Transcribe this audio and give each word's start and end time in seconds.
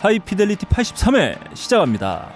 하이피델리티 0.00 0.66
83회 0.66 1.56
시작합니다. 1.56 2.28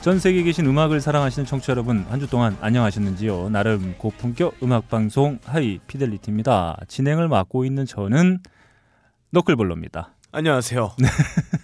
전 0.00 0.18
세계에 0.18 0.42
계신 0.42 0.66
음악을 0.66 1.00
사랑하시는 1.00 1.46
청취자 1.46 1.72
여러분 1.72 2.04
한 2.10 2.18
주 2.18 2.28
동안 2.28 2.56
안녕하셨는지요? 2.60 3.50
나름 3.50 3.94
고품격 3.98 4.56
음악 4.62 4.88
방송 4.88 5.38
하이 5.44 5.78
피델리티입니다. 5.86 6.76
진행을 6.88 7.28
맡고 7.28 7.64
있는 7.64 7.86
저는 7.86 8.40
너클볼러입니다. 9.30 10.14
안녕하세요. 10.32 10.92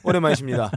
오랜만이십니다. 0.05 0.71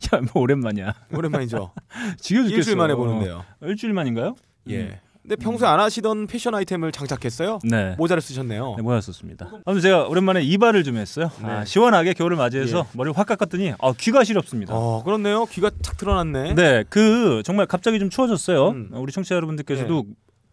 야, 0.14 0.20
뭐 0.32 0.42
오랜만이야. 0.42 0.94
오랜만이죠. 1.14 1.72
지겨 2.18 2.42
죽겠어. 2.42 2.56
일주일 2.56 2.76
만에 2.76 2.94
보는데요. 2.94 3.44
일주일 3.62 3.92
만인가요? 3.92 4.34
예. 4.68 4.80
음. 4.80 4.96
근데 5.22 5.34
평소에 5.34 5.66
안 5.66 5.80
하시던 5.80 6.28
패션 6.28 6.54
아이템을 6.54 6.92
장착했어요. 6.92 7.58
네. 7.64 7.96
모자를 7.98 8.20
쓰셨네요. 8.20 8.74
네, 8.76 8.82
모였었습니다. 8.82 9.50
아무튼 9.64 9.80
제가 9.82 10.06
오랜만에 10.06 10.40
이발을 10.42 10.84
좀 10.84 10.98
했어요. 10.98 11.32
네. 11.42 11.48
아, 11.48 11.64
시원하게 11.64 12.12
겨울을 12.12 12.36
맞이해서 12.36 12.78
예. 12.78 12.96
머리를 12.96 13.18
확 13.18 13.26
깎았더니 13.26 13.72
아, 13.80 13.92
귀가 13.98 14.22
시렵습니다. 14.22 14.72
어, 14.72 15.02
그렇네요. 15.02 15.46
귀가 15.46 15.72
착 15.82 15.96
드러났네. 15.96 16.54
네, 16.54 16.84
그 16.88 17.42
정말 17.44 17.66
갑자기 17.66 17.98
좀 17.98 18.08
추워졌어요. 18.08 18.68
음. 18.68 18.90
우리 18.92 19.10
청취자 19.10 19.34
여러분들께서도 19.34 20.04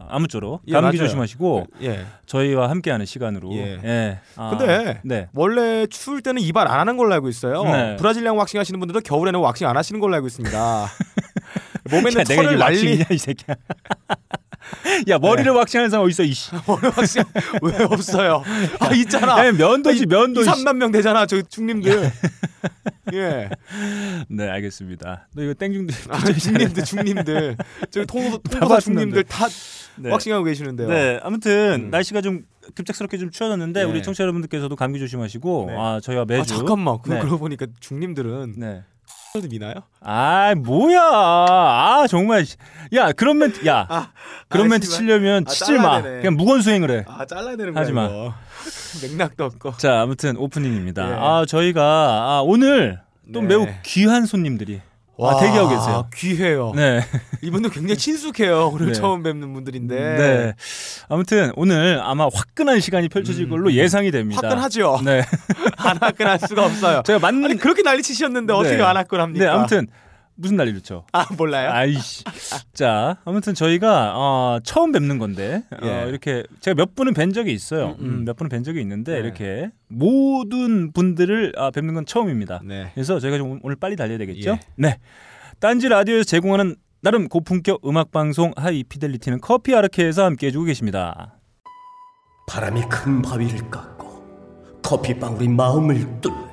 아무쪼록 0.09 0.61
예, 0.67 0.73
감기 0.73 0.97
맞아요. 0.97 1.07
조심하시고 1.07 1.67
예. 1.83 2.05
저희와 2.25 2.69
함께하는 2.69 3.05
시간으로. 3.05 3.53
예. 3.53 4.19
아, 4.35 4.49
근데 4.57 4.99
네. 5.03 5.27
원래 5.33 5.85
추울 5.87 6.21
때는 6.21 6.41
이발 6.41 6.67
안 6.67 6.79
하는 6.79 6.97
걸로 6.97 7.13
알고 7.13 7.29
있어요. 7.29 7.63
네. 7.63 7.95
브라질리안 7.97 8.35
왁싱 8.35 8.59
하시는 8.59 8.79
분들도 8.79 9.01
겨울에는 9.01 9.39
왁싱 9.39 9.67
안 9.67 9.77
하시는 9.77 9.99
걸로 9.99 10.15
알고 10.15 10.27
있습니다. 10.27 10.87
몸에는 11.91 12.19
야, 12.19 12.23
털을 12.23 12.57
날리 12.57 12.75
왁싱이냐 12.75 13.05
이 13.11 13.17
새끼야. 13.17 13.55
야 15.09 15.19
머리를 15.19 15.51
왁싱하는 15.51 15.89
사람 15.89 16.05
어디 16.05 16.11
있어 16.11 16.23
이씨. 16.23 16.51
머리 16.67 16.87
왁싱 16.95 17.23
왜 17.61 17.83
없어요? 17.83 18.43
아 18.79 18.93
있잖아. 18.93 19.45
야, 19.45 19.51
면도지 19.51 20.05
면도. 20.07 20.41
2, 20.41 20.43
이씨. 20.43 20.51
3만 20.51 20.77
명 20.77 20.91
되잖아. 20.91 21.25
저 21.25 21.41
중님들. 21.41 22.11
예. 23.13 23.49
네 24.29 24.49
알겠습니다. 24.49 25.27
너 25.33 25.43
이거 25.43 25.53
땡중들. 25.53 25.95
아, 26.09 26.19
중님들 26.19 26.83
중님들. 26.83 27.57
저기 27.91 28.05
통도사 28.05 28.39
봤는데. 28.59 28.81
중님들 28.81 29.23
다 29.25 29.47
네. 29.97 30.09
왁싱하고 30.09 30.43
계시는데요. 30.43 30.87
네, 30.87 31.19
아무튼 31.21 31.85
음. 31.85 31.89
날씨가 31.91 32.21
좀 32.21 32.45
급작스럽게 32.75 33.17
좀 33.17 33.29
추워졌는데 33.29 33.83
네. 33.83 33.89
우리 33.89 34.01
청취자 34.01 34.23
여러분들께서도 34.23 34.75
감기 34.75 34.99
조심하시고 34.99 35.65
네. 35.67 35.75
아 35.77 35.99
저희와 36.01 36.23
아 36.23 36.25
매주 36.25 36.55
잠깐만. 36.55 36.97
그, 37.03 37.11
네. 37.11 37.19
그러고 37.19 37.39
보니까 37.39 37.67
중님들은 37.79 38.55
네. 38.57 38.83
도 39.41 39.47
미나요? 39.49 39.73
아 39.99 40.53
뭐야 40.55 40.99
아 41.01 42.05
정말 42.07 42.45
씨. 42.45 42.55
야 42.93 43.11
그런 43.13 43.39
멘트 43.39 43.65
야 43.65 43.87
아, 43.89 44.11
그런 44.47 44.67
아, 44.67 44.69
멘트 44.69 44.85
씨발. 44.85 44.99
치려면 44.99 45.43
아, 45.47 45.49
치지 45.49 45.65
잘라야 45.65 45.81
마 45.81 46.01
되네. 46.03 46.17
그냥 46.17 46.35
무건 46.35 46.61
수행을 46.61 46.91
해. 46.91 47.03
아 47.07 47.25
잘라야 47.25 47.55
되는 47.55 47.73
거야 47.73 47.81
하지 47.81 47.93
마. 47.93 48.05
이거. 48.05 48.33
맥락도 49.01 49.43
없고. 49.45 49.77
자 49.77 50.01
아무튼 50.01 50.37
오프닝입니다. 50.37 51.09
예. 51.09 51.13
아 51.19 51.45
저희가 51.47 51.81
아, 51.81 52.41
오늘 52.45 52.99
또 53.33 53.41
네. 53.41 53.47
매우 53.47 53.65
귀한 53.81 54.27
손님들이 54.27 54.81
아, 55.19 55.39
대기하고 55.39 55.69
계세요. 55.69 56.07
귀해요. 56.15 56.71
네. 56.75 57.01
이분도 57.41 57.69
굉장히 57.69 57.97
친숙해요. 57.97 58.71
오늘 58.73 58.87
네. 58.87 58.93
처음 58.93 59.21
뵙는 59.21 59.53
분들인데. 59.53 59.95
네. 59.95 60.53
아무튼 61.07 61.51
오늘 61.55 62.01
아마 62.03 62.27
화끈한 62.33 62.79
시간이 62.79 63.09
펼쳐질 63.09 63.45
음. 63.45 63.49
걸로 63.51 63.71
예상이 63.73 64.09
됩니다. 64.11 64.41
화끈하죠. 64.43 65.01
네. 65.05 65.23
안 65.77 65.97
화끈할 65.97 66.39
수가 66.39 66.65
없어요. 66.65 67.03
제가 67.05 67.19
맞는 67.19 67.45
아니 67.45 67.57
그렇게 67.57 67.83
난리 67.83 68.01
치셨는데 68.01 68.53
어떻게 68.53 68.77
네. 68.77 68.83
안 68.83 68.97
화끈합니까? 68.97 69.45
네, 69.45 69.51
아무튼 69.51 69.87
무슨 70.35 70.57
난리를 70.57 70.81
쳐. 70.81 71.05
아 71.11 71.25
몰라요? 71.37 71.69
아이씨. 71.71 72.23
자, 72.73 73.17
아무튼 73.25 73.53
저희가 73.53 74.13
어, 74.15 74.59
처음 74.63 74.91
뵙는 74.91 75.17
건데 75.19 75.63
어, 75.71 75.85
예. 75.85 76.09
이렇게 76.09 76.43
제가 76.59 76.75
몇 76.75 76.95
분은 76.95 77.13
뵌 77.13 77.33
적이 77.33 77.53
있어요. 77.53 77.95
음, 77.99 78.05
음. 78.05 78.05
음, 78.05 78.25
몇 78.25 78.35
분은 78.35 78.49
뵌 78.49 78.63
적이 78.63 78.81
있는데 78.81 79.13
네. 79.13 79.19
이렇게 79.19 79.69
모든 79.87 80.91
분들을 80.91 81.53
아, 81.57 81.71
뵙는 81.71 81.93
건 81.93 82.05
처음입니다. 82.05 82.61
네. 82.63 82.91
그래서 82.93 83.19
저희가 83.19 83.37
좀 83.37 83.59
오늘 83.61 83.75
빨리 83.75 83.95
달려야 83.95 84.17
되겠죠? 84.17 84.51
예. 84.51 84.59
네. 84.75 84.99
딴지 85.59 85.87
라디오에서 85.87 86.23
제공하는 86.23 86.75
나름 87.01 87.27
고품격 87.27 87.81
음악 87.85 88.11
방송 88.11 88.53
하이 88.55 88.83
피델리티는 88.83 89.41
커피 89.41 89.75
아르케에서 89.75 90.23
함께 90.23 90.47
해주고 90.47 90.65
계십니다. 90.65 91.37
바람이 92.47 92.81
큰 92.89 93.21
바위를 93.21 93.69
깎고 93.69 94.81
커피 94.81 95.17
방울이 95.17 95.47
마음을 95.47 96.21
뚫는다. 96.21 96.52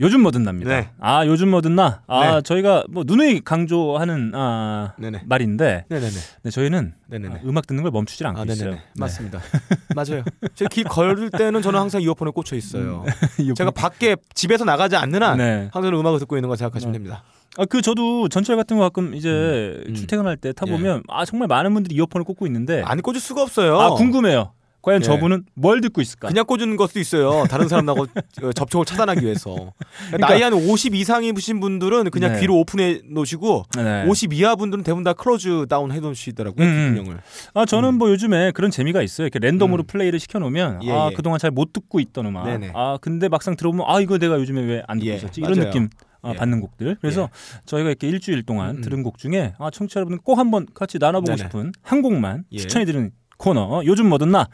요즘 0.00 0.22
뭐든 0.22 0.42
납니다. 0.42 0.70
네. 0.70 0.90
아 0.98 1.24
요즘 1.26 1.50
뭐든 1.50 1.76
나. 1.76 2.02
아 2.06 2.36
네. 2.36 2.42
저희가 2.42 2.84
뭐 2.90 3.04
누누이 3.06 3.40
강조하는 3.40 4.32
아, 4.34 4.92
네네. 4.98 5.22
말인데 5.26 5.84
네네네. 5.88 6.12
네, 6.42 6.50
저희는 6.50 6.94
네네네. 7.06 7.34
아, 7.34 7.38
음악 7.44 7.66
듣는 7.66 7.82
걸 7.82 7.92
멈추질 7.92 8.26
않고 8.26 8.40
아, 8.40 8.44
있어요. 8.44 8.70
네네네. 8.70 8.82
맞습니다. 8.98 9.40
맞아요. 9.94 10.24
제가 10.54 10.68
길 10.68 10.84
걸을 10.84 11.30
때는 11.30 11.62
저는 11.62 11.78
항상 11.78 12.02
이어폰에 12.02 12.32
꽂혀 12.32 12.56
있어요. 12.56 13.04
네. 13.38 13.54
제가 13.54 13.70
밖에 13.70 14.16
집에서 14.34 14.64
나가지 14.64 14.96
않는 14.96 15.22
한 15.22 15.38
네. 15.38 15.68
항상 15.72 15.94
음악을 15.94 16.18
듣고 16.20 16.36
있는 16.36 16.48
거 16.48 16.56
생각하시면 16.56 16.92
네. 16.92 16.98
됩니다. 16.98 17.22
아, 17.56 17.64
그 17.66 17.80
저도 17.82 18.28
전철 18.28 18.56
같은 18.56 18.76
거 18.76 18.82
가끔 18.82 19.14
이제 19.14 19.80
음. 19.86 19.94
출퇴근할 19.94 20.36
때 20.36 20.52
타보면 20.52 21.04
아 21.08 21.24
정말 21.24 21.46
많은 21.46 21.72
분들이 21.72 21.94
이어폰을 21.96 22.24
꽂고 22.24 22.46
있는데 22.46 22.82
안 22.84 23.00
꽂을 23.00 23.20
수가 23.20 23.42
없어요. 23.42 23.78
아 23.78 23.90
궁금해요. 23.90 24.52
과연 24.84 25.00
네. 25.00 25.06
저분은 25.06 25.44
뭘 25.54 25.80
듣고 25.80 26.02
있을까? 26.02 26.28
그냥 26.28 26.44
꽂은 26.44 26.76
것도 26.76 27.00
있어요. 27.00 27.44
다른 27.48 27.68
사람하고 27.68 28.02
어, 28.42 28.52
접촉을 28.52 28.84
차단하기 28.84 29.24
위해서. 29.24 29.72
그러니까- 30.08 30.28
나이 30.28 30.42
한 30.42 30.52
50 30.52 30.94
이상이신 30.94 31.58
분들은 31.60 32.10
그냥 32.10 32.34
네. 32.34 32.40
귀로 32.40 32.56
오픈해 32.58 33.00
놓으시고 33.08 33.64
네. 33.76 34.04
50 34.06 34.34
이하 34.34 34.56
분들은 34.56 34.84
대부분 34.84 35.02
다 35.02 35.14
close 35.14 35.66
down 35.70 35.90
해 35.90 36.00
놓으시더라고요. 36.00 36.66
음, 36.66 37.04
음. 37.08 37.18
아 37.54 37.64
저는 37.64 37.94
뭐 37.94 38.10
요즘에 38.10 38.50
그런 38.52 38.70
재미가 38.70 39.00
있어요. 39.00 39.26
이렇게 39.26 39.38
랜덤으로 39.38 39.84
음. 39.84 39.86
플레이를 39.86 40.20
시켜 40.20 40.38
놓으면 40.38 40.80
예, 40.84 40.92
아 40.92 41.08
예. 41.10 41.14
그동안 41.14 41.38
잘 41.38 41.50
못 41.50 41.72
듣고 41.72 41.98
있던 42.00 42.26
음악. 42.26 42.44
네네. 42.46 42.72
아 42.74 42.98
근데 43.00 43.28
막상 43.28 43.56
들어보면 43.56 43.86
아 43.88 44.00
이거 44.00 44.18
내가 44.18 44.34
요즘에 44.38 44.60
왜 44.62 44.82
안 44.86 44.98
듣고 44.98 45.10
예, 45.10 45.16
있었지 45.16 45.40
이런 45.40 45.54
맞아요. 45.54 45.70
느낌. 45.70 45.88
아, 46.20 46.30
예. 46.32 46.36
받는 46.36 46.60
곡들. 46.60 46.96
그래서 47.00 47.28
저희가 47.66 47.90
이렇게 47.90 48.08
일주일 48.08 48.42
동안 48.44 48.70
음, 48.70 48.76
음. 48.76 48.80
들은 48.82 49.02
곡 49.02 49.18
중에 49.18 49.52
아, 49.58 49.70
청취자 49.70 50.00
여러분 50.00 50.18
꼭 50.18 50.38
한번 50.38 50.66
같이 50.74 50.98
나눠보고 50.98 51.36
네네. 51.36 51.48
싶은 51.48 51.72
한 51.82 52.02
곡만 52.02 52.44
예. 52.52 52.58
추천해드리는 52.58 53.10
코너. 53.38 53.82
요즘 53.84 54.08
뭐든 54.08 54.30
나. 54.30 54.48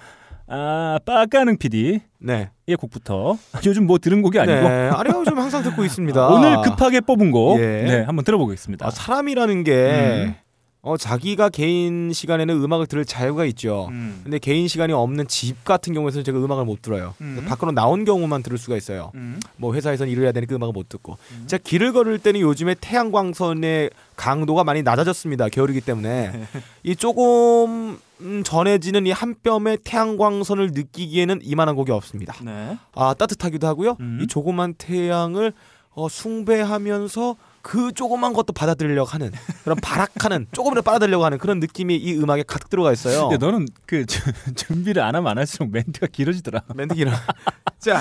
아, 0.53 0.99
빠까능 1.05 1.59
PD의 1.59 2.01
네. 2.19 2.51
곡부터. 2.79 3.39
요즘 3.67 3.87
뭐 3.87 3.99
들은 3.99 4.21
곡이 4.21 4.39
아니고 4.39 4.69
네. 4.69 4.91
아니요, 4.93 5.23
좀 5.25 5.39
항상 5.39 5.63
듣고 5.65 5.85
있습니다. 5.85 6.29
오늘 6.29 6.61
급하게 6.63 7.01
뽑은 7.01 7.31
곡. 7.31 7.61
예. 7.61 7.65
네, 7.65 8.03
한번 8.03 8.25
들어보겠습니다. 8.25 8.87
아, 8.87 8.91
사람이라는 8.91 9.65
게 9.65 10.25
음. 10.27 10.35
어, 10.83 10.97
자기가 10.97 11.51
개인 11.51 12.13
시간에는 12.13 12.63
음악을 12.65 12.87
들을 12.87 13.05
자유가 13.05 13.45
있죠. 13.45 13.89
음. 13.91 14.21
근데 14.23 14.39
개인 14.39 14.67
시간이 14.67 14.93
없는 14.93 15.29
집 15.29 15.65
같은 15.65 15.93
경우에서는 15.93 16.25
제가 16.25 16.39
음악을 16.39 16.65
못 16.65 16.81
들어요. 16.81 17.15
음. 17.21 17.45
밖으로 17.47 17.71
나온 17.73 18.05
경우만 18.05 18.43
들을 18.43 18.57
수가 18.57 18.77
있어요. 18.77 19.13
음. 19.15 19.39
뭐 19.57 19.75
회사에서는 19.75 20.11
일을 20.11 20.25
해야 20.25 20.33
되니까 20.33 20.57
음악을 20.57 20.73
못 20.73 20.89
듣고. 20.89 21.19
제가 21.47 21.63
길을 21.65 21.93
걸을 21.93 22.19
때는 22.19 22.41
요즘에 22.41 22.77
태양광선의 22.81 23.91
강도가 24.17 24.65
많이 24.65 24.83
낮아졌습니다. 24.83 25.49
겨울이기 25.51 25.83
때문에 25.83 26.33
이 26.83 26.97
조금 26.97 27.99
음, 28.21 28.43
전해지는 28.45 29.07
이 29.07 29.11
한 29.13 29.35
뼘의 29.43 29.79
태양광선을 29.85 30.71
느끼기에는 30.73 31.41
이만한 31.43 31.75
곡이 31.77 31.91
없습니다. 31.93 32.35
네. 32.43 32.79
아 32.95 33.15
따뜻하기도 33.15 33.67
하고요. 33.67 33.97
음. 34.01 34.21
이 34.23 34.27
조그만 34.27 34.75
태양을 34.75 35.53
어, 35.93 36.09
숭배하면서 36.09 37.37
그 37.63 37.93
조그만 37.93 38.33
것도 38.33 38.53
받아들이려고 38.55 39.09
하는 39.11 39.31
그런 39.65 39.77
발악하는 39.83 40.47
조금이라도 40.53 40.83
빨아들이려고 40.83 41.25
하는 41.25 41.37
그런 41.39 41.61
느낌이 41.61 41.95
이 41.97 42.15
음악에 42.19 42.43
가득 42.47 42.71
들어가 42.71 42.93
있어요. 42.93 43.29
야, 43.33 43.37
너는 43.39 43.67
그 43.87 44.07
저- 44.07 44.23
준비를 44.57 45.03
안 45.03 45.15
하면 45.15 45.31
안 45.31 45.37
할수록 45.39 45.71
멘트가 45.71 46.07
길어지더라. 46.07 46.63
멘트기는 46.75 47.13
자, 47.79 48.01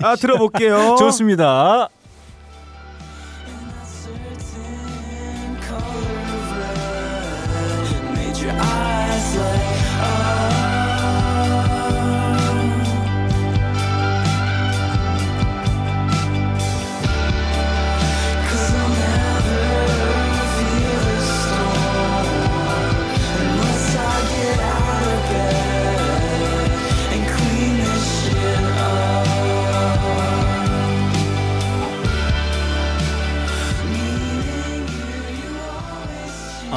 아 0.00 0.14
들어볼게요. 0.16 0.96
좋습니다. 0.98 1.88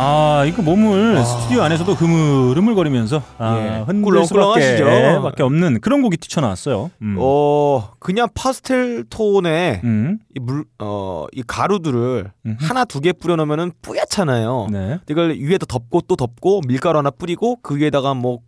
아, 0.05 0.43
이거 0.45 0.61
몸을 0.61 1.15
아. 1.17 1.23
스튜디오 1.23 1.61
안에서도 1.61 1.93
흐물흐물거리면서 1.93 3.21
아, 3.37 3.57
예. 3.57 3.83
흔들? 3.85 4.03
수밖에 4.25 5.21
밖에 5.21 5.43
없는 5.43 5.79
그런 5.79 6.01
곡이 6.01 6.17
뛰쳐나왔어요. 6.17 6.91
음. 7.01 7.15
어 7.19 7.91
그냥 7.99 8.27
파스텔 8.33 9.05
톤에 9.09 9.79
음. 9.83 10.19
이 10.35 10.39
물 10.41 10.65
어 10.79 11.27
이 11.33 11.41
가루들을 11.47 12.31
음흠. 12.45 12.57
하나 12.65 12.83
두 12.85 12.99
개 12.99 13.13
뿌려놓으면은 13.13 13.71
뿌옇잖아요. 13.81 14.67
네. 14.71 14.99
이걸 15.09 15.35
위에다 15.37 15.65
덮고 15.67 16.01
또 16.01 16.15
덮고 16.17 16.61
밀가루 16.67 16.97
하나 16.99 17.09
뿌리고 17.09 17.57
그 17.61 17.77
위에다가 17.77 18.13
뭐 18.13 18.39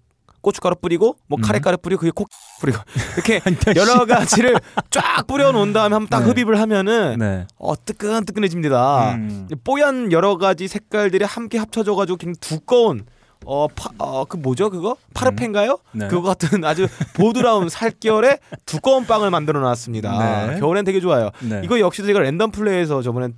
고춧가루 0.46 0.76
뿌리고 0.76 1.18
뭐 1.28 1.40
음. 1.40 1.42
카레가루 1.42 1.78
뿌리고 1.78 2.02
그게 2.02 2.12
콕 2.14 2.30
뿌리고 2.62 2.78
이렇게 3.16 3.42
여러 3.76 4.06
가지를 4.06 4.56
쫙 4.92 5.26
뿌려 5.26 5.52
놓은 5.52 5.74
다음에 5.74 5.96
한번 5.96 6.08
딱 6.08 6.24
네. 6.24 6.32
흡입을 6.32 6.60
하면은 6.62 7.18
네. 7.18 7.48
어 7.58 7.74
뜨끈뜨끈해집니다. 7.84 9.16
음. 9.16 9.48
뽀얀 9.64 10.12
여러 10.12 10.38
가지 10.38 10.68
색깔들이 10.68 11.26
함께 11.26 11.58
합쳐져 11.58 11.96
가지고 11.96 12.18
굉장히 12.18 12.36
두꺼운 12.40 13.06
어그 13.46 14.38
뭐죠 14.38 14.70
그거 14.70 14.98
파르페인가요? 15.14 15.78
네. 15.94 16.08
그거 16.08 16.22
같은 16.22 16.64
아주 16.64 16.88
보드라운 17.16 17.70
살결의 17.70 18.40
두꺼운 18.66 19.06
빵을 19.08 19.32
만들어 19.32 19.60
놨습니다. 19.62 20.48
네. 20.48 20.60
겨울엔 20.60 20.86
되게 20.86 21.00
좋아요. 21.00 21.32
네. 21.42 21.62
이거 21.64 21.80
역시도 21.80 22.08
제가 22.08 22.20
랜덤 22.20 22.52
플레이에서 22.52 23.02
저번에 23.02 23.28
어, 23.28 23.30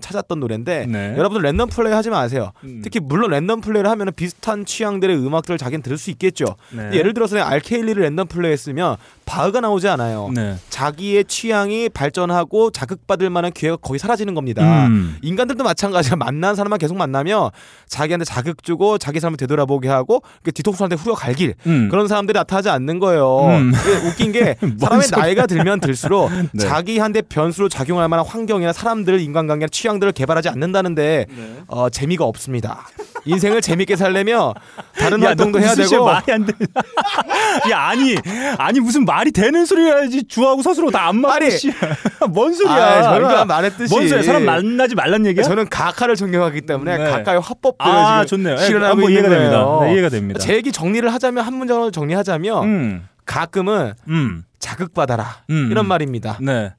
찾았던 0.00 0.40
노래인데 0.40 0.86
네. 0.86 1.14
여러분들 1.16 1.42
랜덤 1.42 1.68
플레이 1.68 1.92
하지 1.92 2.10
마세요. 2.10 2.52
음. 2.64 2.80
특히 2.82 3.00
물론 3.00 3.30
랜덤 3.30 3.60
플레이를 3.60 3.90
하면 3.90 4.10
비슷한 4.14 4.64
취향들의 4.64 5.16
음악들을 5.16 5.58
자기는 5.58 5.82
들을 5.82 5.98
수 5.98 6.10
있겠죠. 6.10 6.44
네. 6.70 6.90
예를 6.92 7.14
들어서 7.14 7.38
알케일리를 7.38 8.00
랜덤 8.02 8.26
플레이했으면 8.28 8.96
바흐가 9.24 9.60
나오지 9.60 9.88
않아요. 9.88 10.30
네. 10.34 10.56
자기의 10.70 11.24
취향이 11.24 11.88
발전하고 11.88 12.70
자극받을 12.70 13.30
만한 13.30 13.52
기회가 13.52 13.76
거의 13.76 13.98
사라지는 13.98 14.34
겁니다. 14.34 14.86
음. 14.86 15.16
인간들도 15.22 15.64
마찬가지야. 15.64 16.16
만난 16.16 16.54
사람만 16.54 16.78
계속 16.78 16.96
만나면 16.96 17.50
자기한테 17.88 18.24
자극 18.24 18.62
주고 18.62 18.98
자기 18.98 19.20
삶을 19.20 19.36
되돌아보게 19.38 19.88
하고 19.88 20.22
그 20.42 20.52
뒤통수한테 20.52 20.96
후려 20.96 21.14
갈길 21.14 21.54
음. 21.66 21.88
그런 21.90 22.06
사람들이 22.08 22.36
나타나지 22.38 22.68
않는 22.68 22.98
거예요. 22.98 23.46
음. 23.46 23.72
웃긴 24.06 24.32
게 24.32 24.56
뭔 24.60 25.00
사람의. 25.00 25.06
나이가 25.12 25.46
들면 25.46 25.80
들수록 25.80 26.30
네. 26.52 26.64
자기한테 26.64 27.22
변수로 27.22 27.68
작용할 27.68 28.08
만한 28.08 28.26
환경이나 28.26 28.72
사람들, 28.72 29.20
인간관계 29.20 29.63
나 29.64 29.68
취향들을 29.68 30.12
개발하지 30.12 30.48
않는다는데 30.48 31.26
네. 31.28 31.56
어, 31.68 31.88
재미가 31.88 32.24
없습니다. 32.24 32.86
인생을 33.26 33.62
재밌게 33.62 33.96
살려면 33.96 34.52
다른 34.98 35.22
야, 35.22 35.28
활동도 35.28 35.58
너 35.58 35.64
해야 35.64 35.74
되고 35.74 36.04
말이 36.04 36.30
안 36.32 36.44
돼. 36.44 36.52
야 37.70 37.80
아니 37.88 38.16
아니 38.58 38.80
무슨 38.80 39.04
말이 39.04 39.32
되는 39.32 39.64
소리 39.64 39.82
해야지 39.84 40.24
주하고 40.24 40.62
서스로 40.62 40.90
다 40.90 41.04
안 41.08 41.20
맞고. 41.20 41.44
뭔 42.30 42.54
소리야? 42.54 42.74
아, 42.74 43.02
저는 43.02 43.16
그러니까 43.18 43.44
말했듯이 43.44 43.94
뭔 43.94 44.08
소리야? 44.08 44.22
사람 44.24 44.44
만나지 44.44 44.94
말란 44.94 45.26
얘기야? 45.26 45.42
저는 45.44 45.68
각하를 45.68 46.16
존경하기 46.16 46.62
때문에 46.62 46.96
네. 46.98 47.10
각하의 47.10 47.40
화법들을 47.40 47.92
아 47.92 48.24
지금 48.24 48.38
좋네요. 48.44 48.56
예, 48.60 48.66
실현하고 48.66 49.08
이해가. 49.10 49.28
됩니다. 49.28 49.78
네, 49.82 49.92
이해가 49.92 50.08
됩니다. 50.08 50.40
제 50.40 50.54
얘기 50.54 50.72
정리를 50.72 51.12
하자면 51.12 51.44
한 51.44 51.54
문장으로 51.54 51.90
정리하자면 51.90 52.64
음, 52.64 53.08
가끔은 53.26 53.92
음, 54.08 54.44
자극받아라 54.58 55.42
음, 55.50 55.68
이런 55.70 55.84
음. 55.84 55.88
말입니다. 55.88 56.38
네. 56.40 56.72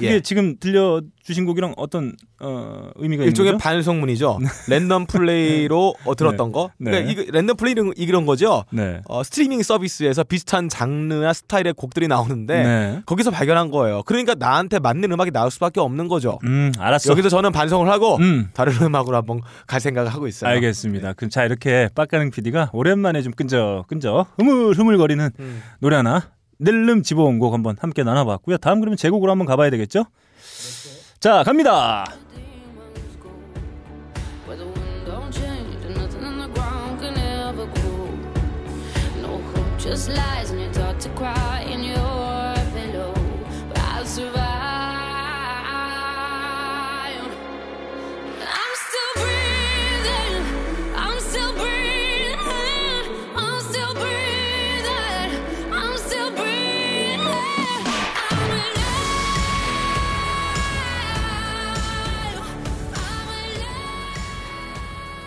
그게 0.00 0.14
예. 0.14 0.20
지금 0.20 0.56
들려주신 0.58 1.44
곡이랑 1.46 1.74
어떤 1.76 2.16
어, 2.40 2.90
의미가 2.96 3.24
일종의? 3.24 3.58
반성문이죠. 3.58 4.38
랜덤 4.68 5.06
플레이로 5.06 5.94
어, 6.04 6.14
들었던 6.14 6.52
거. 6.52 6.70
네. 6.78 6.90
그러니까 6.90 7.12
이거 7.12 7.32
랜덤 7.32 7.56
플레이는 7.56 7.92
이런 7.96 8.24
거죠. 8.24 8.64
네. 8.70 9.00
어, 9.06 9.22
스트리밍 9.22 9.62
서비스에서 9.62 10.24
비슷한 10.24 10.68
장르나 10.68 11.32
스타일의 11.32 11.74
곡들이 11.74 12.08
나오는데 12.08 12.62
네. 12.62 13.02
거기서 13.04 13.30
발견한 13.30 13.70
거예요. 13.70 14.02
그러니까 14.04 14.34
나한테 14.34 14.78
맞는 14.78 15.12
음악이 15.12 15.30
나올 15.30 15.50
수밖에 15.50 15.80
없는 15.80 16.08
거죠. 16.08 16.38
음, 16.44 16.72
알았어. 16.78 17.10
여기서 17.10 17.28
저는 17.28 17.52
반성을 17.52 17.86
하고 17.90 18.16
음. 18.16 18.48
다른 18.54 18.72
음악으로 18.80 19.16
한번 19.16 19.40
갈 19.66 19.80
생각을 19.80 20.12
하고 20.12 20.26
있어요. 20.26 20.50
알겠습니다. 20.50 21.12
그럼 21.12 21.28
자 21.30 21.44
이렇게 21.44 21.88
빡가능 21.94 22.30
PD가 22.30 22.70
오랜만에 22.72 23.20
좀 23.22 23.32
끈적 23.32 23.86
끈적 23.86 24.28
흐물흐물거리는 24.38 25.30
음. 25.38 25.62
노래 25.80 25.96
하나 25.96 26.30
낼름 26.60 27.02
집어온 27.02 27.38
곡 27.38 27.54
한번 27.54 27.76
함께 27.80 28.02
나눠봤고요. 28.02 28.58
다음 28.58 28.80
그러면 28.80 28.96
제곡으로 28.96 29.30
한번 29.30 29.46
가봐야 29.46 29.70
되겠죠? 29.70 30.04
자 31.18 31.42
갑니다. 31.42 32.04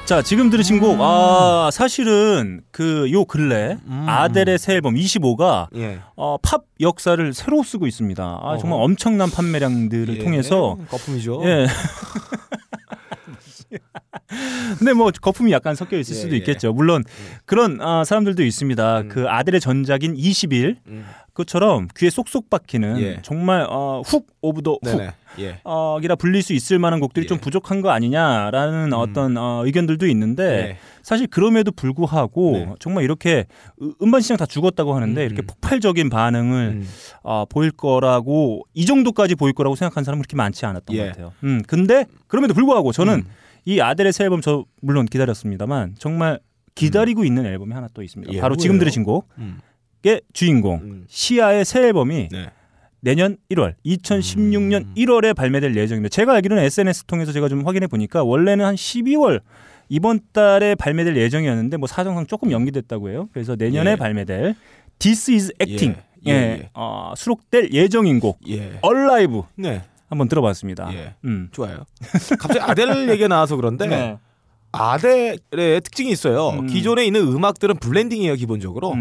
자 0.06 0.22
지금 0.22 0.50
들으신 0.50 0.80
곡 0.82 0.98
아 1.00 1.70
사실은 1.72 2.62
그 2.72 3.10
요 3.12 3.24
근래 3.26 3.78
아델의 4.06 4.58
새 4.60 4.74
앨범 4.74 4.96
25가 4.96 5.68
예. 5.78 6.00
어, 6.18 6.38
팝 6.42 6.64
역사를 6.82 7.34
새로 7.34 7.64
쓰고 7.64 7.88
있습니다. 7.88 8.22
아, 8.24 8.58
정말 8.60 8.78
어허. 8.78 8.84
엄청난 8.86 9.30
판매량들을 9.32 10.18
예. 10.20 10.24
통해서 10.24 10.78
거품이죠. 10.90 11.42
예. 11.46 11.68
근데 14.80 14.94
뭐 14.94 15.12
거품이 15.12 15.52
약간 15.52 15.76
섞여 15.76 15.98
있을 15.98 16.16
예, 16.16 16.20
수도 16.20 16.34
예. 16.34 16.38
있겠죠. 16.38 16.74
물론 16.74 17.04
그런 17.46 17.80
아, 17.82 18.04
사람들도 18.04 18.44
있습니다. 18.44 19.02
음. 19.02 19.08
그 19.10 19.30
아델의 19.30 19.62
전작인 19.62 20.16
21 20.16 20.78
음. 20.88 21.06
그처럼 21.34 21.88
귀에 21.98 22.10
쏙쏙 22.12 22.50
박히는 22.50 23.00
예. 23.00 23.20
정말 23.24 23.66
어, 23.70 24.02
hook 24.06 24.28
of 24.42 24.62
the 24.62 24.74
hook. 24.74 24.82
네네. 24.84 25.12
예. 25.40 25.60
어, 25.64 25.98
이라 26.04 26.16
불릴 26.16 26.44
수 26.44 26.54
있을 26.54 26.78
만한 26.78 27.00
곡들이 27.00 27.24
예. 27.24 27.28
좀 27.28 27.40
부족한 27.40 27.82
거 27.82 27.90
아니냐라는 27.90 28.94
어떤 28.94 29.36
어, 29.38 29.64
의견들도 29.66 30.06
있는데 30.08 30.44
예. 30.44 30.78
사실 31.02 31.26
그럼에도 31.28 31.72
불구하고 31.72 32.52
네. 32.54 32.70
정말 32.80 33.04
이렇게 33.04 33.46
으- 33.82 33.94
음반 34.04 34.22
시장 34.22 34.38
다 34.38 34.46
죽었다고 34.46 34.94
하는데 34.96 35.20
음, 35.20 35.26
이렇게 35.26 35.42
음. 35.42 35.48
폭발적인 35.48 36.10
반응을 36.10 36.68
음. 36.82 36.88
어, 37.24 37.46
보일 37.50 37.72
거라고 37.72 38.62
이 38.76 38.86
정도까지 38.86 39.34
보일 39.36 39.54
거라고 39.54 39.76
생각하는 39.76 40.06
사람은 40.06 40.22
그렇게 40.22 40.36
많지 40.36 40.66
않았던 40.68 40.96
예. 40.96 41.02
것 41.02 41.08
같아요. 41.10 41.34
음, 41.44 41.64
근데 41.68 42.06
그럼에도 42.28 42.54
불구하고 42.54 42.92
저는 42.92 43.14
음. 43.16 43.24
이 43.66 43.80
아델의 43.80 44.14
새 44.14 44.26
앨범 44.26 44.42
저 44.42 44.66
물론 44.82 45.06
기다렸습니다만 45.08 45.96
정말 45.98 46.40
기다리고 46.76 47.24
있는 47.26 47.46
앨범이 47.46 47.74
하나 47.74 47.88
또 47.94 48.04
있습니다. 48.04 48.34
예, 48.34 48.40
바로 48.42 48.56
지금? 48.56 48.78
들으신 48.78 49.04
곡 49.04 49.28
의 50.06 50.16
음. 50.16 50.20
주인공 50.34 50.76
음. 50.84 51.06
시아의 51.08 51.66
새 51.66 51.82
앨범이 51.82 52.30
네. 52.32 52.50
내년 53.00 53.38
1월, 53.52 53.76
2016년 53.86 54.86
음. 54.86 54.94
1월에 54.96 55.36
발매될 55.36 55.76
예정입니다. 55.76 56.10
제가 56.10 56.34
알기로는 56.36 56.64
SNS 56.64 57.04
통해서 57.06 57.32
제가 57.32 57.50
좀 57.50 57.66
확인해 57.68 57.88
보니까 57.88 58.24
원래는 58.24 58.64
한 58.66 58.76
12월 58.76 59.42
이번 59.90 60.22
달에 60.32 60.76
발매될 60.76 61.18
예정이었는데 61.18 61.78
뭐 61.78 61.88
사정상 61.88 62.26
조금 62.28 62.52
연기됐다고 62.52 63.10
해요. 63.10 63.28
그래서 63.34 63.56
내년에 63.56 63.92
예. 63.92 63.96
발매될 63.96 64.56
This 65.00 65.32
is 65.32 65.52
Acting 65.62 65.98
예, 66.26 66.32
예, 66.32 66.34
예, 66.34 66.42
예. 66.64 66.70
어, 66.74 67.14
수록될 67.18 67.72
예정인 67.74 68.22
곡 68.22 68.40
예. 68.48 68.80
Alive 68.82 69.44
네. 69.56 69.84
한번 70.08 70.30
들어봤습니다. 70.30 70.94
예. 70.94 71.16
음. 71.26 71.50
좋아요. 71.52 71.84
갑자기 72.40 72.60
아델 72.62 72.88
얘기가 73.10 73.28
나와서 73.28 73.58
그런데 73.58 73.88
네. 73.88 74.18
아델의 74.72 75.82
특징이 75.82 76.12
있어요. 76.12 76.50
음. 76.52 76.68
기존에 76.68 77.06
있는 77.06 77.28
음악들은 77.28 77.78
블렌딩이에요, 77.78 78.36
기본적으로. 78.36 78.94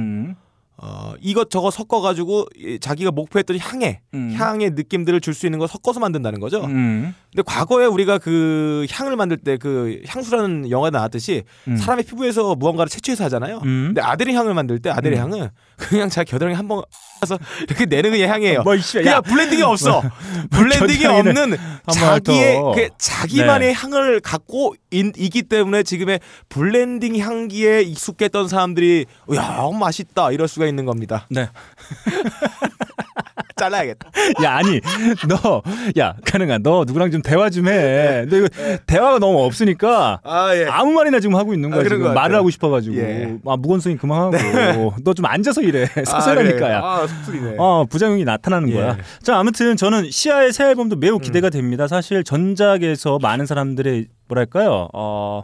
음. 0.82 0.84
어, 0.84 1.14
이것저것 1.20 1.70
섞어가지고 1.70 2.46
이- 2.56 2.78
자기가 2.80 3.10
목표했던 3.12 3.56
향에, 3.58 4.00
음. 4.14 4.32
향의 4.36 4.70
느낌들을 4.72 5.20
줄 5.20 5.32
수 5.32 5.46
있는 5.46 5.58
걸 5.58 5.68
섞어서 5.68 6.00
만든다는 6.00 6.40
거죠. 6.40 6.64
음. 6.64 7.14
근데 7.32 7.42
과거에 7.46 7.86
우리가 7.86 8.18
그 8.18 8.84
향을 8.90 9.16
만들 9.16 9.36
때 9.38 9.56
그 9.56 10.02
향수라는 10.06 10.70
영화 10.70 10.90
나왔듯이 10.90 11.44
음. 11.68 11.76
사람의 11.76 12.04
피부에서 12.04 12.54
무언가를 12.56 12.88
채취해서 12.90 13.24
하잖아요. 13.24 13.58
음. 13.64 13.84
근데 13.94 14.00
아델의 14.00 14.34
향을 14.34 14.54
만들 14.54 14.78
때 14.80 14.90
아델의 14.90 15.18
음. 15.18 15.22
향은 15.22 15.48
그냥 15.88 16.08
자기 16.08 16.30
겨드랑이 16.30 16.54
한번 16.54 16.82
해서 17.22 17.38
이렇게 17.62 17.86
내는 17.86 18.10
그냥 18.10 18.30
향이에요. 18.30 18.62
뭐, 18.62 18.74
이씨, 18.74 18.98
그냥 18.98 19.14
야. 19.14 19.20
블렌딩이 19.20 19.62
없어. 19.62 20.02
블렌딩이 20.50 21.02
겨드랑이는 21.02 21.42
없는 21.42 21.58
자기의 21.92 22.56
더. 22.56 22.72
그 22.72 22.88
자기만의 22.98 23.68
네. 23.68 23.74
향을 23.74 24.20
갖고 24.20 24.74
있, 24.90 25.12
기 25.12 25.42
때문에 25.42 25.82
지금의 25.82 26.20
블렌딩 26.48 27.18
향기에 27.18 27.82
익숙했던 27.82 28.48
사람들이 28.48 29.06
야 29.34 29.68
맛있다 29.78 30.32
이럴 30.32 30.48
수가 30.48 30.66
있는 30.66 30.84
겁니다. 30.84 31.26
네. 31.30 31.48
잘라야겠다. 33.56 34.10
야 34.44 34.56
아니 34.56 34.80
너 35.28 35.62
야 35.96 36.14
가능아 36.24 36.58
너 36.58 36.84
누구랑 36.86 37.10
좀 37.10 37.22
대화 37.22 37.50
좀 37.50 37.68
해. 37.68 38.24
너 38.28 38.36
이거 38.36 38.48
대화가 38.86 39.18
너무 39.18 39.42
없으니까 39.44 40.20
아 40.24 40.54
예. 40.56 40.66
아무 40.66 40.92
말이나 40.92 41.20
지금 41.20 41.36
하고 41.36 41.52
있는 41.54 41.70
거야 41.70 41.80
아, 41.80 41.84
지금 41.84 42.02
것 42.02 42.12
말을. 42.12 42.36
하고 42.36 42.50
싶어가지고 42.50 42.96
예. 42.96 43.36
아 43.46 43.56
묵언수행 43.56 43.96
그만하고 43.96 44.94
너 45.04 45.12
좀 45.14 45.26
앉아서 45.26 45.60
일해 45.62 45.86
서서라니까야. 45.86 46.78
아, 46.82 47.06
속쓰리네. 47.06 47.56
어 47.58 47.84
부작용이 47.88 48.24
나타나는 48.24 48.70
예. 48.70 48.74
거야. 48.74 48.96
자 49.22 49.38
아무튼 49.38 49.76
저는 49.76 50.10
시아의 50.10 50.52
새 50.52 50.64
앨범도 50.70 50.96
매우 50.96 51.18
기대가 51.18 51.50
됩니다. 51.50 51.86
사실 51.88 52.24
전작에서 52.24 53.18
많은 53.20 53.46
사람들의 53.46 54.06
뭐랄까요 54.28 54.88
어 54.94 55.42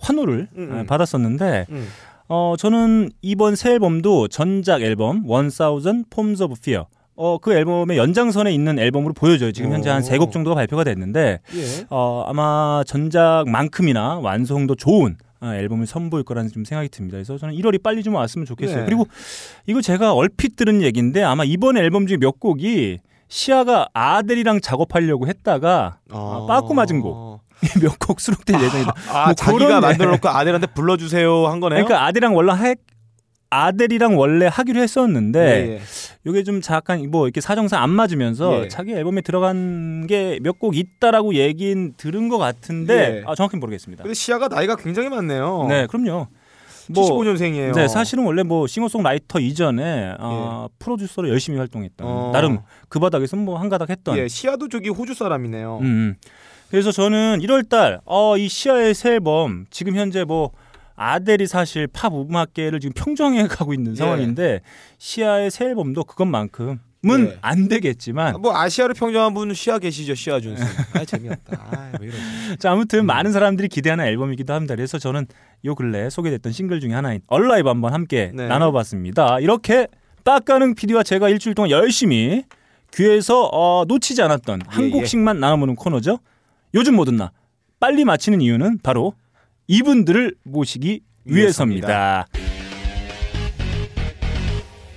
환호를 0.00 0.48
음, 0.56 0.70
아, 0.72 0.80
음. 0.80 0.86
받았었는데 0.86 1.66
음. 1.70 1.88
어 2.28 2.54
저는 2.58 3.10
이번 3.22 3.56
새 3.56 3.72
앨범도 3.72 4.28
전작 4.28 4.82
앨범 4.82 5.22
1000 5.26 6.04
Forms 6.12 6.42
of 6.42 6.54
Fear 6.58 6.84
어 7.20 7.38
그 7.38 7.52
앨범의 7.52 7.98
연장선에 7.98 8.52
있는 8.52 8.78
앨범으로 8.78 9.12
보여져요. 9.12 9.50
지금 9.52 9.72
현재 9.72 9.90
한 9.90 9.98
오. 10.00 10.04
세곡 10.04 10.30
정도가 10.32 10.54
발표가 10.54 10.84
됐는데 10.84 11.40
예. 11.54 11.86
어 11.90 12.24
아마 12.26 12.82
전작만큼이나 12.86 14.18
완성도 14.20 14.74
좋은 14.74 15.16
어, 15.40 15.52
앨범을 15.54 15.86
선보일 15.86 16.24
거라는 16.24 16.50
좀 16.50 16.64
생각이 16.64 16.88
듭니다. 16.88 17.16
그래서 17.16 17.38
저는 17.38 17.54
1월이 17.54 17.82
빨리 17.82 18.02
좀 18.02 18.14
왔으면 18.14 18.44
좋겠어요. 18.46 18.78
네. 18.80 18.84
그리고 18.84 19.06
이거 19.66 19.80
제가 19.80 20.12
얼핏 20.14 20.56
들은 20.56 20.82
얘기인데 20.82 21.22
아마 21.22 21.44
이번 21.44 21.76
앨범 21.76 22.06
중에 22.06 22.16
몇 22.18 22.40
곡이 22.40 22.98
시아가 23.28 23.88
아델이랑 23.92 24.60
작업하려고 24.60 25.26
했다가 25.28 25.98
아, 26.10 26.46
빠꾸 26.48 26.74
맞은 26.74 27.00
곡. 27.00 27.40
몇 27.82 27.98
곡 27.98 28.20
수록될 28.20 28.60
예정이다. 28.62 28.94
아, 29.10 29.24
뭐 29.26 29.34
자기가 29.34 29.58
그런 29.66 29.80
만들어 29.80 30.10
놓고 30.12 30.28
아들한테 30.28 30.68
불러주세요 30.68 31.46
한 31.48 31.58
거네요. 31.60 31.84
그러니까 31.84 32.06
아델이랑 32.06 32.34
원래 32.36 32.52
하, 32.52 32.74
아델이랑 33.50 34.18
원래 34.18 34.46
하기로 34.46 34.80
했었는데 34.80 35.40
예, 35.40 35.72
예. 35.74 35.80
이게 36.26 36.42
좀 36.42 36.60
잠깐 36.60 37.10
뭐 37.10 37.26
이렇게 37.26 37.40
사정상 37.40 37.82
안 37.82 37.90
맞으면서 37.90 38.64
예. 38.64 38.68
자기 38.68 38.92
앨범에 38.92 39.22
들어간 39.22 40.06
게 40.06 40.38
몇 40.42 40.58
곡 40.58 40.76
있다라고 40.76 41.34
얘긴 41.34 41.94
들은 41.96 42.28
것 42.28 42.38
같은데 42.38 42.94
예. 42.94 43.22
아, 43.26 43.34
정확히 43.34 43.56
모르겠습니다. 43.56 44.02
근데 44.02 44.14
시아가 44.14 44.48
나이가 44.48 44.76
굉장히 44.76 45.08
많네요. 45.08 45.66
네, 45.68 45.86
그럼요. 45.86 46.26
75년생이에요. 46.92 47.74
네, 47.74 47.86
사실은 47.88 48.24
원래 48.24 48.42
뭐 48.42 48.66
싱어송라이터 48.66 49.40
이전에 49.40 50.14
어, 50.18 50.68
프로듀서로 50.78 51.28
열심히 51.28 51.58
활동했던 51.58 52.06
예. 52.06 52.10
어. 52.10 52.30
나름 52.32 52.60
그 52.88 52.98
바닥에서 52.98 53.36
뭐 53.36 53.58
한가닥 53.58 53.90
했던. 53.90 54.16
예, 54.16 54.26
시아도 54.28 54.68
저기 54.68 54.88
호주 54.88 55.14
사람이네요. 55.14 55.78
음, 55.82 55.84
음. 55.84 56.14
그래서 56.70 56.90
저는 56.92 57.40
1월달 57.42 58.00
어, 58.04 58.36
이 58.36 58.48
시아의 58.48 58.94
새 58.94 59.12
앨범 59.12 59.66
지금 59.70 59.96
현재 59.96 60.24
뭐 60.24 60.50
아델이 60.98 61.46
사실 61.46 61.86
팝 61.86 62.12
음악계를 62.12 62.80
지금 62.80 62.92
평정해 62.92 63.46
가고 63.46 63.72
있는 63.72 63.92
예. 63.92 63.96
상황인데 63.96 64.60
시아의 64.98 65.50
새 65.50 65.66
앨범도 65.66 66.04
그것만큼은 66.04 66.78
예. 67.20 67.38
안 67.40 67.68
되겠지만 67.68 68.34
아, 68.34 68.38
뭐 68.38 68.56
아시아를 68.56 68.94
평정한 68.94 69.32
분 69.32 69.54
시아 69.54 69.78
계시죠, 69.78 70.14
시아 70.16 70.40
준스. 70.40 70.62
아 70.94 71.04
재미없다. 71.04 71.56
아, 71.70 71.92
왜 72.00 72.08
이러지? 72.08 72.22
자 72.58 72.72
아무튼 72.72 73.06
많은 73.06 73.32
사람들이 73.32 73.68
기대하는 73.68 74.04
앨범이기도 74.06 74.52
합니다. 74.52 74.74
그래서 74.74 74.98
저는 74.98 75.26
요 75.64 75.74
근래 75.74 76.10
소개됐던 76.10 76.52
싱글 76.52 76.80
중에 76.80 76.92
하나인 76.92 77.20
얼라이브 77.28 77.68
한번 77.68 77.94
함께 77.94 78.32
네. 78.34 78.48
나눠봤습니다. 78.48 79.38
이렇게 79.40 79.86
빡가는 80.24 80.74
PD와 80.74 81.04
제가 81.04 81.28
일주일 81.28 81.54
동안 81.54 81.70
열심히 81.70 82.42
귀에서 82.92 83.48
어, 83.52 83.84
놓치지 83.86 84.20
않았던 84.22 84.62
한 84.66 84.84
예, 84.86 84.90
곡씩만 84.90 85.38
나눠보는 85.38 85.76
코너죠. 85.76 86.18
요즘 86.74 86.96
뭐든 86.96 87.16
나 87.16 87.30
빨리 87.80 88.04
마치는 88.04 88.40
이유는 88.40 88.78
바로 88.82 89.14
이분들을 89.68 90.34
모시기 90.44 91.00
위해서입니다. 91.24 92.26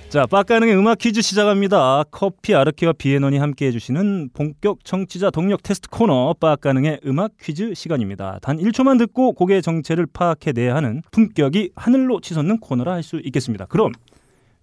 자, 0.08 0.26
빡가능의 0.26 0.76
음악 0.76 0.98
퀴즈 0.98 1.22
시작합니다. 1.22 2.04
커피 2.10 2.54
아르케와 2.54 2.92
비에논이 2.94 3.38
함께 3.38 3.66
해주시는 3.66 4.30
본격 4.34 4.84
정치자 4.84 5.30
동력 5.30 5.62
테스트 5.62 5.88
코너 5.88 6.34
빡가능의 6.38 7.00
음악 7.06 7.32
퀴즈 7.40 7.72
시간입니다. 7.74 8.38
단 8.42 8.58
1초만 8.58 8.98
듣고 8.98 9.32
곡의 9.32 9.62
정체를 9.62 10.06
파악해내야 10.12 10.74
하는 10.74 11.02
품격이 11.12 11.70
하늘로 11.76 12.20
치솟는 12.20 12.58
코너라 12.60 12.92
할 12.92 13.02
수 13.02 13.20
있겠습니다. 13.24 13.64
그럼 13.66 13.92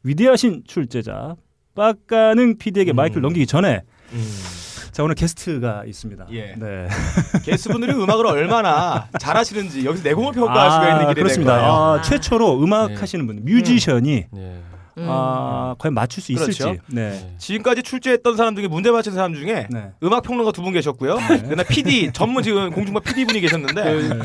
위대하신 0.04 0.64
출제자 0.68 1.36
빡가능 1.76 2.58
PD에게 2.58 2.94
마이크를 2.94 3.22
넘기기 3.24 3.48
전에 3.48 3.82
자 4.92 5.04
오늘 5.04 5.16
게스트가 5.16 5.84
있습니다. 5.86 6.26
예. 6.32 6.56
네. 6.58 6.88
게스트분들이 7.46 7.94
음악을 7.94 8.26
얼마나 8.26 9.08
잘하시는지 9.20 9.86
여기서 9.86 10.04
내공을 10.04 10.34
평가할 10.34 10.72
수가 10.72 10.90
있는 10.92 11.08
길이 11.10 11.22
그렇습니다. 11.22 11.54
될 11.54 11.62
거예요. 11.62 11.74
아, 11.74 12.02
최초로 12.02 12.62
음악 12.64 12.90
네. 12.92 12.96
하시는 12.96 13.26
분, 13.28 13.42
뮤지션이 13.46 14.26
네. 14.32 14.62
아, 15.02 15.76
과연 15.78 15.94
맞출 15.94 16.22
수 16.22 16.34
있을지. 16.34 16.60
그렇죠. 16.62 16.82
네. 16.88 17.34
지금까지 17.38 17.84
출제했던 17.84 18.36
사람 18.36 18.56
중에 18.56 18.68
문제 18.68 18.92
맞힌 18.92 19.14
사람 19.14 19.34
중에 19.34 19.68
네. 19.70 19.92
음악 20.04 20.24
평론가 20.24 20.52
두 20.52 20.62
분 20.64 20.74
계셨고요. 20.74 21.16
그다음에 21.16 21.64
PD 21.64 22.12
전문 22.12 22.44
지금 22.44 22.70
공중파 22.72 23.00
PD 23.00 23.24
분이 23.26 23.40
계셨는데 23.40 23.84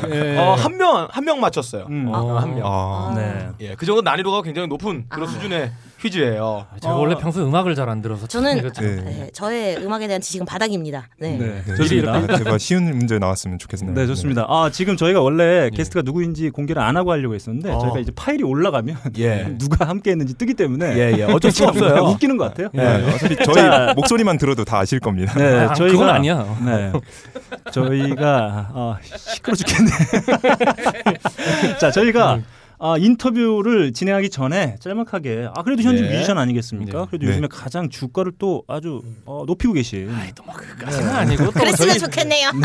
네. 0.09 0.37
어, 0.37 0.53
한 0.55 0.73
명 0.77 1.07
한 1.09 1.23
명 1.23 1.39
맞췄어요. 1.39 1.85
음. 1.89 2.09
어, 2.13 2.37
한 2.39 2.55
명. 2.55 2.61
아, 2.65 3.13
네. 3.15 3.49
예, 3.61 3.75
그 3.75 3.85
정도 3.85 4.01
난이도가 4.01 4.41
굉장히 4.41 4.67
높은 4.67 5.05
그런 5.07 5.29
수준의 5.29 5.71
퀴즈예요. 6.09 6.65
제가 6.81 6.95
원래 6.95 7.15
평소에 7.15 7.43
음악을 7.43 7.73
잘 7.75 7.85
안 7.89 8.01
들어서 8.01 8.25
저는 8.25 8.71
참- 8.73 8.83
네. 8.85 8.95
네, 9.03 9.29
저의 9.31 9.77
음악에 9.77 10.07
대한 10.07 10.19
지식은 10.21 10.45
바닥입니다. 10.47 11.07
네. 11.19 11.37
네. 11.37 11.61
네. 11.67 11.75
좋습니다. 11.75 12.37
제가 12.37 12.57
쉬운 12.57 12.85
문제 12.97 13.19
나왔으면 13.19 13.59
좋겠네요. 13.59 13.93
네, 13.93 14.07
좋습니다. 14.07 14.45
아, 14.49 14.69
지금 14.71 14.97
저희가 14.97 15.21
원래 15.21 15.69
게스트가 15.69 16.01
누구인지 16.03 16.49
공개를 16.49 16.81
안 16.81 16.97
하고 16.97 17.11
하려고 17.11 17.35
했었는데 17.35 17.71
어. 17.71 17.79
저희가 17.79 17.99
이제 17.99 18.11
파일이 18.15 18.43
올라가면 18.43 18.97
예. 19.19 19.53
누가 19.59 19.87
함께 19.87 20.11
했는지 20.11 20.33
뜨기 20.33 20.53
때문에 20.55 20.95
예, 20.97 21.17
예. 21.19 21.23
어쩔 21.25 21.51
수 21.51 21.63
없어요. 21.67 22.01
웃기는 22.05 22.37
것 22.37 22.45
같아요. 22.45 22.69
네. 22.73 23.05
어차피 23.13 23.35
저희 23.43 23.55
자. 23.55 23.93
목소리만 23.95 24.37
들어도 24.37 24.63
다 24.65 24.79
아실 24.79 24.99
겁니다. 24.99 25.33
네, 25.37 25.59
아, 25.65 25.73
저희가 25.73 25.93
그건 25.93 26.09
아니야. 26.09 26.57
네. 26.65 26.91
저희가 27.71 28.71
아, 28.73 28.97
시끄러 29.15 29.55
죽겠네. 29.55 29.91
자, 31.79 31.91
저희가 31.91 32.39
아, 32.77 32.95
인터뷰를 32.97 33.93
진행하기 33.93 34.29
전에 34.29 34.75
짤막하게 34.81 35.47
아 35.55 35.63
그래도 35.63 35.81
현직 35.81 36.05
예. 36.05 36.09
뮤지션 36.11 36.37
아니겠습니까? 36.37 36.99
네. 36.99 37.05
그래도 37.09 37.25
네. 37.25 37.31
요즘에 37.31 37.47
가장 37.49 37.89
주가를 37.89 38.33
또 38.37 38.63
아주 38.67 39.01
어, 39.25 39.43
높이고 39.47 39.73
계신 39.73 40.09
그건 40.77 41.09
아니고 41.09 41.45
또 41.45 41.51
그랬으면 41.51 41.89
저희- 41.89 41.99
좋겠네요. 41.99 42.51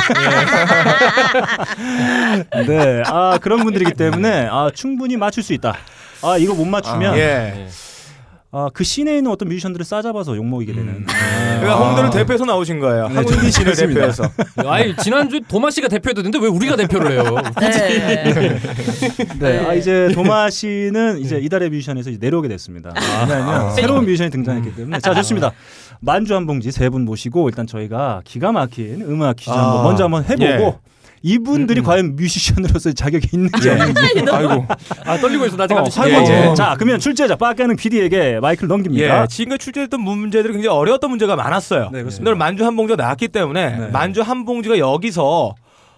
네, 2.67 3.03
아 3.07 3.39
그런 3.41 3.63
분들이기 3.65 3.93
때문에 3.93 4.49
아 4.51 4.71
충분히 4.75 5.17
맞출 5.17 5.43
수 5.43 5.53
있다. 5.53 5.77
아 6.23 6.37
이거 6.37 6.55
못 6.55 6.65
맞추면 6.65 7.17
예. 7.17 7.69
아, 8.53 8.69
그 8.75 8.83
시내에 8.83 9.19
있는 9.19 9.31
어떤 9.31 9.49
뮤지션들을 9.49 9.85
싸잡아서 9.85 10.35
욕먹이게 10.37 10.73
되는. 10.73 11.05
그러니까 11.07 11.77
홍대를 11.87 12.11
대표해서 12.11 12.45
나오신 12.45 12.81
거예요. 12.81 13.05
한국인 13.05 13.49
씨를 13.49 13.73
그렇습니다. 13.75 14.01
대표해서. 14.11 14.25
아니 14.69 14.97
지난주 14.97 15.41
도마 15.47 15.71
씨가 15.71 15.87
대표했는데 15.87 16.39
왜 16.41 16.49
우리가 16.49 16.75
대표를 16.75 17.13
해요? 17.13 17.37
네. 17.61 18.59
네, 19.39 19.67
아, 19.67 19.75
이제 19.75 20.09
도마 20.15 20.51
씨는 20.51 21.21
이제 21.21 21.39
이달의 21.39 21.71
뮤지션에서 21.71 22.11
이제 22.11 22.19
내려오게 22.21 22.49
됐습니다. 22.49 22.93
왜냐하면 23.29 23.73
새로운 23.75 24.05
뮤지션이 24.05 24.31
등장했기 24.31 24.75
때문에. 24.75 24.99
자, 24.99 25.15
좋습니다. 25.15 25.53
만주 26.01 26.35
한 26.35 26.47
봉지 26.47 26.73
세 26.73 26.91
분 26.91 27.05
모시고 27.05 27.49
일단 27.51 27.69
저희가 27.69 28.23
기가 28.25 28.51
막힌 28.51 29.03
음악 29.03 29.37
퀴즈 29.37 29.51
아, 29.51 29.65
한번 29.69 29.85
먼저 29.85 30.05
한번 30.05 30.25
해보고 30.25 30.45
예. 30.45 30.77
이분들이 31.23 31.83
과연 31.83 32.17
뮤지션으로서 32.17 32.93
자격이 32.93 33.29
있는지 33.33 33.69
없는지. 33.71 34.01
아이고. 34.31 34.67
아 35.05 35.19
떨리고 35.19 35.47
있어 35.47 35.57
나 35.57 35.67
지금 35.67 35.83
어, 35.83 35.85
갑자기 35.85 36.11
설문지. 36.11 36.27
시작해. 36.33 36.51
예. 36.51 36.55
자, 36.55 36.75
그러면 36.79 36.99
출제자 37.01 37.37
빠까는 37.37 37.77
PD에게 37.77 38.41
마이크를 38.41 38.69
넘깁니다. 38.69 39.23
예, 39.23 39.27
지금까지 39.27 39.65
출제했던 39.65 40.01
문제들이 40.01 40.55
굉장히 40.55 40.75
어려웠던 40.75 41.11
문제가 41.11 41.37
많았어요. 41.37 41.91
네, 41.93 42.01
그렇습니다. 42.01 42.31
오늘 42.31 42.39
만주 42.39 42.65
한 42.65 42.75
봉지가 42.77 43.03
나왔기 43.03 43.29
때문에 43.29 43.77
네. 43.77 43.87
만주 43.89 44.23
한 44.23 44.45
봉지가 44.47 44.79
여기서 44.79 45.55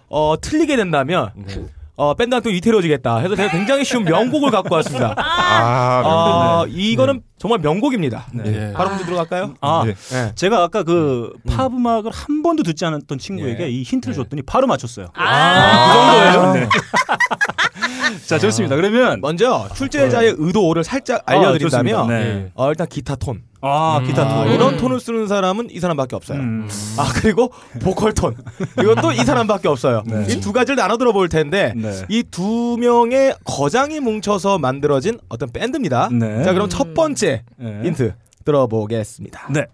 어, 0.09 0.35
틀리게 0.41 0.75
된다면 0.75 1.29
네. 1.35 1.65
어, 1.95 2.15
밴드 2.15 2.33
활동 2.33 2.51
이태로지겠다 2.53 3.17
해서 3.19 3.35
제가 3.35 3.51
굉장히 3.51 3.85
쉬운 3.85 4.03
명곡을 4.03 4.49
갖고 4.49 4.73
왔습니다. 4.75 5.13
아, 5.17 6.01
어, 6.03 6.65
이거는 6.67 7.21
정말 7.37 7.59
명곡입니다. 7.59 8.25
네. 8.33 8.69
예. 8.69 8.73
바로 8.73 8.89
문제 8.89 9.05
들어갈까요? 9.05 9.53
아, 9.61 9.83
예. 9.85 9.93
네. 9.93 10.31
제가 10.35 10.63
아까 10.63 10.81
그 10.83 11.31
팝 11.47 11.71
음악을 11.71 12.09
한 12.11 12.41
번도 12.41 12.63
듣지 12.63 12.83
않았던 12.85 13.19
친구에게 13.19 13.65
예. 13.65 13.69
이 13.69 13.83
힌트를 13.83 14.15
줬더니 14.15 14.41
바로 14.41 14.65
맞췄어요. 14.65 15.07
아, 15.13 15.93
그 15.93 16.33
정도예요. 16.33 16.53
네. 16.53 16.69
자, 18.27 18.39
좋습니다. 18.39 18.75
그러면 18.75 19.21
먼저 19.21 19.67
출제자의 19.75 20.35
의도를 20.37 20.83
살짝 20.83 21.21
아, 21.27 21.33
알려드린다면. 21.33 22.07
네. 22.07 22.51
어, 22.55 22.69
일단 22.69 22.87
기타 22.87 23.15
톤. 23.15 23.43
아, 23.65 24.01
기타 24.05 24.23
아, 24.23 24.43
톤. 24.43 24.51
이런 24.53 24.75
톤을 24.75 24.99
쓰는 24.99 25.27
사람은 25.27 25.69
이 25.71 25.79
사람밖에 25.79 26.17
없어요. 26.17 26.37
음. 26.39 26.67
아 26.97 27.09
그리고 27.15 27.49
보컬 27.81 28.13
톤 28.13 28.35
이것도 28.77 29.13
이 29.13 29.23
사람밖에 29.23 29.69
없어요. 29.69 30.03
네. 30.05 30.25
이두 30.27 30.51
가지를 30.51 30.75
나눠 30.75 30.97
들어볼 30.97 31.29
텐데 31.29 31.73
네. 31.75 32.03
이두 32.09 32.75
명의 32.77 33.33
거장이 33.45 34.01
뭉쳐서 34.01 34.57
만들어진 34.57 35.17
어떤 35.29 35.49
밴드입니다. 35.49 36.09
네. 36.11 36.43
자 36.43 36.51
그럼 36.51 36.67
첫 36.67 36.93
번째 36.93 37.43
네. 37.55 37.81
힌트 37.83 38.13
들어보겠습니다. 38.43 39.47
네. 39.51 39.65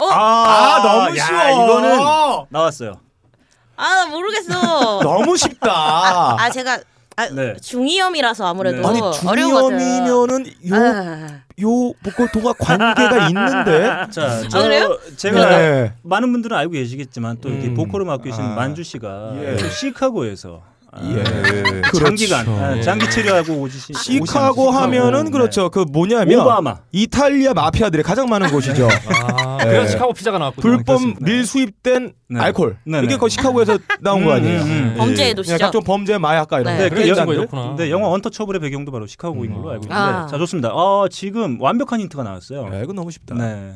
어? 0.00 0.06
아, 0.12 0.80
너무 0.82 1.18
야, 1.18 1.24
쉬워. 1.24 1.64
이거는 1.64 1.98
나왔어요. 2.50 2.92
아, 3.76 3.94
나 3.94 4.06
모르겠어. 4.06 5.00
너무 5.02 5.36
쉽다. 5.36 6.36
아, 6.38 6.50
제가 6.50 6.78
아, 7.16 7.28
네. 7.30 7.54
중이염이라서 7.60 8.46
아무래도 8.46 8.82
네. 8.82 8.88
아니. 8.88 9.00
중이염이면은 9.18 10.46
요 10.46 10.74
아, 10.74 11.40
요 11.62 11.92
보컬 12.04 12.28
톤과 12.32 12.52
관계가 12.54 13.28
있는데. 13.28 14.06
자, 14.10 14.48
저 14.48 14.62
그래요? 14.62 14.98
제가 15.16 15.58
네. 15.58 15.92
많은 16.02 16.30
분들은 16.32 16.56
알고 16.56 16.72
계시겠지만 16.72 17.38
또 17.40 17.48
이렇게 17.48 17.68
음. 17.68 17.74
보컬을 17.74 18.06
맡고 18.06 18.24
계신 18.24 18.42
아. 18.42 18.54
만주 18.54 18.82
씨가 18.84 19.32
예. 19.42 19.56
또 19.56 19.68
시카고에서 19.68 20.62
예. 21.02 21.82
장기간 21.98 22.46
그렇죠. 22.46 22.64
아, 22.64 22.80
장기 22.80 23.10
체류하고 23.10 23.52
오시 23.54 23.92
시카고 23.92 24.70
하면은 24.70 25.30
그렇죠. 25.30 25.68
그 25.70 25.80
뭐냐면 25.80 26.40
오바마. 26.40 26.78
이탈리아 26.92 27.52
마피아들이 27.52 28.02
가장 28.02 28.28
많은 28.28 28.50
곳이죠. 28.50 28.88
아, 28.88 29.58
네. 29.58 29.66
그래서 29.66 29.92
시카고 29.92 30.12
피자가 30.14 30.38
나왔군요. 30.38 30.62
불법 30.62 31.00
밀 31.20 31.44
수입된 31.44 32.14
네. 32.30 32.40
알코올. 32.40 32.78
네, 32.84 32.98
이게 32.98 33.08
네. 33.08 33.16
거의 33.16 33.30
시카고에서 33.30 33.78
나온 34.00 34.24
거 34.24 34.30
음, 34.30 34.36
아니에요. 34.36 34.60
음, 34.60 34.66
음. 34.66 34.90
예. 34.94 34.98
범죄의 34.98 35.34
도시죠. 35.34 35.58
각종 35.58 35.82
범죄 35.82 36.16
마약과 36.18 36.60
이런 36.60 36.76
네. 36.76 36.88
거. 36.88 36.94
네, 36.94 37.46
그. 37.46 37.82
네, 37.82 37.90
영화 37.90 38.08
언터처블의 38.08 38.60
배경도 38.60 38.90
바로 38.90 39.06
시카고인 39.06 39.52
걸로 39.52 39.70
알고 39.70 39.84
있는데 39.84 39.94
아. 39.94 40.26
자 40.26 40.38
좋습니다. 40.38 40.70
어, 40.72 41.08
지금 41.08 41.60
완벽한 41.60 42.00
힌트가 42.00 42.22
나왔어요. 42.22 42.66
야, 42.72 42.82
이건 42.82 42.96
너무 42.96 43.10
쉽다. 43.10 43.34
네. 43.34 43.74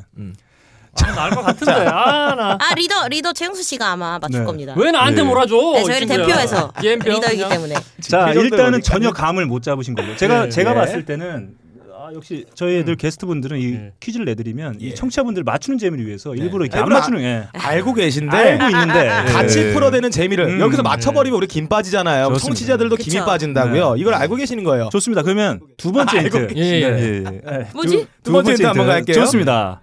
나알것 1.01 1.45
같은데. 1.45 1.71
아, 1.73 2.35
나. 2.35 2.57
아 2.59 2.75
리더 2.75 3.07
리더 3.07 3.33
최영수 3.33 3.63
씨가 3.63 3.91
아마 3.91 4.19
맞출 4.19 4.41
네. 4.41 4.45
겁니다. 4.45 4.73
왜 4.77 4.91
나한테 4.91 5.21
네. 5.21 5.27
몰아줘? 5.27 5.55
네, 5.55 5.81
이 5.81 5.85
저희를 5.85 6.07
친구야. 6.07 6.17
대표해서 6.27 6.73
리더이기 6.81 7.35
그냥. 7.37 7.49
때문에. 7.49 7.75
자그 8.01 8.39
일단은 8.39 8.65
어디까지? 8.75 8.81
전혀 8.83 9.11
감을 9.11 9.45
못 9.45 9.63
잡으신 9.63 9.95
걸로 9.95 10.15
제가 10.15 10.43
네. 10.43 10.49
제가 10.49 10.73
네. 10.73 10.79
봤을 10.79 11.05
때는 11.05 11.55
아, 11.95 12.09
역시 12.13 12.45
저희 12.53 12.79
애들 12.79 12.97
게스트분들은 12.97 13.59
이 13.59 13.71
네. 13.71 13.91
퀴즈를 14.01 14.25
내드리면 14.25 14.79
예. 14.81 14.87
이 14.87 14.95
청취자분들 14.95 15.43
맞추는 15.43 15.79
재미를 15.79 16.05
위해서 16.05 16.35
일부러 16.35 16.65
이렇게 16.65 16.77
안 16.77 16.83
일부러 16.83 16.97
맞추는 16.97 17.21
예. 17.21 17.47
알고 17.53 17.93
계신데 17.93 18.35
알고 18.37 18.65
있는데 18.65 19.07
같이 19.31 19.59
네. 19.63 19.73
풀어대는 19.73 20.11
재미를 20.11 20.49
음, 20.49 20.59
여기서 20.59 20.83
맞춰버리면 20.83 21.37
우리 21.37 21.47
김 21.47 21.69
빠지잖아요. 21.69 22.27
좋습니다. 22.27 22.45
청취자들도 22.45 22.97
김이 22.97 23.15
그쵸. 23.15 23.25
빠진다고요. 23.25 23.95
이걸 23.97 24.15
알고 24.15 24.35
계시는 24.35 24.65
거예요. 24.65 24.89
좋습니다. 24.91 25.21
그러면 25.21 25.61
두 25.77 25.93
번째 25.93 26.19
힌트. 26.19 26.47
예, 26.57 26.61
예. 26.61 26.89
네. 26.89 27.01
예. 27.01 27.19
네, 27.21 27.67
뭐지? 27.73 27.97
두, 27.99 28.05
두 28.23 28.31
번째 28.33 28.51
힌트 28.51 28.63
한번 28.65 28.85
갈게요. 28.87 29.15
좋습니다. 29.15 29.81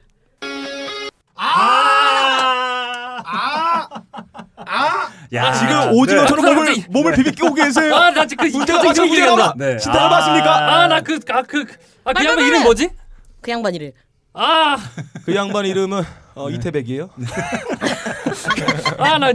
야, 5.33 5.45
아, 5.47 5.53
지금 5.53 5.69
네. 5.69 5.89
오징어처럼 5.93 6.45
네. 6.45 6.55
몸을 6.55 6.85
몸을 6.91 7.15
비비 7.15 7.33
끼고 7.33 7.55
계세요. 7.55 7.95
아, 7.95 8.11
나 8.11 8.27
지금 8.27 8.51
그 8.51 8.57
문제가 8.57 8.93
기억이 8.93 9.21
문제가. 9.21 9.55
네. 9.57 9.79
진짜 9.79 10.09
맞습니까? 10.09 10.75
아, 10.75 10.87
나 10.89 11.01
그, 11.01 11.19
아, 11.31 11.43
그, 11.43 11.65
아, 12.05 12.13
그 12.13 12.15
빨리, 12.15 12.27
양반 12.27 12.45
이름. 12.47 12.63
뭐지? 12.65 12.91
그 13.41 13.51
양반 13.51 13.75
이름. 13.75 13.93
아, 14.35 14.77
그 15.25 15.35
양반 15.35 15.67
이름은 15.67 16.03
어, 16.35 16.51
이태백이에요. 16.51 17.11
아, 18.99 19.19
나, 19.19 19.33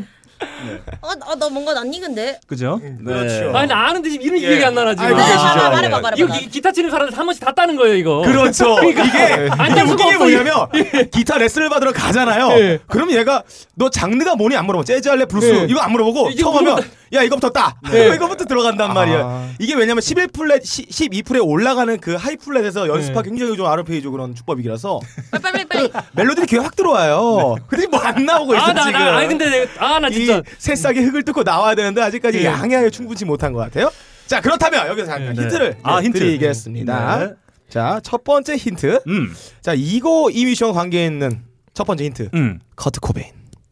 어, 1.01 1.07
어, 1.31 1.35
너 1.35 1.49
뭔가 1.49 1.79
안 1.79 1.93
익은데. 1.93 2.39
그죠? 2.47 2.79
그렇죠. 3.03 3.55
아니, 3.55 3.67
나 3.69 3.87
아는데 3.87 4.09
지금 4.09 4.25
이름이 4.25 4.43
예. 4.43 4.47
기억이 4.49 4.65
안 4.65 4.75
나나, 4.75 4.91
지금. 4.93 5.05
알고 5.05 5.17
네, 5.17 5.23
계시죠? 5.25 5.43
말해봐, 5.43 5.65
예. 5.65 5.69
말해봐, 5.75 5.99
말해봐. 6.01 6.15
이거 6.17 6.39
기, 6.39 6.49
기타 6.49 6.71
치는 6.71 6.89
사람들 6.89 7.17
한 7.17 7.25
번씩 7.25 7.43
다 7.43 7.51
따는 7.53 7.75
거예요, 7.75 7.95
이거. 7.95 8.21
그렇죠. 8.21 8.77
이게 8.83 9.01
안 9.01 9.71
이게 9.71 9.75
될 9.75 9.87
수가 9.87 10.05
웃긴 10.05 10.09
게 10.11 10.17
뭐냐면 10.17 11.09
기타 11.11 11.37
레슨을 11.37 11.69
받으러 11.69 11.91
가잖아요. 11.93 12.51
예. 12.59 12.79
그럼 12.87 13.11
얘가 13.11 13.43
너 13.75 13.89
장르가 13.89 14.35
뭐니 14.35 14.55
안 14.55 14.65
물어보. 14.65 14.83
재즈 14.83 15.07
할래 15.09 15.25
블루스 15.25 15.47
예. 15.47 15.65
이거 15.69 15.79
안 15.79 15.91
물어보고 15.91 16.29
이게 16.31 16.41
처음 16.41 16.55
하면 16.57 16.73
물어봐. 16.75 16.87
야 17.15 17.23
이거부터 17.23 17.49
따. 17.49 17.75
네. 17.91 18.13
이거부터 18.15 18.45
들어간단 18.45 18.93
말이에요. 18.93 19.49
이게 19.59 19.73
왜냐면 19.73 20.01
11 20.01 20.27
플랫 20.27 20.61
12플에 20.63 21.39
올라가는 21.45 21.97
그 21.99 22.15
high 22.15 22.35
플랫에서 22.35 22.87
연습하기 22.87 23.29
굉장히 23.29 23.55
좀 23.55 23.65
아르페지오 23.67 24.11
그런 24.11 24.35
주법이라서 24.35 24.99
빨리 25.31 25.41
빨리 25.65 25.89
빨리. 25.89 25.89
멜로디는 26.13 26.47
귀에 26.47 26.59
확 26.59 26.75
들어와요. 26.75 27.55
근데 27.67 27.87
뭐 27.87 27.99
안 28.05 28.23
나오고 28.25 28.53
있어 28.55 28.63
아, 28.65 28.73
나, 28.73 28.83
지금. 28.85 28.99
나, 28.99 29.17
아니, 29.17 29.27
근데, 29.27 29.49
내가- 29.49 29.83
아, 29.95 29.99
나 29.99 30.09
진짜. 30.09 30.37
이 30.37 30.41
새싹이 30.59 30.99
흙을 30.99 31.23
뜯고 31.23 31.41
나와야 31.43 31.73
되는데 31.73 32.01
아직까지 32.01 32.39
예. 32.39 32.45
양해하여 32.45 32.89
충분치 32.91 33.25
못한 33.25 33.51
것 33.53 33.59
같아요. 33.59 33.89
자 34.27 34.41
그렇다면 34.41 34.87
여기서 34.87 35.07
잠깐 35.07 35.33
네. 35.35 35.41
힌트를 35.43 35.77
아, 35.83 35.99
네, 35.99 36.05
힌트. 36.05 36.19
드리겠습니다. 36.19 37.17
네. 37.19 37.33
자첫 37.69 38.23
번째 38.23 38.55
힌트. 38.57 38.99
음. 39.07 39.33
자 39.61 39.73
이거 39.75 40.29
이 40.31 40.45
뮤지션 40.45 40.73
관계에 40.73 41.05
있는 41.05 41.43
첫 41.73 41.83
번째 41.85 42.03
힌트. 42.05 42.29
음. 42.35 42.59
커트 42.75 42.99
코베인. 42.99 43.27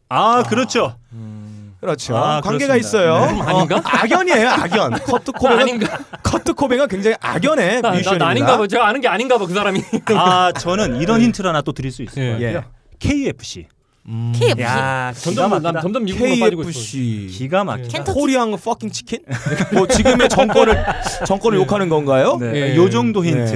아, 0.08 0.42
그렇죠. 0.44 0.96
그렇죠. 1.84 2.16
아, 2.16 2.40
관계가 2.40 2.72
그렇습니다. 2.72 2.76
있어요. 2.76 3.30
네. 3.30 3.42
아닌가? 3.42 3.76
어, 3.76 3.82
악연이에요, 3.84 4.48
악연. 4.48 4.92
커트 5.04 5.32
코베인 5.32 5.60
아닌가? 5.60 5.98
커트 6.22 6.54
코베인 6.54 6.86
굉장히 6.86 7.14
악연의 7.20 7.82
뮤지션입니다. 7.82 8.16
나 8.16 8.28
아닌가 8.28 8.56
봐. 8.56 8.66
제가 8.66 8.88
아는 8.88 9.02
게 9.02 9.08
아닌가 9.08 9.36
봐, 9.36 9.46
그 9.46 9.52
사람이. 9.52 9.82
아, 10.16 10.50
저는 10.58 10.96
이런 11.02 11.20
힌트를 11.20 11.50
하나 11.50 11.60
또 11.60 11.72
드릴 11.72 11.92
수 11.92 12.02
있을 12.02 12.22
예. 12.22 12.26
것 12.28 12.32
같아요. 12.32 12.56
예. 12.56 12.64
KFC. 12.98 13.66
KFC. 14.34 14.62
야, 14.62 15.12
기가 15.14 15.20
점점, 15.20 15.50
난 15.50 15.62
막히다. 15.62 15.80
점점 15.82 16.04
미국으로 16.04 16.40
빠지고 16.40 16.62
있어. 16.62 16.70
KFC. 16.72 17.26
기가. 17.32 17.64
켄터키. 17.64 18.12
Korean 18.12 18.56
fucking 18.56 18.90
chicken? 18.90 19.18
뭐 19.74 19.86
지금의 19.86 20.30
정권을 20.30 20.84
정권을 21.26 21.58
욕하는 21.58 21.90
건가요? 21.90 22.38
네. 22.40 22.70
예. 22.72 22.76
요 22.76 22.88
정도 22.88 23.22
힌트. 23.22 23.54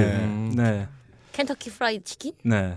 네. 0.55 0.63
네. 0.63 0.87
Kentucky 1.33 1.71
Fried 1.71 2.05
Chicken? 2.05 2.33
네. 2.45 2.77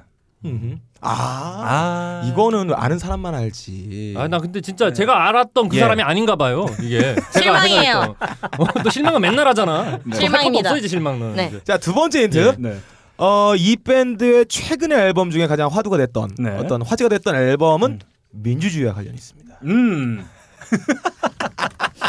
아, 1.01 2.21
아. 2.23 2.27
이거는 2.27 2.73
아는 2.73 2.99
사람만 2.99 3.33
알지. 3.33 4.15
아, 4.17 4.27
나 4.27 4.39
근데 4.39 4.61
진짜 4.61 4.93
제가 4.93 5.27
알았던 5.27 5.69
그 5.69 5.75
예. 5.77 5.81
사람이 5.81 6.01
아닌가 6.03 6.35
봐요, 6.35 6.65
이게. 6.81 7.15
제가 7.31 7.65
실망이에요. 7.65 8.15
어, 8.57 8.65
또 8.83 8.89
실망은 8.89 9.21
맨날 9.21 9.47
하잖아. 9.47 9.99
뭐할 10.03 10.21
실망입니다. 10.21 10.69
없어, 10.69 10.77
이제 10.77 10.87
실망은. 10.87 11.33
네. 11.35 11.47
이제. 11.47 11.61
자두 11.63 11.93
번째 11.93 12.23
힌트. 12.23 12.55
네. 12.59 12.77
어, 13.17 13.53
이 13.55 13.75
밴드의 13.77 14.45
최근의 14.47 14.97
앨범 14.97 15.29
중에 15.31 15.47
가장 15.47 15.69
화두가 15.69 15.97
됐던 15.97 16.31
네. 16.39 16.49
어떤 16.57 16.81
화제가 16.81 17.09
됐던 17.09 17.35
앨범은 17.35 17.99
민주주의와 18.31 18.93
관련이 18.93 19.15
있습니다. 19.15 19.59
음. 19.63 20.25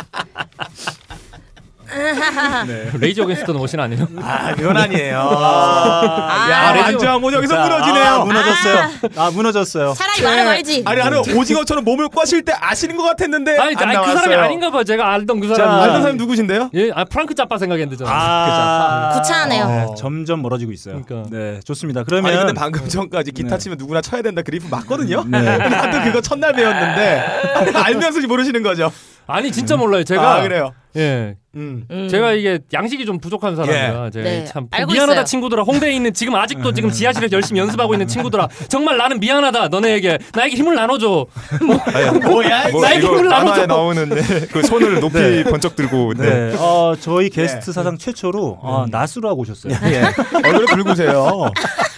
네. 2.67 2.91
Rage 2.99 3.21
Against 3.21 3.51
Machine 3.53 3.79
아니에요? 3.81 4.07
아, 4.21 4.55
그건 4.55 4.77
아니에요. 4.77 5.19
아, 5.21 6.49
야, 6.51 6.73
레이저- 6.73 6.93
만주왕문 6.93 7.33
여기서 7.35 7.55
자, 7.55 7.63
무너지네요. 7.63 8.05
아, 8.05 8.25
무너졌어요. 8.25 8.91
아, 9.17 9.31
무너졌어요. 9.31 9.95
차라리 9.95 10.23
말하고 10.23 10.51
알지. 10.51 10.83
아니, 10.87 10.99
나는 11.01 11.19
오징어처럼 11.37 11.85
몸을 11.85 12.09
꽈실 12.09 12.45
때 12.45 12.53
아시는 12.59 12.97
것 12.97 13.03
같았는데 13.05 13.59
아니, 13.59 13.75
안 13.77 13.89
아니 13.89 14.07
그. 14.07 14.13
사람이 14.15 14.35
아닌가 14.35 14.71
봐. 14.71 14.85
제가 14.85 15.13
알던 15.13 15.41
그 15.41 15.49
자, 15.49 15.55
사람이. 15.57 15.83
알던 15.83 16.03
사람이 16.03 16.19
누구신데요? 16.19 16.71
예, 16.75 16.91
아 16.95 17.05
프랑크 17.05 17.35
짜파 17.35 17.59
생각했는데 17.59 17.97
저는. 17.97 18.13
아. 18.15 19.11
구차하네요. 19.15 19.67
네, 19.69 19.81
어. 19.89 19.95
점점 19.97 20.43
멀어지고 20.43 20.73
있어요. 20.73 21.03
그러니까. 21.05 21.29
네, 21.31 21.61
좋습니다. 21.65 22.05
그러면 22.05 22.31
아니 22.31 22.39
근데 22.39 22.53
방금 22.55 22.89
전까지 22.89 23.33
기타 23.33 23.57
네. 23.57 23.59
치면 23.59 23.79
누구나 23.79 24.01
쳐야 24.01 24.23
된다 24.23 24.43
그리프 24.43 24.67
맞거든요. 24.71 25.25
네. 25.29 25.43
나도 25.59 26.03
그거 26.05 26.21
첫날 26.21 26.53
배웠는데 26.55 27.73
알면서 27.75 28.21
모르시는 28.27 28.63
거죠. 28.63 28.93
아니 29.27 29.51
진짜 29.53 29.77
몰라요. 29.77 30.05
제가 30.05 30.37
아 30.37 30.43
그래요. 30.43 30.73
예. 30.97 31.37
음. 31.55 31.85
음. 31.91 32.09
제가 32.09 32.33
이게 32.33 32.59
양식이 32.73 33.05
좀 33.07 33.19
부족한 33.19 33.57
사람이라 33.57 34.11
제가 34.11 34.25
네, 34.25 34.45
참 34.45 34.67
알고 34.71 34.93
미안하다 34.93 35.13
있어요. 35.21 35.25
친구들아 35.25 35.63
홍대에 35.63 35.93
있는 35.93 36.13
지금 36.15 36.35
아직도 36.35 36.73
지금 36.73 36.91
지하실에서 36.91 37.33
열심히 37.33 37.61
연습하고 37.61 37.95
있는 37.95 38.07
친구들아 38.07 38.49
정말 38.69 38.97
나는 38.99 39.21
미안하다 39.21 39.69
너네에게 39.69 40.19
나에게 40.35 40.57
힘을 40.57 40.75
나눠줘 40.75 41.27
뭐야? 42.27 42.69
뭐 42.71 42.83
나에게 42.83 42.99
이거 43.01 43.17
힘을 43.17 43.29
나눠줘. 43.29 43.67
나오는데 43.67 44.47
그 44.51 44.63
손을 44.63 45.01
높이 45.01 45.15
네. 45.19 45.45
번쩍 45.45 45.77
들고 45.77 46.15
네. 46.15 46.51
네, 46.51 46.57
어, 46.59 46.95
저희 46.99 47.29
게스트 47.31 47.73
사상 47.73 47.97
최초로 47.99 48.59
어, 48.61 48.85
나수로 48.91 49.29
하고 49.29 49.43
오셨어요. 49.43 49.75
예. 49.93 50.03
얼굴에 50.45 50.67
붉으세요. 50.75 51.51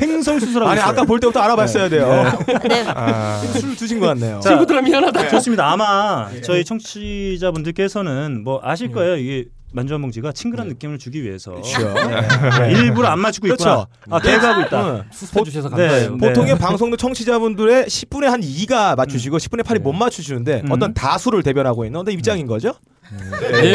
횡성 0.00 0.38
수술하고 0.38 0.70
아니 0.70 0.80
있어요. 0.80 0.90
아까 0.90 1.04
볼 1.04 1.20
때부터 1.20 1.40
알아봤어야 1.40 1.88
돼요. 1.88 2.24
네. 2.68 2.84
아, 2.88 3.38
술 3.38 3.76
주신 3.76 4.00
것 4.00 4.06
같네요. 4.06 4.40
자, 4.40 4.50
친구들아 4.50 4.80
미안하다 4.82 5.28
좋습니다. 5.28 5.70
아마 5.70 6.28
저희 6.42 6.64
청취자분들께서는 6.64 8.42
뭐 8.44 8.60
아실 8.62 8.90
거예요. 8.90 9.16
이게 9.16 9.46
만주한봉지가 9.72 10.32
친근한 10.32 10.68
느낌을 10.68 10.98
주기 10.98 11.22
위해서 11.22 11.52
그렇죠. 11.52 11.94
네, 11.94 12.72
일부러 12.72 13.08
안 13.08 13.18
맞추고 13.20 13.46
있구나. 13.48 13.86
그렇죠. 13.86 13.86
아, 14.10 14.20
개그하고 14.20 14.60
있다. 14.62 14.86
응. 14.86 15.02
수습해 15.10 15.44
주셔서 15.44 15.68
네, 15.70 15.76
감사해요 15.88 16.16
네. 16.16 16.28
보통의 16.28 16.58
방송도 16.58 16.96
청취자분들의 16.98 17.86
10분의 17.86 18.24
한 18.24 18.40
2가 18.40 18.96
맞추시고 18.96 19.38
10분의 19.38 19.64
8이 19.64 19.80
못 19.80 19.92
맞추시는데 19.92 20.62
음. 20.66 20.70
어떤 20.70 20.92
다수를 20.92 21.42
대변하고 21.42 21.84
있는 21.86 22.00
어떤 22.00 22.12
입장인 22.12 22.46
거죠? 22.46 22.74
예 23.62 23.72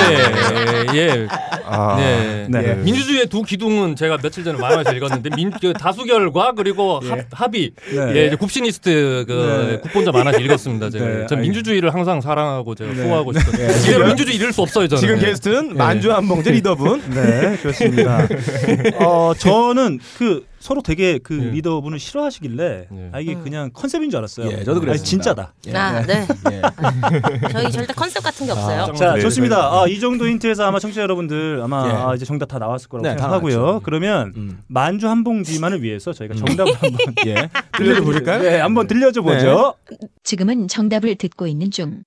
예 0.94 1.28
아, 1.66 1.98
네. 1.98 2.48
네. 2.50 2.70
예. 2.70 2.74
민주주의의 2.76 3.28
두 3.28 3.44
기둥은 3.44 3.96
제가 3.96 4.18
며칠 4.18 4.44
전에 4.44 4.58
만화에서 4.58 4.94
읽었는데 4.94 5.32
민, 5.36 5.52
그 5.52 5.74
다수결과 5.74 6.54
그리고 6.56 7.00
합, 7.00 7.20
합의 7.32 7.72
네. 7.92 8.16
예, 8.16 8.28
이제 8.28 8.36
굽시니스트 8.38 9.26
그 9.28 9.70
네. 9.72 9.80
국본자 9.82 10.12
만화에서 10.12 10.40
읽었습니다 10.40 10.90
제가 10.90 11.06
네, 11.06 11.26
전 11.28 11.42
민주주의를 11.42 11.94
항상 11.94 12.22
사랑하고 12.22 12.74
제가 12.76 12.94
네. 12.94 13.04
후원하고 13.04 13.34
싶어요 13.34 13.68
네. 13.68 13.80
이대로 13.82 14.08
민주주의 14.08 14.38
잃을 14.38 14.54
수 14.54 14.62
없어요 14.62 14.88
저는 14.88 15.02
지금 15.02 15.20
게스트는 15.20 15.76
만주 15.76 16.12
한봉제 16.14 16.52
리더분. 16.52 17.02
네, 17.14 17.58
그렇습니다. 17.62 18.28
어, 18.96 19.34
저는 19.38 20.00
그 20.18 20.46
서로 20.60 20.82
되게 20.82 21.20
그 21.20 21.34
네. 21.34 21.52
리더분을 21.52 22.00
싫어하시길래 22.00 22.88
네. 22.90 23.10
아 23.14 23.20
이게 23.20 23.36
음. 23.36 23.44
그냥 23.44 23.70
컨셉인 23.74 24.10
줄 24.10 24.18
알았어요. 24.18 24.52
예, 24.52 24.64
저도. 24.64 24.82
아니, 24.90 24.98
진짜다. 24.98 25.54
아, 25.74 26.02
네. 26.02 26.28
예. 26.52 26.62
저희 27.52 27.72
절대 27.72 27.94
컨셉 27.94 28.24
같은 28.24 28.46
게 28.46 28.52
없어요. 28.52 28.94
자, 28.94 29.14
네, 29.14 29.22
좋습니다. 29.22 29.72
아, 29.82 29.88
이 29.88 30.00
정도 30.00 30.28
힌트에서 30.28 30.66
아마 30.66 30.80
청취자 30.80 31.02
여러분들 31.02 31.62
아마 31.64 31.88
예. 31.88 31.92
아, 31.94 32.16
이제 32.16 32.26
정답 32.26 32.48
다 32.48 32.58
나왔을 32.60 32.90
거라고 32.90 33.08
네, 33.08 33.16
다 33.16 33.22
생각하고요. 33.24 33.58
나왔죠. 33.58 33.82
그러면 33.84 34.34
음. 34.36 34.64
만주 34.68 35.08
한 35.08 35.24
봉지만을 35.24 35.84
위해서 35.84 36.12
저희가 36.14 36.36
정답을 36.36 36.74
한번 36.74 36.98
예. 37.28 37.50
들려줘 37.78 38.04
보실까요? 38.04 38.42
네, 38.42 38.60
한번 38.60 38.88
들려줘 38.88 39.22
보죠. 39.22 39.76
지금은 40.24 40.68
정답을 40.68 41.16
듣고 41.16 41.48
있는 41.48 41.72
중. 41.72 42.04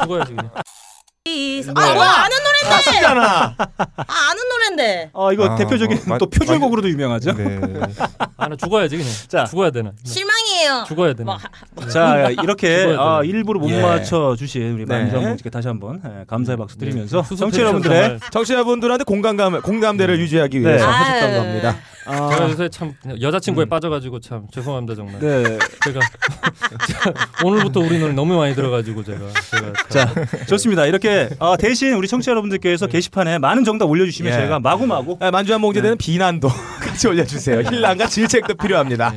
죽어야지 0.00 0.34
그냥 0.34 0.50
아, 1.74 1.94
뭐야 1.94 2.10
아는 2.10 2.36
노래인데. 2.42 3.00
잖아 3.00 3.54
아, 3.58 4.04
아는 4.30 4.48
노래인데. 4.48 5.10
아, 5.14 5.32
이거 5.32 5.44
아, 5.46 5.56
대표적인 5.56 5.98
어, 5.98 6.00
마- 6.06 6.18
또 6.18 6.28
표절곡으로도 6.28 6.88
유명하죠. 6.88 7.32
네. 7.32 7.60
아나 8.36 8.56
죽어야지 8.56 8.96
그냥 8.96 9.12
자. 9.28 9.44
죽어야 9.44 9.70
되나 9.70 9.92
실망이에요. 10.04 10.84
죽어야 10.86 11.12
되네. 11.12 11.24
뭐, 11.24 11.38
자 11.88 12.28
이렇게 12.30 12.94
아. 12.98 13.20
일부러 13.24 13.60
못 13.60 13.70
예. 13.70 13.80
맞춰 13.82 14.34
주신 14.38 14.72
우리 14.72 14.84
네. 14.86 14.98
만주한 14.98 15.24
분께 15.28 15.50
다시 15.50 15.68
한번 15.68 16.00
예, 16.04 16.24
감사의 16.26 16.56
박수 16.58 16.76
드리면서 16.78 17.22
네. 17.22 17.36
청취자 17.36 17.62
여러분들의 17.62 18.02
정말 18.02 18.20
청취자분들한테 18.30 19.04
공감감 19.04 19.60
공감대를 19.60 20.18
유지하기 20.20 20.60
네. 20.60 20.68
위해서 20.68 20.86
아유. 20.86 20.94
하셨던 20.94 21.34
겁니다. 21.36 21.76
제가 22.08 22.44
아, 22.44 22.48
요새 22.48 22.68
참 22.70 22.94
여자친구에 23.20 23.66
빠져가지고 23.66 24.20
참 24.20 24.46
죄송합니다 24.52 24.94
정말. 24.94 25.18
네. 25.20 25.58
제가 25.84 26.00
오늘부터 27.44 27.80
우리 27.80 27.98
노래 27.98 28.12
너무 28.12 28.36
많이 28.36 28.54
들어가지고 28.54 29.04
제가 29.04 29.18
제가 29.50 29.72
참- 29.88 30.14
자 30.38 30.46
좋습니다. 30.46 30.86
이렇게 30.86 31.28
아, 31.38 31.56
대신 31.58 31.92
우리 31.94 32.08
청취자 32.08 32.30
여러분들께서 32.32 32.86
게시판에 32.86 33.38
많은 33.38 33.64
정답 33.64 33.86
올려주시면 33.86 34.32
예. 34.32 34.36
저희가 34.38 34.60
마구마구 34.60 35.18
아, 35.20 35.30
만주한 35.30 35.60
봉제되는 35.60 35.98
비난도 35.98 36.48
같이 36.80 37.08
올려주세요. 37.08 37.60
힐난과 37.60 38.06
질책도 38.06 38.54
필요합니다. 38.54 39.12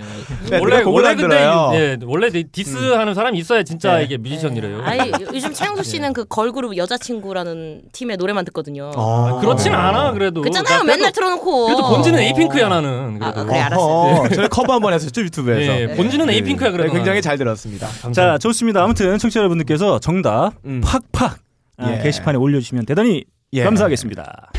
네, 0.49 0.59
원래 0.59 0.79
누가 0.79 0.83
곡을 0.83 1.03
원래 1.03 1.09
안 1.09 1.17
근데 1.17 1.37
들어요. 1.37 1.71
예 1.75 1.97
원래 2.03 2.29
디스하는 2.29 3.13
사람이 3.13 3.37
있어야 3.39 3.63
진짜 3.63 3.97
네. 3.97 4.03
이게 4.03 4.17
뮤지션이래요. 4.17 4.81
아니 4.83 5.11
요즘 5.33 5.53
최영수 5.53 5.83
씨는 5.83 6.11
그 6.13 6.25
걸그룹 6.25 6.75
여자친구라는 6.75 7.83
팀의 7.93 8.17
노래만 8.17 8.43
듣거든요. 8.45 8.91
어. 8.95 9.39
그렇진 9.39 9.73
않아 9.73 10.11
그래도. 10.11 10.41
그잖아요. 10.41 10.79
나 10.79 10.83
맨날 10.83 11.11
틀어놓고. 11.11 11.65
그래도 11.67 11.87
본지는 11.89 12.19
에이핑크야 12.19 12.67
나 12.67 12.80
는. 12.81 13.21
아, 13.21 13.31
그래도. 13.31 13.47
그래 13.47 13.59
알았어요. 13.59 13.85
어허, 13.85 14.29
저희 14.29 14.47
커버 14.49 14.73
한 14.73 14.81
번 14.81 14.93
했었죠 14.93 15.21
유튜브에서. 15.21 15.61
예, 15.81 15.95
본지는 15.95 16.25
네. 16.27 16.33
에이핑크야 16.35 16.71
그래도. 16.71 16.89
네, 16.91 16.95
굉장히 16.97 17.21
잘 17.21 17.37
들었습니다. 17.37 17.87
자 18.13 18.37
좋습니다. 18.37 18.83
아무튼 18.83 19.17
청취자 19.17 19.39
여러분들께서 19.39 19.99
정답 19.99 20.53
음. 20.65 20.81
팍팍 20.83 21.39
아, 21.77 21.91
예. 21.93 21.99
게시판에 22.03 22.37
올려주시면 22.37 22.85
대단히 22.85 23.23
예. 23.53 23.63
감사하겠습니다. 23.63 24.51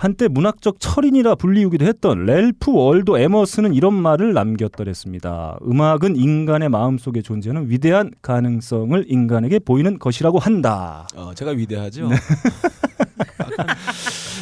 한때 0.00 0.28
문학적 0.28 0.76
철인이라 0.78 1.34
불리우기도 1.34 1.84
했던 1.84 2.24
렐프 2.24 2.70
월도 2.72 3.18
에머스는 3.18 3.74
이런 3.74 3.94
말을 3.94 4.32
남겼더랬습니다. 4.32 5.58
음악은 5.68 6.14
인간의 6.14 6.68
마음속에 6.68 7.20
존재하는 7.20 7.68
위대한 7.68 8.12
가능성을 8.22 9.04
인간에게 9.08 9.58
보이는 9.58 9.98
것이라고 9.98 10.38
한다. 10.38 11.08
어, 11.16 11.32
제가 11.34 11.50
위대하죠. 11.50 12.10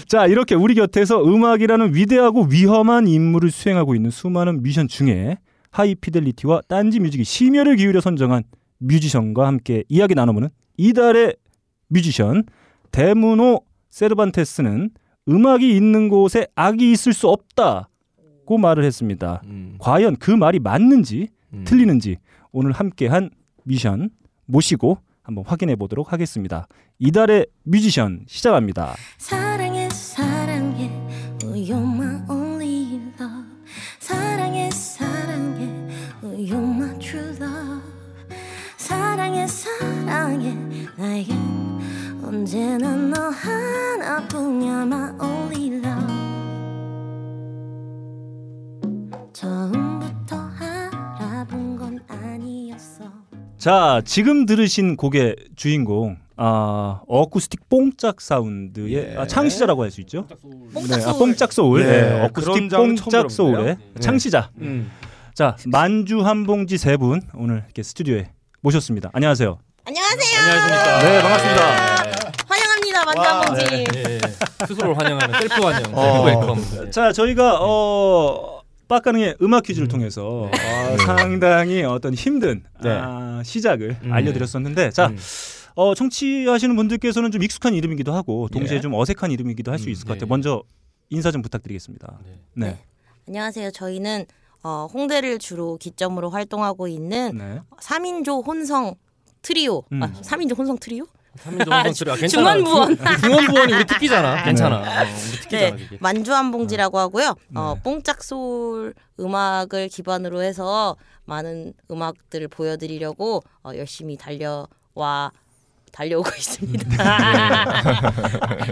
자, 0.09 0.27
이렇게 0.27 0.55
우리 0.55 0.75
곁에서 0.75 1.25
음악이라는 1.25 1.95
위대하고 1.95 2.47
위험한 2.49 3.09
임무를 3.09 3.51
수행하고 3.51 3.97
있는 3.97 4.11
수많은 4.11 4.63
뮤지션 4.63 4.87
중에 4.87 5.39
하이피델리티와 5.71 6.63
딴지 6.69 7.01
뮤직이 7.01 7.25
심혈을 7.25 7.77
기울여 7.77 8.01
선정한 8.01 8.45
뮤지션과 8.79 9.47
함께 9.47 9.83
이야기 9.89 10.15
나눠보는 10.15 10.49
이달의 10.77 11.35
뮤지션 11.89 12.45
데무노 12.93 13.63
세르반테스는 13.89 14.91
음악이 15.29 15.75
있는 15.77 16.09
곳에 16.09 16.47
악이 16.55 16.93
있을 16.93 17.13
수 17.13 17.29
없다고 17.29 18.59
말을 18.59 18.85
했습니다. 18.85 19.43
음, 19.47 19.75
과연 19.79 20.17
그 20.17 20.31
말이 20.31 20.61
맞는지 20.61 21.29
음. 21.53 21.65
틀리는지 21.67 22.19
오늘 22.53 22.71
함께한 22.71 23.31
뮤지션 23.65 24.11
모시고 24.45 24.99
한번 25.27 25.45
확인해 25.45 25.75
보도록 25.75 26.13
하겠습니다. 26.13 26.69
이달의 27.01 27.47
뮤지션 27.65 28.25
시작합니다. 28.29 28.95
사랑해 29.19 29.89
사랑해 29.91 30.89
You're 31.41 31.83
my 31.83 32.23
only 32.31 33.01
love 33.19 33.45
사랑해 33.99 34.71
사랑해 34.71 35.69
You're 36.23 36.55
my 36.55 36.97
true 37.01 37.35
love 37.41 37.83
사랑해 38.77 39.49
사랑해 39.49 40.55
나에겐 40.97 41.37
언제나 42.23 42.95
너 42.95 43.29
하나뿐이야 43.31 44.83
my 44.83 45.11
only 45.21 45.81
love 45.85 46.07
처음 49.33 49.86
자, 53.67 54.01
지금 54.05 54.47
들으신 54.47 54.97
곡의 54.97 55.35
주인공 55.57 56.19
아, 56.37 57.01
어쿠스틱 57.09 57.69
뽕짝 57.69 58.21
사운드의 58.21 58.93
예. 58.95 59.17
아, 59.19 59.27
창시자라고 59.27 59.83
할 59.83 59.91
수 59.91 60.01
있죠. 60.03 60.25
뽕짝 60.73 60.89
네, 60.89 60.95
아, 60.95 61.01
소울. 61.13 61.19
뽕짝 61.19 61.53
소울. 61.53 61.83
네, 61.85 62.01
네, 62.03 62.25
어쿠스틱 62.27 62.69
뽕짝 62.71 63.29
소울의. 63.29 63.65
네. 63.95 64.01
창시자. 64.01 64.51
음. 64.61 64.89
자, 65.35 65.57
만주 65.67 66.21
한 66.25 66.45
봉지 66.47 66.79
세 66.79 66.97
분 66.97 67.21
오늘 67.35 67.65
이렇게 67.65 67.83
스튜디오에 67.83 68.29
모셨습니다. 68.61 69.11
안녕하세요. 69.13 69.59
안녕하세요. 69.85 70.41
안녕하십니까. 70.45 71.03
네, 71.03 71.23
반갑습니다. 71.23 72.37
환영합니다. 72.47 73.05
만주 73.05 73.21
한봉지. 73.21 73.67
예, 73.97 74.03
예. 74.15 74.21
스스로를 74.69 74.97
환영하는 74.97 75.41
셀프 75.41 75.55
환영, 75.61 75.93
어. 75.93 76.25
self 76.25 76.39
welcome. 76.39 76.87
예. 76.87 76.91
자, 76.93 77.11
저희가 77.13 77.59
어 77.61 78.56
빡가능의 78.89 79.37
음악 79.43 79.65
퀴즈를 79.65 79.89
통해서 79.89 80.43
어, 80.45 80.51
상당히 81.05 81.83
어떤 81.83 82.15
힘든 82.15 82.63
네. 82.83 82.91
아, 82.91 83.43
시작을 83.45 83.97
음. 84.05 84.13
알려드렸었는데, 84.13 84.91
자, 84.91 85.09
음. 85.09 85.17
어, 85.75 85.95
청취하시는 85.95 86.75
분들께서는 86.77 87.31
좀 87.31 87.43
익숙한 87.43 87.75
이름이기도 87.75 88.15
하고 88.15 88.49
동시에 88.49 88.77
예. 88.77 88.81
좀 88.81 88.95
어색한 88.95 89.31
이름이기도 89.31 89.73
할수 89.73 89.89
음, 89.89 89.91
있을 89.91 90.07
것 90.07 90.15
네. 90.15 90.19
같아요. 90.19 90.29
먼저 90.29 90.63
인사 91.11 91.31
좀 91.31 91.43
부탁드리겠습니다. 91.43 92.19
네. 92.55 92.67
네. 92.67 92.79
안녕하세요. 93.29 93.73
저희는 93.73 94.25
어, 94.63 94.89
홍대를 94.93 95.39
주로 95.39 95.77
기점으로 95.77 96.31
활동하고 96.31 96.89
있는 96.89 97.37
네. 97.37 97.61
3인조 97.81 98.47
혼성 98.47 98.95
트리오. 99.43 99.83
음. 99.93 100.03
아, 100.03 100.13
3인조 100.13 100.57
혼성 100.57 100.79
트리오? 100.79 101.05
3인 101.37 101.65
정도 101.65 101.93
소리. 101.93 102.11
아, 102.11 102.15
괜찮아. 102.17 102.29
중원부원. 102.57 102.97
중- 102.97 103.07
중원부원이 103.23 103.73
우리 103.75 103.85
특기잖아. 103.87 104.43
괜찮아. 104.45 104.77
어, 104.79 105.05
우리 105.05 105.39
특기잖아. 105.39 105.77
네. 105.77 105.89
만주한봉지라고 106.01 106.99
하고요. 106.99 107.35
어, 107.55 107.75
네. 107.77 107.83
뽕짝 107.83 108.23
소울 108.23 108.95
음악을 109.21 109.89
기반으로 109.89 110.43
해서 110.43 110.97
많은 111.25 111.73
음악들을 111.91 112.49
보여드리려고 112.49 113.43
어, 113.65 113.71
열심히 113.77 114.17
달려와 114.17 115.31
달려오고 115.93 116.29
있습니다. 116.37 116.89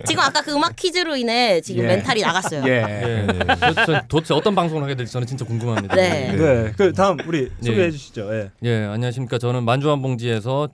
지금 0.05 0.23
아까 0.23 0.43
그 0.43 0.53
음악 0.53 0.77
퀴즈로 0.77 1.17
인해 1.17 1.61
지금 1.63 1.85
예. 1.85 1.89
멘탈이 1.89 2.21
나갔어요. 2.21 2.63
예. 2.67 2.83
예. 2.83 3.27
저, 3.61 3.85
저 3.87 4.03
도대체 4.09 4.35
어떤 4.35 4.55
방송을 4.55 4.83
하게 4.83 4.95
될지 4.95 5.13
저는 5.13 5.27
진짜 5.27 5.45
궁금합니다. 5.47 5.95
네. 5.97 6.33
네. 6.37 6.73
그 6.77 6.93
다음 6.93 7.17
우리 7.27 7.49
네. 7.61 7.71
소개해 7.71 7.91
주시죠. 7.91 8.29
예. 8.35 8.51
예, 8.63 8.85
안녕하십니까. 8.85 9.39
저는 9.39 9.65
만주한봉지에서 9.65 10.69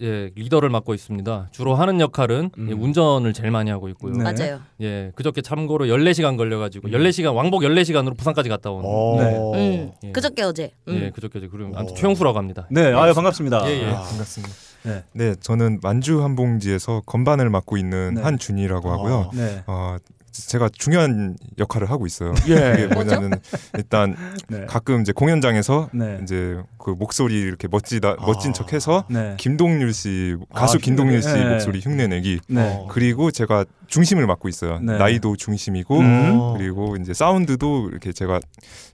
예, 0.00 0.30
리더를 0.34 0.68
맡고 0.70 0.94
있습니다. 0.94 1.48
주로 1.50 1.74
하는 1.74 2.00
역할은 2.00 2.50
음. 2.56 2.68
예, 2.70 2.72
운전을 2.72 3.32
제일 3.32 3.50
많이 3.50 3.70
하고 3.70 3.88
있고요. 3.88 4.12
네. 4.14 4.22
맞아요. 4.22 4.60
예, 4.80 5.10
그저께 5.14 5.42
참고로 5.42 5.86
14시간 5.86 6.36
걸려가지고 6.36 6.88
음. 6.88 6.92
14시간 6.92 7.34
왕복 7.34 7.62
14시간으로 7.62 8.16
부산까지 8.16 8.48
갔다 8.48 8.70
온. 8.70 8.82
어. 8.84 9.52
음, 9.54 9.92
예. 10.04 10.12
그저께 10.12 10.42
어제. 10.42 10.70
음. 10.88 11.00
예, 11.02 11.10
그저께 11.10 11.38
어제 11.38 11.48
그리고 11.48 11.72
아무튼 11.76 11.96
최영수라고 11.96 12.38
합니다. 12.38 12.66
네. 12.70 12.92
아유 12.92 13.12
반갑습니다. 13.14 13.68
예, 13.70 13.82
예. 13.82 13.86
아. 13.86 14.02
반갑습니다. 14.02 14.54
네. 14.84 15.02
네, 15.12 15.34
저는 15.40 15.80
만주 15.82 16.22
한봉지에서 16.22 17.02
건반을 17.04 17.50
맡고 17.50 17.76
있는 17.76 18.14
네. 18.14 18.22
한준이라고 18.22 18.90
하고요. 18.90 19.30
네. 19.34 19.62
어, 19.66 19.96
제가 20.32 20.68
중요한 20.72 21.36
역할을 21.58 21.90
하고 21.90 22.06
있어요. 22.06 22.34
예. 22.48 22.74
이게 22.74 22.86
뭐냐면 22.94 23.32
일단 23.74 24.16
네. 24.48 24.66
가끔 24.66 25.00
이제 25.00 25.12
공연장에서 25.12 25.90
네. 25.92 26.20
이제 26.22 26.60
그 26.78 26.90
목소리 26.90 27.40
이렇게 27.40 27.68
멋지다 27.68 28.16
멋진 28.20 28.50
아. 28.50 28.52
척해서 28.52 29.04
네. 29.10 29.34
김동률 29.38 29.92
씨 29.92 30.36
가수 30.54 30.76
아, 30.76 30.80
김동률 30.80 31.22
씨 31.22 31.32
네. 31.32 31.44
목소리 31.44 31.80
흉내내기 31.80 32.40
네. 32.48 32.86
그리고 32.90 33.30
제가 33.30 33.64
중심을 33.86 34.26
맡고 34.26 34.48
있어요. 34.48 34.78
네. 34.80 34.98
나이도 34.98 35.36
중심이고 35.36 35.98
음. 35.98 36.54
그리고 36.56 36.96
이제 36.96 37.14
사운드도 37.14 37.88
이렇게 37.90 38.12
제가 38.12 38.40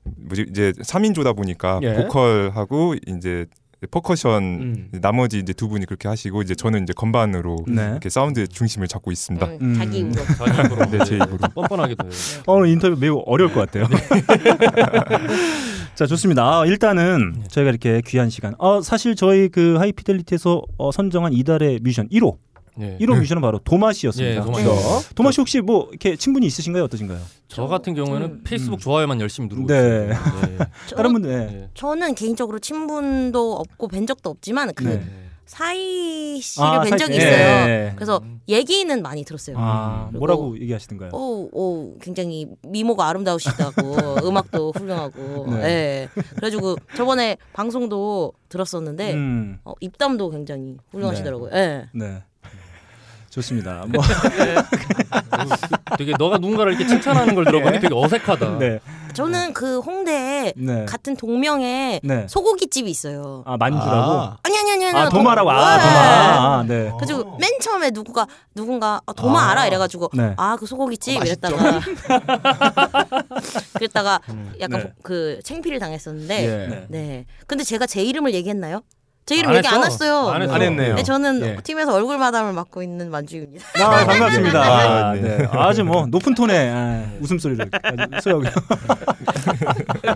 뭐지 0.04 0.46
이제 0.50 0.72
3인조다 0.72 1.36
보니까 1.36 1.80
예. 1.82 1.94
보컬하고 1.94 2.94
이제 3.06 3.46
퍼커션 3.90 4.42
음. 4.42 4.88
나머지 5.00 5.38
이제 5.38 5.52
두 5.52 5.68
분이 5.68 5.86
그렇게 5.86 6.08
하시고 6.08 6.42
이제 6.42 6.54
저는 6.54 6.82
이제 6.82 6.92
건반으로 6.94 7.58
네. 7.68 7.88
이렇게 7.90 8.08
사운드의 8.08 8.48
중심을 8.48 8.88
잡고 8.88 9.12
있습니다. 9.12 9.46
음, 9.46 9.58
음. 9.60 9.74
자기 9.78 9.98
입으로. 9.98 10.24
자기 10.24 10.66
입으로 10.66 10.90
네, 10.90 11.04
제 11.04 11.14
입으로. 11.16 11.38
뻔뻔하게도. 11.54 12.06
어, 12.46 12.54
오늘 12.54 12.68
인터뷰 12.68 12.96
매우 12.98 13.22
어려울 13.26 13.52
것 13.52 13.70
같아요. 13.70 13.86
자, 15.94 16.06
좋습니다. 16.06 16.60
아, 16.60 16.66
일단은 16.66 17.44
저희가 17.48 17.70
이렇게 17.70 18.02
귀한 18.06 18.28
시간. 18.28 18.54
어, 18.58 18.82
사실 18.82 19.14
저희 19.14 19.48
그 19.48 19.76
하이피델리티에서 19.76 20.62
어, 20.76 20.90
선정한 20.90 21.32
이달의 21.32 21.80
뮤지션 21.82 22.08
1호. 22.08 22.36
예. 22.80 22.98
1호 23.00 23.16
뮤지션은 23.16 23.40
바로 23.42 23.58
도마시였습니다. 23.60 24.40
예, 24.40 24.44
도마시. 24.44 24.64
그렇죠. 24.64 25.14
도마시 25.14 25.40
혹시 25.40 25.60
뭐 25.60 25.88
이렇게 25.90 26.16
친분이 26.16 26.44
있으신가요? 26.46 26.84
어떠신가요? 26.84 27.20
저 27.48 27.66
같은 27.66 27.94
경우에는 27.94 28.26
음. 28.28 28.40
페이스북 28.44 28.80
좋아요만 28.80 29.20
열심히 29.20 29.48
누르고 29.48 29.68
네. 29.68 30.10
있어요. 30.10 30.58
저, 30.88 30.96
다른 30.96 31.12
분들 31.12 31.30
네. 31.30 31.54
예. 31.62 31.68
저는 31.74 32.14
개인적으로 32.14 32.58
친분도 32.58 33.54
없고 33.54 33.88
뵌 33.88 34.06
적도 34.06 34.30
없지만 34.30 34.72
그 34.74 34.84
네. 34.84 34.92
예. 34.94 35.24
사이 35.46 36.40
씨를 36.40 36.66
아, 36.66 36.80
뵌 36.80 36.90
사이- 36.92 36.98
적이 36.98 37.12
예, 37.12 37.16
있어요. 37.18 37.68
예. 37.68 37.92
그래서 37.94 38.20
얘기는 38.48 39.02
많이 39.02 39.24
들었어요. 39.24 39.56
아, 39.58 40.08
뭐라고 40.14 40.58
얘기하시던가요? 40.58 41.10
오, 41.12 41.48
오, 41.52 41.98
굉장히 42.00 42.46
미모가 42.66 43.06
아름다우시다고 43.08 43.82
음악도 44.26 44.72
훌륭하고 44.74 45.46
네. 45.50 45.64
예 45.64 46.08
그래가지고 46.30 46.76
저번에 46.96 47.36
방송도 47.52 48.32
들었었는데 48.48 49.12
음, 49.12 49.58
어, 49.64 49.74
입담도 49.80 50.30
굉장히 50.30 50.76
훌륭하시더라고요 50.90 51.50
예 51.52 51.88
네. 51.92 52.22
좋습니다. 53.34 53.84
뭐, 53.90 54.02
되게 55.98 56.14
너가 56.16 56.38
누군가를 56.38 56.72
이렇게 56.72 56.86
칭찬하는 56.86 57.34
걸 57.34 57.44
들어보니 57.44 57.76
예. 57.76 57.80
되게 57.80 57.92
어색하다. 57.92 58.58
네. 58.58 58.78
저는 59.12 59.52
그 59.54 59.80
홍대에 59.80 60.52
네. 60.56 60.84
같은 60.86 61.16
동명의 61.16 62.00
네. 62.04 62.26
소고기 62.28 62.68
집이 62.68 62.88
있어요. 62.88 63.42
아 63.44 63.56
만주라고. 63.56 63.90
아. 63.92 64.38
아니 64.42 64.58
아니 64.58 64.72
아니 64.72 64.86
아니. 64.86 64.98
아 64.98 65.08
도마라고. 65.08 65.50
아 65.50 65.76
네. 65.76 65.82
도마. 65.82 65.98
아, 65.98 66.64
네. 66.66 66.74
그래가지고 66.90 67.38
맨 67.38 67.50
처음에 67.60 67.90
누구가 67.90 68.26
누군가 68.54 69.00
아, 69.04 69.12
도마 69.12 69.40
아. 69.40 69.50
알아 69.50 69.66
이래가지고 69.66 70.10
네. 70.14 70.34
아그 70.36 70.66
소고기집 70.66 71.20
어, 71.20 71.24
이랬다가 71.24 71.80
그랬다가 73.74 74.20
약간 74.60 74.80
네. 74.80 74.92
그 75.02 75.40
챙피를 75.42 75.80
당했었는데 75.80 76.44
예. 76.44 76.66
네. 76.68 76.86
네. 76.88 77.26
근데 77.48 77.64
제가 77.64 77.86
제 77.86 78.02
이름을 78.02 78.32
얘기했나요? 78.34 78.82
제 79.26 79.36
이름 79.36 79.50
안 79.50 79.56
얘기 79.56 79.66
안 79.68 79.76
했어. 79.78 79.84
했어요. 79.84 80.28
안 80.28 80.42
했어. 80.42 80.52
안 80.52 80.60
했네요. 80.60 80.96
네, 80.96 81.02
저는 81.02 81.40
예. 81.42 81.56
팀에서 81.62 81.94
얼굴 81.94 82.18
마담을 82.18 82.52
맡고 82.52 82.82
있는 82.82 83.10
만주입니다. 83.10 83.64
아, 83.82 84.04
반갑습니다. 84.04 84.62
아, 84.62 85.08
아, 85.10 85.14
네. 85.14 85.38
네. 85.38 85.48
아주 85.50 85.82
뭐 85.82 86.04
높은 86.06 86.34
톤의 86.34 86.70
아, 86.70 87.06
웃음소리를 87.20 87.70
아주 87.82 88.20
소유하고. 88.22 88.60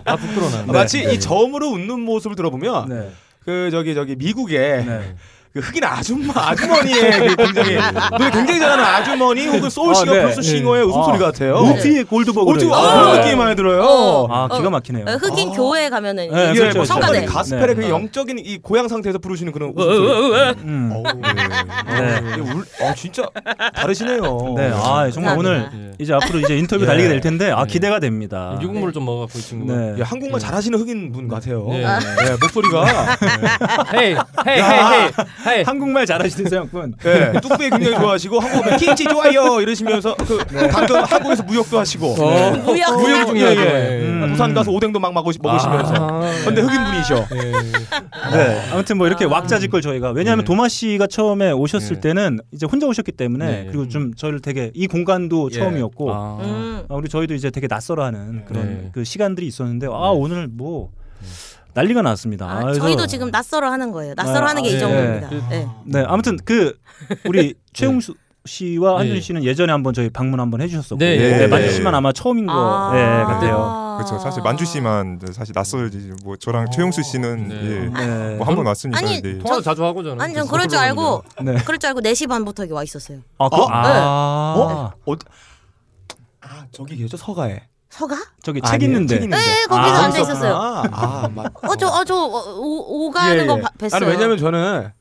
아 0.05 0.15
부끄러워. 0.15 0.51
아, 0.59 0.63
마치 0.71 1.01
이 1.11 1.19
저음으로 1.19 1.69
웃는 1.69 2.01
모습을 2.01 2.35
들어보면 2.35 2.89
네. 2.89 3.09
그 3.45 3.69
저기 3.71 3.95
저기 3.95 4.15
미국의 4.15 4.85
네. 4.85 5.15
그 5.51 5.59
흑인 5.61 5.83
아줌마 5.83 6.31
아주머니의 6.49 7.11
그 7.29 7.35
굉장히 7.35 7.75
노래 8.11 8.29
굉장히 8.29 8.59
잘하는 8.59 8.83
아주머니 8.83 9.47
혹은 9.47 9.67
소울싱어 9.67 10.11
아, 10.11 10.15
네. 10.15 10.21
플러스 10.21 10.41
싱어의 10.43 10.83
웃음소리 10.85 11.15
아, 11.15 11.17
같아요. 11.17 11.55
우피 11.55 12.03
골드버그. 12.03 12.51
어떻게 12.51 12.71
아, 12.71 12.99
그런 13.01 13.17
느낌이 13.19 13.35
많이 13.35 13.55
들어요. 13.55 13.81
어. 13.81 14.27
아 14.29 14.47
기가 14.55 14.69
막히네요. 14.69 15.05
어, 15.07 15.11
흑인 15.13 15.49
교회 15.51 15.89
가면은 15.89 16.31
네, 16.31 16.51
이게 16.51 16.59
그렇죠, 16.59 16.61
뭐 16.61 16.71
그렇죠. 16.71 16.85
성가대. 16.85 17.25
가스펠의 17.25 17.67
네. 17.67 17.81
그 17.81 17.89
영적인 17.89 18.39
이 18.45 18.59
고향 18.61 18.87
상태에서 18.87 19.17
부르시는 19.17 19.51
그런 19.51 19.73
웃음소리. 19.75 20.53
음. 20.65 20.91
어우, 20.93 21.03
네. 21.03 22.41
울, 22.41 22.65
아 22.87 22.93
진짜 22.93 23.25
다르시네요. 23.73 24.53
네, 24.55 24.71
아 24.71 25.09
정말 25.11 25.35
오늘 25.35 25.61
감사합니다. 25.63 25.95
이제 25.99 26.13
앞으로 26.13 26.39
이제 26.39 26.57
인터뷰 26.59 26.83
예. 26.83 26.87
달리게 26.87 27.09
될 27.09 27.21
텐데 27.21 27.49
아 27.51 27.65
기대가 27.65 27.99
됩니다. 27.99 28.55
미국물을 28.59 28.93
좀 28.93 29.03
먹어갖고 29.05 29.39
이 29.39 29.41
친구가. 29.41 29.73
네. 29.75 29.95
예, 29.97 30.01
한국말 30.03 30.39
잘하시는 30.39 30.77
흑인 30.79 31.11
분 31.11 31.27
같아요. 31.27 31.65
네. 31.69 31.79
네, 31.81 32.37
목소리가 32.39 32.85
헤이 33.95 34.15
헤이 34.47 34.61
헤이 34.61 34.61
헤이 34.61 35.11
헤이. 35.47 35.63
한국말 35.63 36.05
잘하시는 36.05 36.47
서양분. 36.49 36.95
네, 37.03 37.31
뚝배기 37.41 37.69
굉장히 37.69 37.97
좋아하시고 37.97 38.39
한국에 38.39 38.77
김치 38.77 39.03
좋아요 39.05 39.61
이러시면서 39.61 40.15
그 40.15 40.37
당근 40.71 41.03
한국에서 41.03 41.43
무역도 41.43 41.79
하시고 41.79 42.15
어. 42.19 42.51
무역 42.57 42.99
무역 43.01 43.25
중이에요. 43.27 43.49
예. 43.61 43.99
음. 44.03 44.29
부산 44.31 44.53
가서 44.53 44.71
오뎅도 44.71 44.99
막 44.99 45.13
먹으시, 45.13 45.39
먹으시면서. 45.41 45.93
아. 45.95 46.21
근데 46.45 46.61
흑인 46.61 46.83
분이셔. 46.83 47.25
네. 48.33 48.69
아무튼 48.71 48.97
뭐 48.97 49.07
이렇게 49.07 49.25
왁자지껄 49.25 49.81
저희가 49.81 50.11
왜냐하면 50.11 50.43
네. 50.43 50.47
도마 50.47 50.67
씨가 50.67 51.07
처음에 51.07 51.51
오셨을 51.51 51.95
네. 51.95 52.01
때는 52.01 52.39
이제 52.51 52.65
혼자 52.65 52.85
오셨기 52.87 53.11
때문에 53.13 53.45
네. 53.45 53.65
그리고 53.67 53.87
좀 53.87 54.13
저희를 54.13 54.41
되게 54.41 54.71
이 54.73 54.87
공간도 54.87 55.49
예. 55.53 55.57
처음이었고 55.57 56.13
아. 56.13 56.37
음. 56.41 56.83
아, 56.89 56.95
우리 56.95 57.09
저희도 57.09 57.33
이제 57.33 57.49
되게 57.49 57.67
낯설어하는 57.67 58.45
그런 58.45 58.65
네. 58.67 58.89
그 58.93 59.03
시간들이 59.03 59.47
있었는데 59.47 59.87
아 59.87 60.11
오늘 60.13 60.47
뭐 60.49 60.89
난리가 61.73 62.01
났습니다. 62.01 62.49
아, 62.49 62.61
그래서- 62.61 62.79
저희도 62.79 63.07
지금 63.07 63.29
낯설어 63.31 63.69
하는 63.71 63.91
거예요. 63.91 64.13
낯설어 64.15 64.47
하는 64.47 64.63
게 64.63 64.69
아, 64.69 64.71
이 64.71 64.75
예. 64.75 64.79
정도입니다. 64.79 65.29
네. 65.49 65.67
네 65.85 66.03
아무튼 66.07 66.37
그 66.43 66.77
우리 67.25 67.53
최용수 67.73 68.15
씨와 68.45 68.99
한준 68.99 69.15
네. 69.15 69.21
씨는 69.21 69.43
예전에 69.43 69.71
한번 69.71 69.93
저희 69.93 70.09
방문 70.09 70.39
한번 70.39 70.61
해주셨었고 70.61 70.97
네, 70.97 71.17
네, 71.17 71.37
네. 71.39 71.47
만주 71.47 71.71
씨만 71.73 71.93
아마 71.93 72.11
처음인 72.11 72.47
거 72.47 72.53
아. 72.53 72.93
네, 72.93 72.99
같아요. 73.23 73.97
그렇죠. 73.97 74.17
사실 74.17 74.41
만주 74.41 74.65
씨만 74.65 75.19
사실 75.33 75.51
낯설지 75.53 76.13
뭐 76.23 76.35
저랑 76.37 76.71
최용수 76.71 77.03
씨는 77.03 77.47
네. 77.49 77.55
예. 77.55 77.79
네. 77.89 78.35
뭐한번 78.37 78.65
왔으니까 78.65 78.97
아니, 78.97 79.21
네. 79.21 79.37
통화도 79.39 79.61
자주 79.61 79.83
하고 79.83 80.01
저는. 80.03 80.21
아니 80.21 80.33
전 80.33 80.47
그럴 80.47 80.67
줄 80.67 80.79
알고 80.79 81.23
네. 81.43 81.55
그럴 81.65 81.77
줄 81.77 81.89
알고 81.89 82.01
4시 82.01 82.27
반부터 82.29 82.63
여기 82.63 82.71
와 82.73 82.81
있었어요. 82.83 83.19
아, 83.37 83.49
그, 83.49 83.55
어? 83.57 83.67
아, 83.69 84.53
어? 84.57 84.91
어디? 85.05 85.25
아 86.41 86.65
저기 86.71 86.95
계죠 86.95 87.17
서가에. 87.17 87.61
서가? 87.89 88.15
저기 88.43 88.61
책 88.61 88.73
아니에요? 88.75 88.91
있는데. 88.91 89.15
책 89.15 89.23
있는데. 89.23 89.43
네, 89.43 89.65
거기서 89.65 89.95
아, 89.95 90.03
앉아 90.05 90.19
있었어요. 90.19 90.55
아, 90.55 91.29
맞. 91.33 91.51
어, 91.63 91.75
저, 91.75 91.87
어, 91.87 92.03
저, 92.05 92.15
어, 92.15 92.55
오, 92.57 93.07
오가는 93.07 93.43
예, 93.43 93.45
거 93.47 93.57
예. 93.57 93.61
봐- 93.61 93.69
뵀어요. 93.79 93.95
아니 93.95 94.05
왜냐면 94.05 94.37
저는 94.37 94.91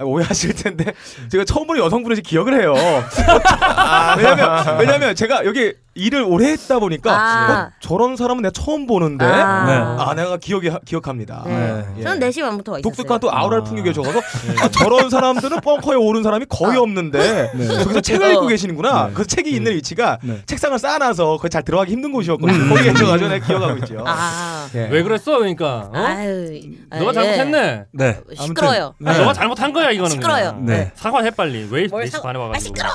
오해하실 0.00 0.54
텐데 0.54 0.92
제가 1.30 1.44
처음으로 1.44 1.84
여성분인지 1.84 2.22
기억을 2.22 2.60
해요. 2.60 2.72
왜냐면 4.16 4.78
왜냐면 4.78 5.14
제가 5.14 5.44
여기 5.44 5.74
일을 5.98 6.22
오래 6.22 6.50
했다 6.52 6.78
보니까 6.78 7.12
아. 7.12 7.52
어, 7.52 7.70
저런 7.80 8.16
사람은 8.16 8.42
내가 8.42 8.52
처음 8.52 8.86
보는데 8.86 9.24
아. 9.24 9.64
네. 9.66 10.02
아 10.02 10.14
내가 10.14 10.36
기억이 10.36 10.68
하- 10.68 10.78
기억합니다. 10.84 11.42
네. 11.46 11.84
예. 11.98 12.02
저는 12.02 12.20
4시 12.28 12.40
반부터 12.42 12.72
와 12.72 12.78
있었어요. 12.78 12.82
독특한 12.82 13.20
또 13.20 13.30
아우라를 13.34 13.62
아. 13.62 13.64
풍겨 13.64 13.82
계셔서 13.82 14.10
아, 14.60 14.68
저런 14.68 15.10
사람들은 15.10 15.60
벙커에 15.60 15.96
오른 15.96 16.22
사람이 16.22 16.46
거의 16.48 16.78
없는데 16.78 17.52
네. 17.54 17.66
저기서 17.66 18.00
책을 18.00 18.30
읽고 18.32 18.46
계시는구나. 18.46 19.08
네. 19.08 19.12
그 19.14 19.26
책이 19.26 19.50
있는 19.50 19.72
위치가 19.74 20.18
네. 20.22 20.42
책상을 20.46 20.78
쌓아놔서 20.78 21.36
거기 21.38 21.50
잘 21.50 21.62
들어가기 21.62 21.92
힘든 21.92 22.12
곳이었거든요. 22.12 22.56
음. 22.64 22.68
거기 22.70 22.82
계셔가지고 22.84 23.28
내가 23.30 23.46
기억하고 23.46 23.78
있죠. 23.78 24.04
아. 24.06 24.68
예. 24.74 24.88
왜 24.90 25.02
그랬어 25.02 25.38
그러니까? 25.38 25.90
어? 25.92 25.98
아유. 25.98 26.60
너가 26.90 27.10
아, 27.10 27.12
잘못했네. 27.12 27.84
네. 27.92 28.20
예. 28.30 28.34
시끄러워요. 28.36 28.94
네. 28.98 29.10
아, 29.10 29.18
너가 29.18 29.32
잘못한 29.32 29.72
거야 29.72 29.90
이거는. 29.90 30.10
시끄러워요. 30.10 30.50
그냥. 30.50 30.66
네. 30.66 30.92
사과해 30.94 31.30
빨리. 31.30 31.66
왜뭘 31.70 32.04
4시 32.04 32.10
사과- 32.10 32.22
반에 32.22 32.38
아, 32.38 32.42
와가지고. 32.42 32.66
시끄러워. 32.76 32.94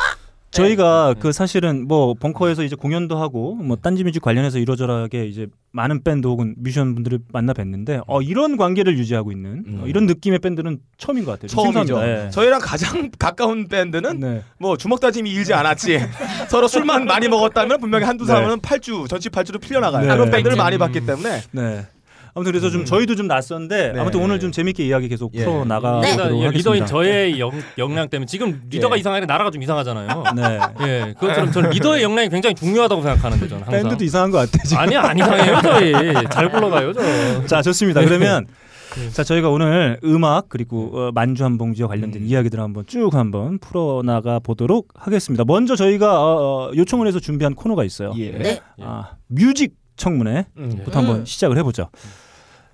저희가 0.53 1.15
그 1.19 1.31
사실은 1.31 1.87
뭐 1.87 2.13
벙커에서 2.13 2.63
이제 2.63 2.75
공연도 2.75 3.17
하고 3.17 3.55
뭐 3.55 3.75
딴지 3.75 4.03
뮤직 4.03 4.21
관련해서 4.21 4.59
이러저러하게 4.59 5.25
이제 5.27 5.47
많은 5.71 6.03
밴드 6.03 6.27
혹은 6.27 6.53
뮤지션 6.57 6.93
분들을 6.93 7.19
만나 7.33 7.53
뵀는데 7.53 8.03
어 8.07 8.21
이런 8.21 8.57
관계를 8.57 8.97
유지하고 8.97 9.31
있는 9.31 9.79
어, 9.81 9.85
이런 9.87 10.05
느낌의 10.05 10.39
밴드는 10.39 10.79
처음인 10.97 11.25
것 11.25 11.31
같아요. 11.31 11.47
좀 11.47 11.73
처음이죠. 11.73 12.01
예. 12.03 12.29
저희랑 12.31 12.59
가장 12.61 13.09
가까운 13.17 13.67
밴드는 13.67 14.19
네. 14.19 14.43
뭐 14.59 14.77
주먹 14.77 14.99
다짐이 14.99 15.29
일지 15.31 15.53
않았지. 15.53 15.99
서로 16.49 16.67
술만 16.67 17.05
많이 17.05 17.27
먹었다면 17.27 17.79
분명히 17.79 18.05
한두 18.05 18.25
네. 18.25 18.33
사람은 18.33 18.61
팔주 18.61 19.05
전치 19.09 19.29
팔주로 19.29 19.59
풀려나가요. 19.59 20.07
네. 20.07 20.13
그런 20.13 20.29
밴드를 20.29 20.55
음. 20.55 20.59
많이 20.59 20.77
봤기 20.77 21.05
때문에 21.05 21.41
네. 21.51 21.87
아무튼 22.35 22.51
그래서 22.51 22.69
좀 22.71 22.83
저희도 22.83 23.15
좀 23.15 23.27
낯선데 23.27 23.91
네. 23.93 23.99
아무튼 23.99 24.19
오늘 24.21 24.39
좀 24.39 24.51
재밌게 24.51 24.83
이야기 24.85 25.07
계속 25.07 25.31
예. 25.35 25.45
풀어 25.45 25.65
나가도록 25.65 26.01
네. 26.01 26.11
리더, 26.11 26.23
하겠습니다. 26.23 26.49
리더인 26.57 26.85
저의 26.87 27.39
역, 27.39 27.53
역량 27.77 28.09
때문에 28.09 28.25
지금 28.25 28.61
리더가 28.69 28.95
예. 28.95 28.99
이상하게 28.99 29.25
나라가 29.27 29.51
좀 29.51 29.61
이상하잖아요. 29.61 30.23
네. 30.35 30.59
예, 30.81 31.13
그것처럼 31.19 31.51
저는 31.51 31.69
리더의 31.71 32.01
역량이 32.03 32.29
굉장히 32.29 32.55
중요하다고 32.55 33.01
생각하는데 33.03 33.47
저는 33.47 33.63
항상. 33.63 33.81
밴드도 33.83 34.03
이상한 34.03 34.31
것 34.31 34.37
같아 34.39 34.63
지금. 34.63 34.81
아니야 34.81 35.01
안 35.03 35.17
이상해요 35.17 35.61
저희 35.61 35.93
잘 36.31 36.49
굴러가요 36.51 36.93
저. 36.93 37.01
자 37.45 37.61
좋습니다. 37.61 38.01
그러면 38.03 38.47
자 39.11 39.23
저희가 39.23 39.49
오늘 39.49 39.99
음악 40.03 40.49
그리고 40.49 40.89
어, 40.93 41.11
만주 41.13 41.43
한봉지와 41.43 41.87
관련된 41.87 42.25
이야기들을 42.25 42.63
한번 42.63 42.85
쭉 42.87 43.13
한번 43.13 43.59
풀어 43.59 44.01
나가 44.03 44.39
보도록 44.39 44.87
하겠습니다. 44.95 45.43
먼저 45.45 45.75
저희가 45.75 46.19
어, 46.19 46.69
어, 46.69 46.71
요청을 46.75 47.07
해서 47.07 47.19
준비한 47.19 47.53
코너가 47.53 47.83
있어요. 47.83 48.11
예. 48.17 48.31
네. 48.31 48.59
아 48.81 49.11
뮤직 49.27 49.75
청문회부터 49.95 50.51
음. 50.57 50.81
한번 50.93 51.15
음. 51.17 51.25
시작을 51.25 51.57
해보죠. 51.59 51.89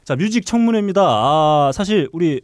자 0.10 0.16
뮤직 0.16 0.44
청문회입니다. 0.44 1.04
아 1.04 1.72
사실 1.72 2.10
우리 2.12 2.42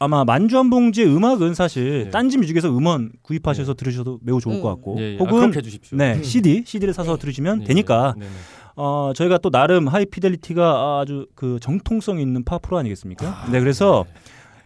아마 0.00 0.24
만주 0.24 0.58
한 0.58 0.68
봉지의 0.68 1.06
음악은 1.06 1.54
사실 1.54 2.06
네. 2.06 2.10
딴지 2.10 2.38
뮤직에서 2.38 2.76
음원 2.76 3.12
구입하셔서 3.22 3.74
들으셔도 3.74 4.18
매우 4.20 4.40
좋을 4.40 4.56
음. 4.56 4.62
것 4.62 4.68
같고 4.70 4.96
예, 4.98 5.12
예. 5.12 5.14
아, 5.14 5.18
혹은 5.20 5.38
그렇게 5.42 5.58
해주십시오. 5.58 5.96
네 5.96 6.20
CD 6.24 6.64
CD를 6.66 6.92
사서 6.92 7.14
네. 7.14 7.20
들으시면 7.20 7.62
예, 7.62 7.66
되니까 7.66 8.16
네, 8.18 8.24
네. 8.24 8.32
어 8.74 9.12
저희가 9.14 9.38
또 9.38 9.48
나름 9.50 9.86
하이피델리티가 9.86 10.98
아주 11.00 11.28
그 11.36 11.60
정통성 11.60 12.18
있는 12.18 12.42
파프로 12.42 12.76
아니겠습니까? 12.78 13.46
네 13.52 13.60
그래서 13.60 14.04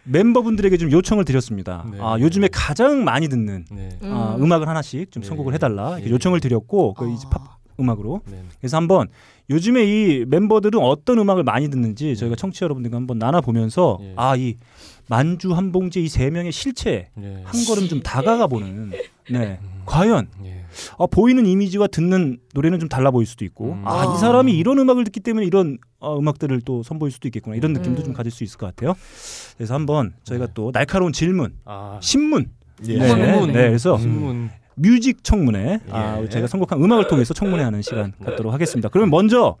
멤버분들에게 0.05 0.75
좀 0.77 0.91
요청을 0.91 1.25
드렸습니다. 1.25 1.85
네. 1.91 1.99
아 2.01 2.17
요즘에 2.19 2.49
가장 2.51 3.03
많이 3.03 3.27
듣는 3.27 3.65
네. 3.69 3.89
아, 4.01 4.37
음. 4.39 4.43
음악을 4.43 4.67
하나씩 4.67 5.11
좀 5.11 5.21
네. 5.21 5.29
선곡을 5.29 5.53
해달라 5.53 5.91
이렇게 5.91 6.05
네. 6.05 6.09
요청을 6.09 6.39
드렸고 6.39 6.95
그 6.95 7.05
아. 7.05 7.09
이제 7.09 7.27
팝 7.29 7.59
음악으로 7.79 8.21
네. 8.25 8.43
그래서 8.59 8.77
한번 8.77 9.07
요즘에 9.49 9.83
이 9.85 10.25
멤버들은 10.25 10.79
어떤 10.79 11.19
음악을 11.19 11.43
많이 11.43 11.69
듣는지 11.69 12.15
저희가 12.15 12.35
청취자 12.35 12.65
여러분들과 12.65 12.95
한번 12.97 13.19
나눠 13.19 13.41
보면서 13.41 13.99
예. 14.01 14.13
아이 14.15 14.55
만주 15.09 15.53
한 15.53 15.71
봉지 15.73 16.01
이 16.03 16.07
세 16.07 16.29
명의 16.29 16.51
실체 16.53 17.09
네. 17.15 17.41
한 17.43 17.65
걸음 17.65 17.89
좀 17.89 18.01
다가가 18.01 18.47
보는 18.47 18.91
네 19.29 19.59
음. 19.61 19.81
과연 19.85 20.27
예. 20.45 20.63
아, 20.97 21.05
보이는 21.07 21.45
이미지와 21.45 21.87
듣는 21.87 22.37
노래는 22.53 22.79
좀 22.79 22.87
달라 22.87 23.11
보일 23.11 23.27
수도 23.27 23.43
있고 23.43 23.73
음. 23.73 23.81
아이 23.85 24.07
아. 24.07 24.15
사람이 24.15 24.53
이런 24.57 24.79
음악을 24.79 25.03
듣기 25.03 25.19
때문에 25.19 25.45
이런 25.45 25.77
어, 25.99 26.17
음악들을 26.17 26.61
또 26.61 26.81
선보일 26.83 27.11
수도 27.11 27.27
있겠구나 27.27 27.57
이런 27.57 27.73
느낌도 27.73 28.01
음. 28.01 28.05
좀 28.05 28.13
가질 28.13 28.31
수 28.31 28.45
있을 28.45 28.57
것 28.57 28.67
같아요. 28.67 28.95
그래서 29.57 29.73
한번 29.73 30.13
저희가 30.23 30.47
또 30.53 30.71
날카로운 30.71 31.11
질문 31.11 31.53
아. 31.65 31.99
신문 32.01 32.45
예. 32.87 32.97
네, 32.97 33.07
신문. 33.09 33.47
네, 33.47 33.53
그래서 33.53 33.97
신문. 33.97 34.49
뮤직 34.75 35.23
청문회 35.23 35.79
아, 35.89 36.19
예. 36.21 36.29
제가 36.29 36.47
선곡한 36.47 36.83
음악을 36.83 37.07
통해서 37.07 37.33
청문회 37.33 37.63
하는 37.63 37.81
시간 37.81 38.13
갖도록 38.23 38.53
하겠습니다. 38.53 38.89
그러면 38.89 39.09
먼저 39.09 39.57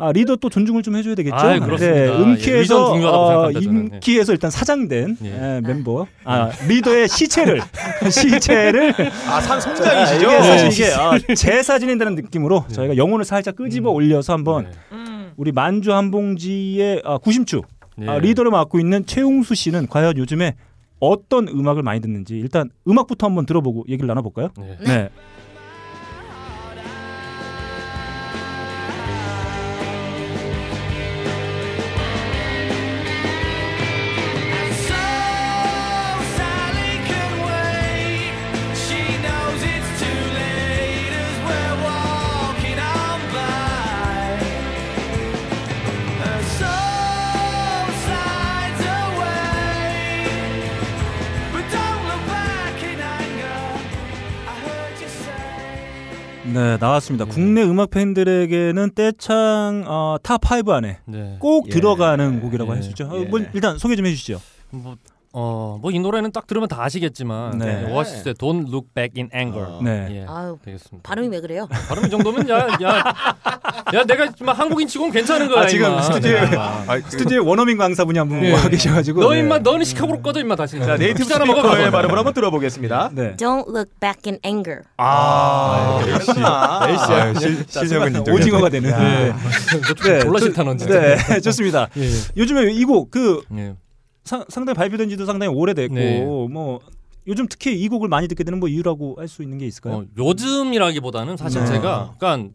아, 0.00 0.12
리더 0.12 0.36
또 0.36 0.48
존중을 0.48 0.82
좀 0.82 0.94
해줘야 0.94 1.16
되겠죠. 1.16 1.36
그렇습니다. 1.36 1.76
네, 1.78 2.02
예, 2.04 2.08
음키에서 2.08 2.92
중요하다고 2.94 3.42
어. 3.42 3.50
인기에서 3.50 4.32
일단 4.32 4.48
사장된 4.48 5.16
예. 5.24 5.56
예, 5.56 5.60
멤버 5.60 6.06
아, 6.24 6.50
리더의 6.68 7.08
시체를 7.08 7.60
시체를 8.08 8.94
아산 9.28 9.56
아, 9.56 9.60
성장이시죠? 9.60 10.30
이게 10.30 10.42
사실 10.42 10.72
이게 10.72 10.92
아, 10.94 11.18
제사 11.34 11.80
지낸다는 11.80 12.14
느낌으로 12.14 12.64
저희가 12.70 12.96
영혼을 12.96 13.24
살짝 13.24 13.56
끄집어 13.56 13.90
올려서 13.90 14.32
한번 14.32 14.64
네. 14.92 15.32
우리 15.36 15.50
만주 15.50 15.92
한 15.92 16.12
봉지의 16.12 17.02
아, 17.04 17.18
구심추 17.18 17.62
예. 18.02 18.08
아, 18.08 18.18
리더를 18.18 18.52
맡고 18.52 18.78
있는 18.78 19.04
최웅수 19.04 19.56
씨는 19.56 19.88
과연 19.88 20.16
요즘에 20.16 20.54
어떤 21.00 21.48
음악을 21.48 21.82
많이 21.82 22.00
듣는지 22.00 22.36
일단 22.38 22.70
음악부터 22.86 23.26
한번 23.26 23.46
들어보고 23.46 23.84
얘기를 23.88 24.06
나눠볼까요? 24.06 24.50
네. 24.58 24.76
네. 24.84 25.08
나왔습니다. 56.78 57.26
예. 57.26 57.30
국내 57.30 57.62
음악 57.62 57.90
팬들에게는 57.90 58.90
떼창 58.94 59.84
어, 59.86 60.16
top 60.22 60.57
5 60.57 60.68
안에 60.70 60.98
네. 61.06 61.36
꼭 61.38 61.66
예. 61.68 61.70
들어가는 61.70 62.40
곡이라고 62.40 62.70
예. 62.70 62.74
할수 62.74 62.90
있죠. 62.90 63.04
어, 63.08 63.20
예. 63.20 63.24
뭐 63.24 63.40
일단 63.52 63.78
소개 63.78 63.96
좀 63.96 64.06
해주시죠. 64.06 64.40
뭐, 64.70 64.96
어, 65.34 65.78
뭐 65.82 65.90
이 65.92 65.98
노래는 65.98 66.32
딱 66.32 66.46
들으면 66.46 66.68
다 66.68 66.82
아시겠지만 66.82 67.58
네. 67.58 67.82
네. 67.82 67.92
오아시스의 67.92 68.34
Don't 68.34 68.68
Look 68.68 68.88
Back 68.94 69.20
in 69.22 69.30
Anger. 69.34 69.72
어. 69.76 69.80
네. 69.82 70.06
예. 70.22 70.26
아유 70.28 70.56
되겠습니다. 70.64 71.06
발음이 71.06 71.28
왜 71.28 71.40
그래요? 71.40 71.68
발음 71.88 72.06
이 72.06 72.10
정도면 72.10 72.48
야, 72.48 72.66
야, 72.82 73.14
야, 73.94 74.04
내가 74.04 74.28
막 74.40 74.58
한국인 74.58 74.88
치고는 74.88 75.12
괜찮은 75.12 75.48
거야. 75.48 75.62
아, 75.62 75.66
지금 75.66 75.90
임마. 75.90 76.00
스튜디오에- 76.02 76.54
야. 76.54 76.84
아, 76.86 76.98
그- 77.00 77.10
스튜디오에 77.10 77.44
원어민 77.46 77.76
강사분이 77.78 78.18
한 78.18 78.28
분 78.28 78.42
예. 78.44 78.52
와 78.52 78.68
계셔가지고 78.68 79.20
너 79.22 79.32
네. 79.32 79.40
임마 79.40 79.58
너는 79.58 79.84
시카고로 79.84 80.22
꺼져 80.22 80.40
임마 80.40 80.56
다시. 80.56 80.78
자 80.78 80.96
native 80.96 81.18
피자 81.24 81.34
하나 81.36 81.44
먹어, 81.44 81.62
speaker의. 81.62 81.90
발음을 81.90 82.16
한번 82.16 82.32
들어보겠습니다. 82.34 83.10
네. 83.12 83.36
Don't 83.36 83.68
look 83.68 83.90
back 84.00 84.20
in 84.26 84.38
anger. 84.44 84.82
아, 84.96 86.00
그렇구나. 86.04 86.80
아, 86.82 87.34
실, 87.38 87.64
실력은 87.68 88.16
인정. 88.16 88.34
오징어가 88.34 88.68
되는. 88.70 88.90
네. 88.90 89.32
너 89.32 90.20
졸라 90.20 90.38
싫다 90.40 90.62
넌 90.64 90.78
진짜. 90.78 91.00
네, 91.00 91.16
좋습니다. 91.40 91.88
예. 91.96 92.08
요즘에 92.36 92.72
이 92.72 92.84
곡 92.84 93.10
그 93.10 93.42
예. 93.56 93.74
상당히 94.28 94.74
발표된 94.74 95.08
지도 95.08 95.24
상당히 95.26 95.52
오래됐고 95.54 95.94
네. 95.94 96.20
뭐 96.24 96.80
요즘 97.26 97.46
특히 97.48 97.78
이 97.80 97.88
곡을 97.88 98.08
많이 98.08 98.28
듣게 98.28 98.44
되는 98.44 98.58
뭐 98.60 98.68
이유라고 98.68 99.16
할 99.18 99.28
수 99.28 99.42
있는 99.42 99.58
게 99.58 99.66
있을까요? 99.66 99.94
어, 99.96 100.04
요즘이라기보다는 100.16 101.36
사실 101.36 101.60
네. 101.62 101.66
제가 101.66 102.14
그러니까 102.18 102.50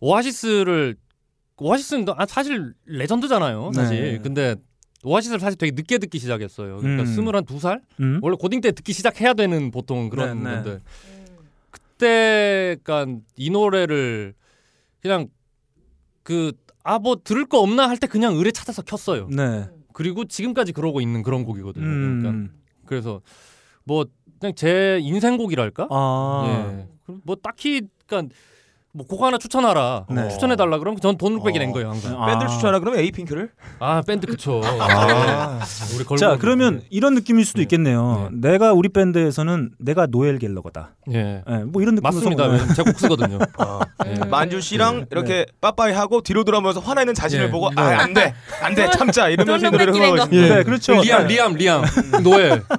오아시스를 0.00 0.96
오아시스는 1.58 2.06
아, 2.16 2.26
사실 2.26 2.72
레전드잖아요. 2.86 3.72
사실. 3.74 4.12
네. 4.12 4.18
근데 4.18 4.56
오아시스를 5.04 5.40
사실 5.40 5.58
되게 5.58 5.72
늦게 5.74 5.98
듣기 5.98 6.18
시작했어요. 6.18 6.78
그러니까 6.78 7.02
음. 7.02 7.06
스물한 7.06 7.44
두 7.44 7.58
살? 7.60 7.80
음? 8.00 8.18
원래 8.22 8.36
고딩 8.40 8.60
때 8.60 8.72
듣기 8.72 8.92
시작해야 8.92 9.34
되는 9.34 9.70
보통 9.70 10.08
그런 10.10 10.42
네, 10.42 10.50
네. 10.50 10.54
건데 10.62 10.80
그때 11.70 12.76
그러니까 12.82 13.20
이 13.36 13.50
노래를 13.50 14.34
그냥 15.00 15.28
그 16.22 16.52
아 16.82 16.98
뭐 16.98 17.16
들을 17.22 17.44
거 17.44 17.60
없나 17.60 17.88
할 17.90 17.98
때 17.98 18.06
그냥 18.06 18.34
의뢰 18.36 18.50
찾아서 18.52 18.80
켰어요. 18.82 19.28
네. 19.30 19.66
그리고 20.00 20.24
지금까지 20.24 20.72
그러고 20.72 21.02
있는 21.02 21.22
그런 21.22 21.44
곡이거든요. 21.44 21.84
그러니까 21.84 22.30
음. 22.30 22.50
그래서 22.86 23.20
뭐 23.84 24.06
그냥 24.38 24.54
제 24.54 24.98
인생곡이랄까? 25.02 25.88
아. 25.90 26.86
예. 27.06 27.12
뭐 27.22 27.36
딱히 27.36 27.82
그러니까 28.06 28.34
뭐곡 28.92 29.22
하나 29.22 29.38
추천하라. 29.38 30.06
네. 30.10 30.28
추천해 30.30 30.56
달라 30.56 30.78
그러면 30.78 30.98
전 31.00 31.16
돈을 31.16 31.40
빼기 31.44 31.60
낸 31.60 31.70
거예요, 31.70 31.90
항상. 31.90 32.20
아. 32.20 32.26
밴드 32.26 32.42
를 32.42 32.50
추천하라 32.50 32.80
그러면 32.80 32.98
에이핑크를? 33.00 33.50
아, 33.78 34.02
밴드 34.04 34.26
그쵸. 34.26 34.60
아. 34.64 35.60
우리 35.94 35.98
걸고 36.04 36.16
자 36.16 36.36
그러면 36.36 36.82
이런 36.90 37.14
느낌일 37.14 37.44
수도 37.44 37.58
네. 37.58 37.62
있겠네요. 37.62 38.30
내가 38.32 38.72
우리 38.72 38.88
밴드에서는 38.88 39.70
내가 39.78 40.06
노엘 40.06 40.38
갤러거다. 40.40 40.96
예. 41.12 41.42
예, 41.48 41.54
뭐 41.66 41.82
이런 41.82 41.94
느낌 41.94 42.02
맞습니다. 42.02 42.46
왜냐면 42.46 42.74
제곡 42.74 42.98
쓰거든요. 42.98 43.38
예. 44.06 44.24
만주 44.24 44.60
씨랑 44.60 45.06
이렇게 45.12 45.46
빠빠이 45.60 45.92
하고 45.92 46.20
뒤로 46.20 46.42
돌아보면서 46.42 46.80
화나 46.80 47.02
있는 47.02 47.14
자신을 47.14 47.46
예. 47.46 47.50
보고 47.50 47.68
아 47.76 48.00
안 48.00 48.14
돼, 48.14 48.34
안 48.62 48.74
돼, 48.74 48.90
참자 48.90 49.28
이러면서 49.28 49.70
노래를 49.70 49.92
거. 49.92 50.16
있습니다. 50.16 50.54
네, 50.56 50.62
그렇죠. 50.64 51.00
리암, 51.00 51.26
리암, 51.28 51.54
리암. 51.54 51.84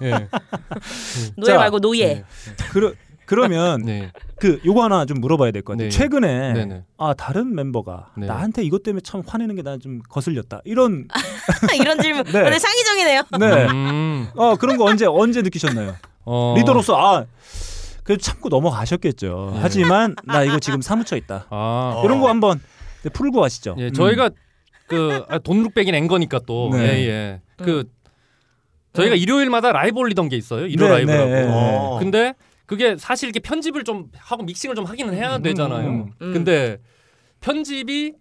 예. 0.02 0.28
노엘 1.38 1.52
자, 1.52 1.58
말고 1.58 1.80
노엘. 1.80 2.24
그러, 2.72 2.92
그러면 3.32 3.82
네. 3.86 4.12
그 4.40 4.60
요거 4.66 4.84
하나 4.84 5.06
좀 5.06 5.22
물어봐야 5.22 5.52
될 5.52 5.62
것 5.64 5.74
같아요. 5.74 5.90
네. 5.90 5.90
최근에 5.90 6.54
네네. 6.54 6.84
아 6.98 7.14
다른 7.14 7.56
멤버가 7.56 8.12
네. 8.18 8.26
나한테 8.28 8.62
이것 8.64 8.84
때문에 8.84 9.00
참 9.02 9.24
화내는 9.26 9.56
게나좀 9.56 10.02
거슬렸다. 10.10 10.60
이런 10.66 11.08
이런 11.80 12.00
질문. 12.02 12.26
네. 12.26 12.40
오늘 12.42 12.60
창의적이네요. 12.60 13.22
네. 13.40 13.68
음. 13.72 14.28
어 14.36 14.56
그런 14.58 14.76
거 14.78 14.84
언제 14.84 15.06
언제 15.08 15.42
느끼셨나요? 15.42 15.96
어. 16.26 16.56
리더로서 16.58 16.96
아 16.98 17.26
그래도 18.04 18.22
참고 18.22 18.50
넘어가셨겠죠. 18.50 19.52
네. 19.54 19.60
하지만 19.62 20.16
나 20.26 20.44
이거 20.44 20.60
지금 20.60 20.82
사무쳐 20.82 21.16
있다. 21.16 21.46
아. 21.50 22.02
이런 22.04 22.20
거 22.20 22.28
한번 22.28 22.60
풀고 23.14 23.40
가시죠. 23.40 23.76
예, 23.80 23.86
음. 23.88 23.94
저희가 23.94 24.30
그 24.88 25.24
아, 25.30 25.38
돈룩백인 25.40 25.96
앵거니까 25.96 26.42
또 26.46 26.70
네. 26.74 26.80
예, 26.80 27.08
예. 27.08 27.42
그 27.64 27.86
저희가 28.94 29.16
일요일마다 29.16 29.72
라이브 29.72 30.00
올리던 30.00 30.28
게 30.28 30.36
있어요. 30.36 30.66
일요 30.68 30.86
네, 30.88 30.90
라이브라고. 30.96 31.30
네, 31.30 31.42
네. 31.44 31.48
어. 31.50 31.98
근데 31.98 32.34
그게 32.72 32.96
사실 32.98 33.28
이렇게 33.28 33.42
편집을 33.42 33.84
좀 33.84 34.06
하고 34.18 34.44
믹싱을 34.44 34.78
좀 34.78 34.86
하기는 34.86 35.14
해야 35.14 35.38
되잖아요. 35.40 35.90
음, 35.90 36.12
음. 36.22 36.34
근데 36.34 36.78
편집이 37.42 38.14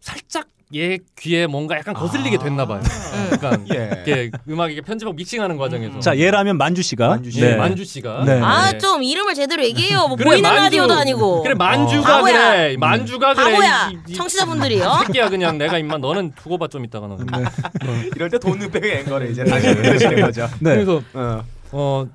살짝 0.00 0.48
얘 0.74 0.98
귀에 1.18 1.46
뭔가 1.46 1.78
약간 1.78 1.94
거슬리게 1.94 2.36
됐나 2.36 2.66
봐요. 2.66 2.82
그러니까 3.30 3.58
예. 3.74 4.02
이게 4.02 4.30
음악 4.50 4.70
이게 4.70 4.82
편집하고 4.82 5.14
믹싱하는 5.16 5.56
과정에서. 5.56 5.98
자 6.00 6.18
얘라면 6.18 6.58
만주 6.58 6.82
씨가 6.82 7.08
만주 7.08 7.30
씨. 7.30 7.40
예, 7.40 7.52
네. 7.52 7.56
만주 7.56 7.86
씨가. 7.86 8.24
네. 8.26 8.38
아좀 8.38 9.02
이름을 9.02 9.32
제대로 9.32 9.64
얘기해요. 9.64 10.08
뭐 10.08 10.16
그래, 10.16 10.28
보이는 10.28 10.42
만주. 10.42 10.62
라디오도 10.64 10.92
아니고. 10.92 11.42
그래 11.42 11.54
만주가 11.54 12.16
바보야. 12.16 12.32
그래. 12.32 12.76
만주가 12.76 13.32
그래. 13.32 13.44
바보야. 13.50 13.90
이- 13.92 13.98
이- 14.10 14.14
청취자분들이요. 14.14 15.04
새끼야 15.06 15.30
그냥 15.30 15.56
내가 15.56 15.78
임마 15.78 15.96
너는 15.96 16.32
두고 16.34 16.58
봐좀 16.58 16.84
이따가 16.84 17.06
너. 17.06 17.16
이럴 18.14 18.28
때 18.28 18.38
돈을 18.38 18.70
빼고 18.70 18.86
앵거를 18.86 19.30
이제 19.30 19.42
다시 19.42 19.74
들으시는 19.74 20.20
거죠. 20.20 20.46
네. 20.60 20.74
그래서 20.74 21.00
어. 21.14 21.42
어 21.72 22.06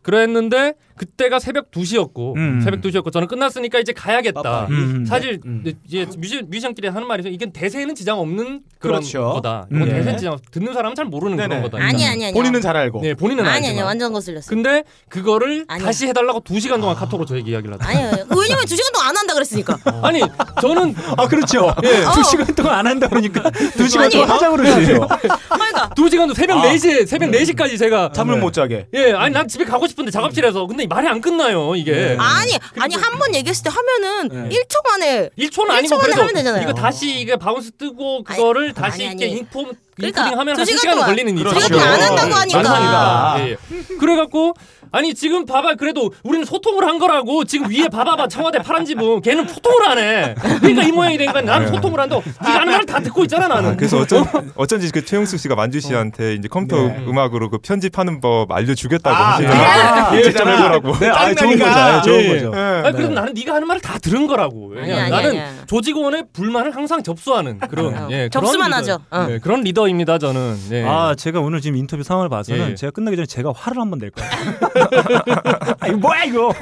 그랬는데 0.00 0.72
그때가 0.96 1.38
새벽 1.38 1.70
2시였고 1.70 2.36
음. 2.36 2.60
새벽 2.62 2.80
2시였고 2.80 3.12
저는 3.12 3.28
끝났으니까 3.28 3.78
이제 3.78 3.92
가야겠다. 3.92 4.42
빠빠이. 4.42 4.70
음. 4.70 5.04
사실 5.06 5.40
음. 5.44 5.62
이제 5.86 6.06
뮤지, 6.16 6.42
뮤지션끼리 6.42 6.88
하는 6.88 7.06
말이 7.06 7.20
있어요. 7.22 7.32
이게 7.32 7.50
대세에는 7.52 7.94
지장 7.94 8.18
없는 8.18 8.60
그런 8.78 9.00
그렇죠. 9.00 9.32
거다. 9.34 9.66
음. 9.72 9.76
이건 9.76 9.88
대세 9.90 10.10
네. 10.12 10.16
지장 10.16 10.38
듣는 10.50 10.72
사람은 10.72 10.94
잘 10.96 11.04
모르는 11.04 11.36
네네. 11.36 11.48
그런 11.48 11.62
거다. 11.70 11.82
아니 11.84 12.06
아니 12.06 12.24
아니. 12.24 12.32
본인은 12.32 12.60
잘 12.60 12.76
알고. 12.76 13.00
네 13.02 13.14
본인은 13.14 13.44
아니. 13.46 13.68
아니 13.68 13.80
완전 13.82 14.12
거슬렸어. 14.12 14.48
근데 14.48 14.84
그거를 15.08 15.64
아니야. 15.68 15.84
다시 15.86 16.06
해 16.06 16.12
달라고 16.12 16.42
2 16.48 16.60
시간 16.60 16.80
동안 16.80 16.96
카톡으로 16.96 17.26
저에게 17.26 17.50
이야기를 17.52 17.74
하다. 17.74 17.88
아니요. 17.88 18.10
왜냐면 18.38 18.64
두 18.66 18.74
시간 18.76 18.92
동안 18.92 19.08
안 19.10 19.16
한다 19.16 19.34
그랬으니까. 19.34 19.76
아니 20.02 20.20
저는 20.60 20.94
아 21.16 21.28
그렇죠. 21.28 21.74
예. 21.84 22.04
두 22.14 22.22
시간 22.24 22.46
동안 22.54 22.78
안 22.78 22.86
한다 22.86 23.08
그러니까 23.08 23.50
두 23.50 23.86
시간 23.86 24.04
아니. 24.06 24.14
동안 24.14 24.30
하자 24.30 24.50
그러죠. 24.50 25.06
그러니까 25.48 25.90
두 25.94 26.08
시간도 26.08 26.34
새벽 26.34 26.62
4시 26.62 27.06
새벽 27.06 27.30
4시까지 27.30 27.78
제가 27.78 28.12
잠을 28.12 28.36
네. 28.36 28.40
못 28.40 28.52
자게. 28.52 28.86
예 28.94 29.12
아니 29.12 29.34
난 29.34 29.46
집에 29.46 29.64
가고 29.64 29.86
싶은데 29.86 30.10
작업실에서 30.10 30.66
근데 30.66 30.85
말이 30.86 31.06
안 31.08 31.20
끝나요 31.20 31.74
이게. 31.76 31.92
네. 31.92 32.16
아니 32.18 32.52
아니 32.78 32.94
한 32.94 33.16
번 33.18 33.34
얘기했을 33.34 33.64
때 33.64 33.70
하면은 33.70 34.48
네. 34.50 34.56
1초 34.58 34.86
만에 34.88 35.30
1초는 35.38 35.70
아니고 35.70 35.94
1초 35.94 35.98
만에 35.98 36.02
그래도 36.02 36.20
하면 36.22 36.34
되잖아요. 36.34 36.62
이거 36.62 36.74
다시 36.74 37.18
이게 37.20 37.36
bounce 37.36 37.70
뜨고 37.78 38.24
그거를 38.24 38.64
아니, 38.64 38.74
다시 38.74 39.06
아니, 39.06 39.16
이렇게 39.16 39.24
아니. 39.24 39.38
인폼 39.38 39.72
그러니까 39.96 40.20
인코딩 40.22 40.38
하면 40.40 40.54
두 40.54 40.60
한 40.60 40.66
시간 40.66 40.78
2시간 40.78 40.90
동안 40.92 41.06
걸리는 41.08 41.38
일이죠. 41.38 41.54
두 41.54 41.60
시간 41.60 41.78
동안 41.78 41.92
안 41.94 42.02
한다고 42.02 42.34
하니까. 42.34 42.62
맞습니다. 42.62 43.36
예, 43.38 43.50
예. 43.52 43.96
그래갖고 43.96 44.54
아니 44.92 45.14
지금 45.14 45.44
봐봐 45.44 45.74
그래도 45.74 46.12
우리는 46.22 46.44
소통을 46.44 46.86
한 46.86 46.98
거라고 46.98 47.44
지금 47.44 47.70
위에 47.70 47.88
봐봐봐 47.88 48.28
청와대 48.28 48.58
파란 48.58 48.84
집은 48.84 49.22
걔는 49.22 49.48
소통을 49.48 49.88
안 49.88 49.98
해. 49.98 50.34
그러니까 50.60 50.82
이 50.82 50.92
모양이 50.92 51.18
된 51.18 51.32
거야. 51.32 51.42
나는 51.42 51.68
소통을 51.68 52.00
한다. 52.00 52.16
네가 52.42 52.60
하는 52.60 52.72
말다 52.72 53.00
듣고 53.00 53.22
있잖아 53.24 53.48
나는. 53.48 53.70
아, 53.70 53.76
그래서 53.76 53.98
어쩐, 53.98 54.24
어쩐지 54.54 54.90
그 54.92 55.04
최용수 55.04 55.36
씨가 55.38 55.54
만주 55.54 55.80
씨한테 55.80 56.34
이제 56.34 56.48
컴퓨터 56.48 56.76
네. 56.88 57.04
음악으로 57.06 57.50
그 57.50 57.58
편집하는 57.58 58.20
법 58.20 58.50
알려주겠다고 58.52 59.16
아, 59.16 59.32
하시는 59.32 59.50
아, 59.52 60.10
거. 60.10 60.16
예, 60.16 60.22
좀 60.32 60.48
해보라고. 60.48 60.98
네, 60.98 61.08
아, 61.08 61.34
좋은. 61.34 61.62
아, 61.62 62.02
좋은 62.02 62.20
예. 62.20 62.28
거죠. 62.28 62.52
아니, 62.54 62.96
그래도 62.96 63.12
나는 63.12 63.34
네가 63.34 63.54
하는 63.54 63.66
말을 63.66 63.80
다 63.80 63.98
들은 63.98 64.26
거라고. 64.26 64.72
아니, 64.76 64.92
아니, 64.92 65.10
나는 65.10 65.30
아니야. 65.30 65.50
조직원의 65.66 66.26
불만을 66.32 66.74
항상 66.74 67.02
접수하는 67.02 67.58
그런 67.58 67.94
어, 67.94 68.08
예, 68.10 68.28
접수만 68.28 68.70
그런 68.70 68.80
리더, 68.82 68.92
하죠. 68.92 69.04
어. 69.10 69.26
예, 69.30 69.38
그런 69.38 69.60
리더입니다 69.62 70.18
저는. 70.18 70.56
예. 70.72 70.84
아 70.84 71.14
제가 71.14 71.40
오늘 71.40 71.60
지금 71.60 71.76
인터뷰 71.76 72.02
상황을 72.02 72.28
봐서는 72.28 72.70
예. 72.70 72.74
제가 72.74 72.90
끝나기 72.90 73.16
전에 73.16 73.26
제가 73.26 73.52
화를 73.54 73.80
한번 73.80 73.98
낼 73.98 74.10
거예요. 74.10 74.30
아, 75.80 75.88
이거 75.88 75.96
뭐야 75.96 76.24
이거? 76.24 76.52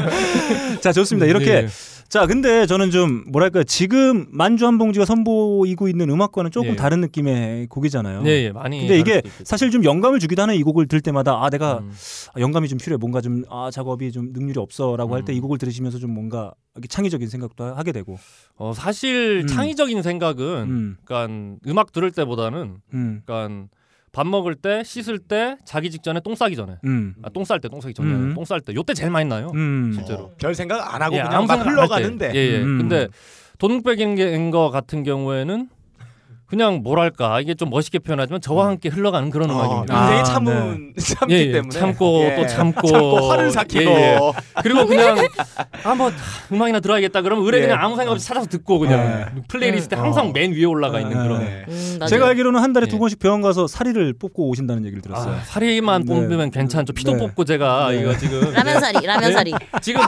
자 0.80 0.92
좋습니다. 0.92 1.26
이렇게 1.26 1.50
예. 1.54 1.68
자 2.08 2.26
근데 2.26 2.64
저는 2.66 2.90
좀 2.90 3.24
뭐랄까 3.26 3.64
지금 3.64 4.26
만주 4.30 4.66
한 4.66 4.78
봉지가 4.78 5.04
선보이고 5.04 5.88
있는 5.88 6.10
음악과는 6.10 6.50
조금 6.52 6.70
예. 6.70 6.76
다른 6.76 7.00
느낌의 7.00 7.66
곡이잖아요. 7.68 8.22
예, 8.26 8.44
예, 8.44 8.52
많이. 8.52 8.78
근데 8.80 8.98
이게. 8.98 9.22
사실 9.42 9.70
좀 9.70 9.84
영감을 9.84 10.20
주기도 10.20 10.42
하는 10.42 10.54
이 10.54 10.62
곡을 10.62 10.86
들을 10.86 11.00
때마다 11.00 11.42
아 11.44 11.50
내가 11.50 11.78
음. 11.78 11.90
아, 12.34 12.40
영감이 12.40 12.68
좀 12.68 12.78
필요해 12.78 12.98
뭔가 12.98 13.20
좀 13.20 13.44
아 13.50 13.70
작업이 13.72 14.12
좀 14.12 14.32
능률이 14.32 14.58
없어라고 14.60 15.14
할때이 15.14 15.38
음. 15.38 15.42
곡을 15.42 15.58
들으시면서 15.58 15.98
좀 15.98 16.12
뭔가 16.12 16.52
창의적인 16.88 17.28
생각도 17.28 17.64
하- 17.64 17.76
하게 17.76 17.92
되고 17.92 18.16
어, 18.56 18.72
사실 18.74 19.42
음. 19.42 19.46
창의적인 19.46 20.02
생각은 20.02 20.44
음, 20.46 20.96
그러니까 21.04 21.58
음악 21.66 21.92
들을 21.92 22.10
때보다는 22.10 22.76
음, 22.94 23.22
그러니까 23.24 23.66
밥 24.14 24.26
먹을 24.26 24.54
때 24.54 24.82
씻을 24.84 25.18
때 25.18 25.56
자기 25.64 25.90
직전에 25.90 26.20
똥 26.20 26.34
싸기 26.36 26.54
전에 26.56 26.78
음, 26.84 27.14
아, 27.22 27.28
똥쌀 27.30 27.60
때 27.60 27.68
똥 27.68 27.80
싸기 27.80 27.92
전에 27.94 28.08
음. 28.08 28.34
똥쌀 28.34 28.60
때 28.60 28.72
요때 28.74 28.94
제일 28.94 29.10
많이 29.10 29.28
나요 29.28 29.50
음. 29.54 29.92
실제로 29.92 30.30
별 30.38 30.54
생각 30.54 30.94
안 30.94 31.02
하고 31.02 31.16
예, 31.16 31.22
그냥 31.22 31.46
막. 31.46 31.66
흘러가는데. 31.66 32.30
예, 32.34 32.38
예. 32.38 32.62
음. 32.62 32.78
근데 32.78 33.08
돈백인 33.58 34.50
거 34.50 34.70
같은 34.70 35.02
경우에는 35.02 35.68
그냥 36.46 36.82
뭐랄까 36.82 37.40
이게 37.40 37.54
좀 37.54 37.70
멋있게 37.70 37.98
표현하지만 37.98 38.40
저와 38.40 38.66
함께 38.66 38.88
흘러가는 38.88 39.30
그런 39.30 39.50
어, 39.50 39.54
음악입니다. 39.54 39.96
아, 39.96 40.10
인생이 40.10 40.24
참은 40.24 40.92
참기 40.98 41.34
예, 41.34 41.38
예. 41.40 41.52
때문에 41.52 41.70
참고 41.70 42.20
예. 42.24 42.36
또 42.36 42.46
참고, 42.46 42.86
참고 42.86 43.30
화를 43.30 43.50
삭히고 43.50 43.90
예, 43.90 44.14
예. 44.14 44.20
그리고 44.62 44.86
그냥 44.86 45.16
아뭐 45.84 46.12
음악이나 46.52 46.80
들어야겠다 46.80 47.22
그러면 47.22 47.44
의뢰 47.46 47.58
예. 47.58 47.62
그냥 47.62 47.78
아무 47.80 47.96
생각 47.96 48.12
없이 48.12 48.26
찾아서 48.26 48.46
듣고 48.46 48.78
그냥 48.78 49.44
플레이리스트 49.48 49.94
에 49.94 49.98
항상 49.98 50.32
맨 50.32 50.52
위에 50.52 50.64
올라가 50.64 51.00
있는 51.00 51.18
어. 51.18 51.22
그런 51.22 51.40
네. 51.40 51.64
음, 51.68 51.96
맞아요. 51.98 52.08
제가 52.08 52.28
알기로는 52.28 52.60
한 52.60 52.72
달에 52.72 52.86
예. 52.86 52.90
두 52.90 52.98
번씩 52.98 53.18
병원 53.18 53.40
가서 53.40 53.66
사리를 53.66 54.14
뽑고 54.18 54.48
오신다는 54.48 54.84
얘기를 54.84 55.02
들었어요. 55.02 55.34
아, 55.34 55.38
사리만 55.44 56.04
네. 56.04 56.14
뽑으면 56.14 56.50
괜찮죠. 56.50 56.92
피도 56.92 57.12
네. 57.12 57.18
뽑고 57.18 57.44
제가 57.44 57.90
네. 57.90 58.00
이거 58.00 58.16
지금 58.18 58.52
라면 58.52 58.80
사리 58.80 59.06
라면 59.06 59.32
사리. 59.32 59.52
지금 59.80 60.02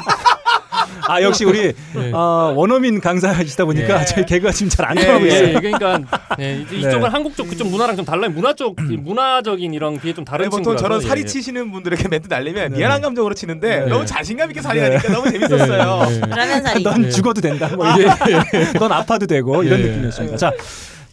아 1.08 1.22
역시 1.22 1.44
우리 1.44 1.72
네. 1.94 2.12
어, 2.12 2.52
원어민 2.56 3.00
강사이시다 3.00 3.64
보니까 3.64 4.00
예. 4.00 4.04
저희 4.04 4.24
개그가 4.26 4.52
지금 4.52 4.68
잘안 4.70 4.96
예, 4.98 5.04
통하고 5.04 5.24
예, 5.24 5.28
있어요. 5.28 5.48
예, 5.48 5.52
그러니까 5.54 6.00
예, 6.40 6.60
이제 6.60 6.76
네. 6.76 6.88
이쪽은 6.88 7.10
한국 7.10 7.36
쪽 7.36 7.48
그쪽 7.48 7.68
문화랑 7.68 7.96
좀 7.96 8.04
달라요. 8.04 8.30
문화 8.30 8.52
쪽이 8.52 8.96
문화적인 8.96 9.72
이런 9.74 10.00
게좀 10.00 10.24
다른 10.24 10.46
아니, 10.46 10.50
보통 10.50 10.76
저런 10.76 11.02
예, 11.02 11.06
사리 11.06 11.20
예. 11.22 11.24
치시는 11.24 11.70
분들에게 11.72 12.08
멘트 12.08 12.28
날리면 12.28 12.70
네. 12.72 12.78
미안한 12.78 13.00
감정으로 13.02 13.34
치는데 13.34 13.80
네. 13.80 13.86
너무 13.86 14.04
자신감 14.04 14.50
있게 14.50 14.62
살이 14.62 14.80
하니까 14.80 15.12
너무 15.12 15.30
재밌었어요. 15.30 16.02
예, 16.10 16.14
예. 16.16 16.20
라면 16.20 16.62
사리. 16.62 16.82
넌 16.82 17.04
예. 17.04 17.10
죽어도 17.10 17.40
된다. 17.40 17.68
뭐 17.74 17.86
이게 17.92 18.06
넌 18.78 18.92
아파도 18.92 19.26
되고 19.26 19.62
이런 19.62 19.80
예. 19.80 19.84
느낌이었습니다. 19.84 20.36
자, 20.36 20.52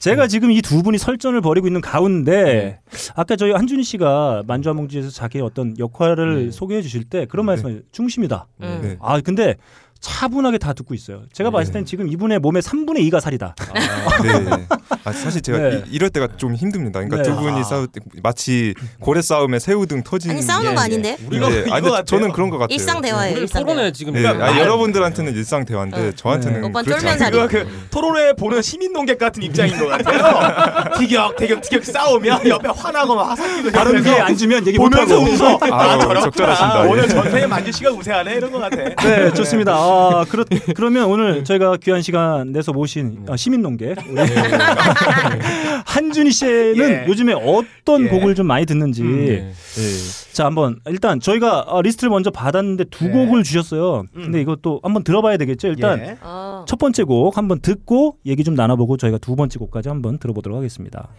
제가 0.03 0.27
지금 0.27 0.51
이 0.51 0.61
두 0.61 0.83
분이 0.83 0.97
설전을 0.97 1.39
벌이고 1.41 1.67
있는 1.67 1.79
가운데 1.81 2.79
아까 3.15 3.35
저희 3.35 3.51
한준희 3.51 3.83
씨가 3.83 4.43
만주아몽지에서 4.47 5.09
자기의 5.09 5.43
어떤 5.43 5.77
역할을 5.79 6.45
네. 6.45 6.51
소개해 6.51 6.81
주실 6.81 7.03
때 7.05 7.25
그런 7.25 7.45
말씀을 7.45 7.83
중심이다. 7.91 8.47
음. 8.61 8.79
네. 8.81 8.97
아 9.01 9.19
근데 9.21 9.55
차분하게 10.03 10.57
다 10.57 10.73
듣고 10.73 10.93
있어요. 10.93 11.21
제가 11.31 11.49
봤을 11.49 11.71
땐 11.71 11.85
지금 11.85 12.09
이분의 12.09 12.39
몸의 12.39 12.61
3분의 12.61 13.09
2가 13.09 13.21
살이다. 13.21 13.55
네. 14.21 14.67
아, 15.05 15.11
사실 15.13 15.41
제가 15.41 15.57
네. 15.57 15.83
이, 15.89 15.97
럴 15.97 16.09
때가 16.09 16.27
좀 16.35 16.55
힘듭니다. 16.55 16.99
그러니까 16.99 17.17
네. 17.17 17.23
두 17.23 17.35
분이 17.41 17.61
아. 17.61 17.63
싸우 17.63 17.87
마치 18.21 18.73
고래 18.99 19.21
싸움에 19.21 19.59
새우등 19.59 20.03
터진 20.03 20.31
아니 20.31 20.41
싸우는 20.41 20.71
예, 20.71 20.75
거 20.75 20.81
예. 20.81 20.85
아닌데? 20.85 21.17
이거 21.31 21.49
네. 21.49 21.63
이거 21.65 21.73
아니, 21.75 21.89
같아요. 21.89 22.03
저는 22.03 22.33
그런 22.33 22.49
것 22.49 22.57
같아요. 22.57 22.75
일상 22.75 22.99
대화예요. 23.01 23.37
일상 23.37 23.61
토론회 23.61 23.81
대화. 23.83 23.91
지금 23.91 24.13
네. 24.13 24.21
그러니까 24.23 24.45
아, 24.45 24.51
말- 24.51 24.59
여러분들한테는 24.59 25.33
일상 25.35 25.63
대화인데 25.63 25.97
응. 25.97 26.13
저한테는 26.17 26.61
네. 26.61 26.67
오빠 26.67 26.83
쫄면. 26.83 27.17
살이. 27.17 27.47
그 27.47 27.87
토론회 27.89 28.33
보는 28.33 28.61
시민 28.61 28.91
농객 28.91 29.17
같은 29.17 29.41
입장인 29.41 29.77
것 29.79 29.87
같아요. 29.87 30.91
티격 30.99 31.37
티격 31.37 31.61
티격 31.61 31.85
싸우면 31.85 32.45
옆에 32.49 32.67
화나고 32.75 33.15
막 33.15 33.31
화살기도 33.31 33.71
바로 33.71 33.91
위에 33.91 34.19
앉으면 34.19 34.67
얘기 34.67 34.77
보면서. 34.77 35.17
웃어. 35.17 35.59
아. 35.61 36.19
적절하십니다. 36.19 36.81
오늘 36.81 37.03
예. 37.05 37.07
전생에 37.07 37.47
만주 37.47 37.71
씨가 37.71 37.91
우세하네 37.91 38.33
이런 38.35 38.51
것 38.51 38.59
같아. 38.59 38.83
네, 39.07 39.33
좋습니다. 39.33 39.92
아, 39.93 40.25
그렇, 40.25 40.45
그러면 40.75 41.05
오늘 41.05 41.43
저희가 41.43 41.77
귀한 41.77 42.01
시간 42.01 42.51
내서 42.51 42.73
모신 42.73 43.25
어, 43.27 43.35
시민농객 43.35 43.97
우리 44.09 44.19
한준희 45.85 46.31
씨는 46.31 46.77
예. 46.77 47.05
요즘에 47.07 47.33
어떤 47.33 48.05
예. 48.05 48.09
곡을 48.09 48.35
좀 48.35 48.47
많이 48.47 48.65
듣는지 48.65 49.03
네. 49.03 49.53
자 50.33 50.45
한번 50.45 50.79
일단 50.87 51.19
저희가 51.19 51.61
어, 51.61 51.81
리스트를 51.81 52.09
먼저 52.09 52.31
받았는데 52.31 52.85
두 52.85 53.05
네. 53.05 53.11
곡을 53.11 53.43
주셨어요. 53.43 54.03
근데 54.13 54.39
음. 54.39 54.41
이것도 54.41 54.79
한번 54.83 55.03
들어봐야 55.03 55.37
되겠죠. 55.37 55.67
일단 55.67 55.99
예. 55.99 56.17
어. 56.21 56.65
첫 56.67 56.79
번째 56.79 57.03
곡 57.03 57.37
한번 57.37 57.59
듣고 57.59 58.17
얘기 58.25 58.43
좀 58.43 58.55
나눠보고 58.55 58.97
저희가 58.97 59.17
두 59.17 59.35
번째 59.35 59.59
곡까지 59.59 59.89
한번 59.89 60.17
들어보도록 60.17 60.57
하겠습니다. 60.57 61.09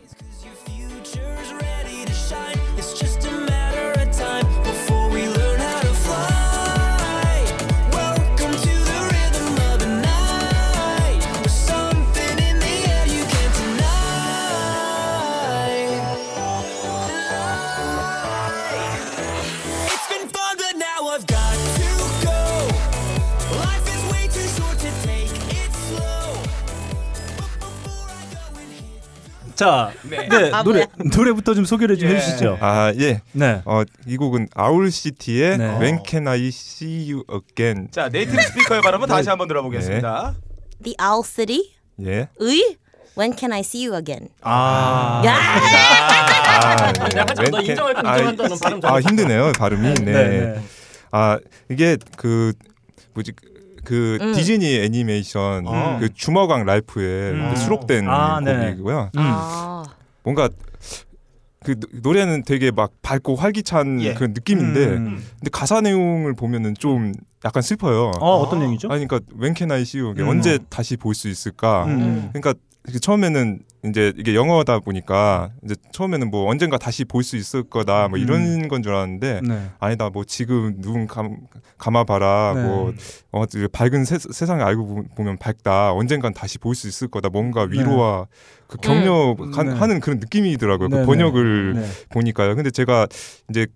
자, 29.54 29.92
네. 30.02 30.28
네, 30.28 30.50
아, 30.52 30.62
노래 30.62 30.86
노래부터 31.14 31.54
좀 31.54 31.64
소개를 31.64 31.96
좀 31.98 32.08
예. 32.10 32.16
해주시죠. 32.16 32.58
아 32.60 32.92
예. 32.98 33.20
네. 33.32 33.62
어, 33.64 33.82
이 34.06 34.16
곡은 34.16 34.48
아울 34.54 34.90
시티의 34.90 35.58
네. 35.58 35.78
When 35.78 36.00
Can 36.04 36.26
I 36.26 36.48
See 36.48 37.12
You 37.12 37.24
Again. 37.32 37.88
자 37.92 38.08
네이티브 38.08 38.40
스피커의 38.40 38.80
발음은 38.82 39.06
다시 39.08 39.28
한번 39.28 39.46
들어보겠습니다. 39.48 40.34
The 40.82 40.96
Owl 41.00 41.22
City. 41.24 41.70
예. 42.04 42.28
의 42.40 42.76
When 43.16 43.36
can 43.38 43.52
I 43.52 43.60
see 43.60 43.86
you 43.86 43.96
again? 43.96 44.28
아, 44.42 45.22
야! 45.24 45.36
아, 45.36 46.92
너 46.92 47.04
When 47.38 47.52
Can- 47.52 47.64
인정할 47.70 47.94
건 47.94 48.06
아, 48.06 48.18
인정한다. 48.18 48.56
발음 48.58 48.84
아. 48.84 49.00
힘드네요 49.00 49.52
발음이. 49.56 49.94
네. 49.94 50.12
네. 50.12 50.62
아 51.12 51.38
이게 51.70 51.96
그 52.16 52.52
뭐지 53.14 53.32
그 53.84 54.18
음. 54.20 54.32
디즈니 54.32 54.76
애니메이션 54.80 55.64
어. 55.66 55.98
그 56.00 56.12
주먹왕 56.12 56.64
랄프에 56.64 57.30
음. 57.30 57.50
그 57.52 57.60
수록된 57.60 58.08
아, 58.08 58.40
네. 58.40 58.70
곡이고요. 58.72 59.10
음. 59.14 59.20
아. 59.20 59.84
뭔가 60.22 60.48
그 61.64 61.78
노- 61.78 61.88
노래는 62.02 62.42
되게 62.44 62.70
막 62.70 62.92
밝고 63.02 63.36
활기찬 63.36 64.02
예. 64.02 64.14
그런 64.14 64.32
느낌인데 64.34 64.84
음. 64.86 65.22
근데 65.38 65.50
가사 65.50 65.80
내용을 65.80 66.34
보면은 66.34 66.74
좀 66.74 67.12
약간 67.44 67.62
슬퍼요. 67.62 68.12
어, 68.20 68.36
어떤 68.38 68.62
얘기죠? 68.62 68.88
아니 68.90 69.06
그러니까 69.06 69.20
When 69.38 69.54
Can 69.54 69.70
I 69.70 69.82
See 69.82 70.02
You? 70.02 70.14
음. 70.18 70.28
언제 70.28 70.58
다시 70.70 70.96
볼 70.96 71.14
수 71.14 71.28
있을까? 71.28 71.84
음. 71.86 72.30
그러니까 72.32 72.54
그 72.84 72.98
처음에는 73.00 73.60
이제 73.86 74.12
이게 74.16 74.34
영어다 74.34 74.78
보니까 74.80 75.50
이제 75.62 75.74
처음에는 75.92 76.30
뭐 76.30 76.50
언젠가 76.50 76.76
다시 76.78 77.04
볼 77.04 77.22
수 77.22 77.36
있을 77.36 77.62
거다 77.62 78.08
뭐 78.08 78.18
이런 78.18 78.68
건줄 78.68 78.92
알았는데 78.94 79.40
네. 79.42 79.70
아니다 79.78 80.08
뭐 80.10 80.24
지금 80.24 80.80
눈 80.80 81.06
감, 81.06 81.36
감아봐라 81.78 82.52
네. 82.56 82.62
뭐 82.62 82.92
어, 83.32 83.44
밝은 83.72 84.04
세, 84.06 84.18
세상을 84.18 84.62
알고 84.64 84.86
보- 84.86 85.02
보면 85.16 85.36
밝다 85.38 85.92
언젠간 85.92 86.32
다시 86.34 86.58
볼 86.58 86.74
수 86.74 86.88
있을 86.88 87.08
거다 87.08 87.28
뭔가 87.30 87.62
위로와 87.62 88.26
그 88.68 88.78
격려 88.78 89.32
음. 89.38 89.52
한- 89.54 89.66
네. 89.68 89.74
하는 89.74 90.00
그런 90.00 90.18
느낌이더라고요 90.18 90.88
네, 90.88 91.00
그 91.00 91.06
번역을 91.06 91.74
네. 91.74 91.86
보니까요 92.10 92.54
근데 92.56 92.70
제가 92.70 93.06
이제 93.50 93.66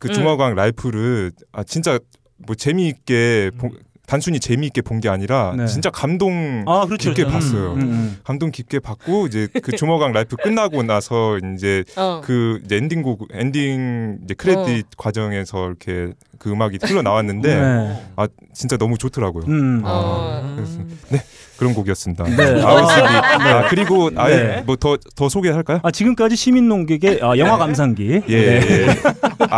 그 0.00 0.08
주먹왕 0.10 0.54
랄프를 0.54 1.32
아 1.52 1.64
진짜 1.64 1.98
뭐 2.38 2.54
재미있게 2.56 3.50
보- 3.58 3.70
단순히 4.06 4.38
재미있게 4.38 4.82
본 4.82 5.00
게 5.00 5.08
아니라 5.08 5.54
네. 5.56 5.66
진짜 5.66 5.88
감동 5.88 6.64
아, 6.66 6.84
그렇죠. 6.84 7.08
깊게 7.10 7.24
그렇죠. 7.24 7.32
봤어요. 7.32 7.72
음, 7.72 7.80
음, 7.80 8.16
감동 8.22 8.50
깊게 8.50 8.80
받고 8.80 9.26
이제 9.28 9.48
그 9.62 9.72
주먹왕 9.72 10.12
랄프 10.12 10.36
끝나고 10.36 10.82
나서 10.82 11.38
이제 11.54 11.84
어. 11.96 12.20
그 12.22 12.60
이제 12.66 12.76
엔딩곡 12.76 13.28
엔딩 13.32 14.18
이제 14.24 14.34
크레딧 14.34 14.88
과정에서 14.98 15.66
이렇게 15.68 16.12
그 16.38 16.50
음악이 16.50 16.78
흘러 16.82 17.00
나왔는데 17.00 17.54
네. 17.60 18.02
아 18.16 18.28
진짜 18.52 18.76
너무 18.76 18.98
좋더라고요. 18.98 19.44
음. 19.48 19.80
어. 19.84 20.52
그래서 20.54 20.80
네 21.08 21.22
그런 21.56 21.72
곡이었습니다. 21.72 22.24
네. 22.24 22.62
아, 22.62 22.68
아, 22.76 23.68
그리고 23.68 24.10
아예 24.16 24.36
네. 24.36 24.62
뭐더 24.66 24.98
더 25.16 25.28
소개할까요? 25.30 25.80
아, 25.82 25.90
지금까지 25.90 26.36
시민논객의 26.36 27.20
아, 27.22 27.38
영화 27.38 27.56
감상기. 27.56 28.22
예, 28.28 28.34
예. 28.34 28.86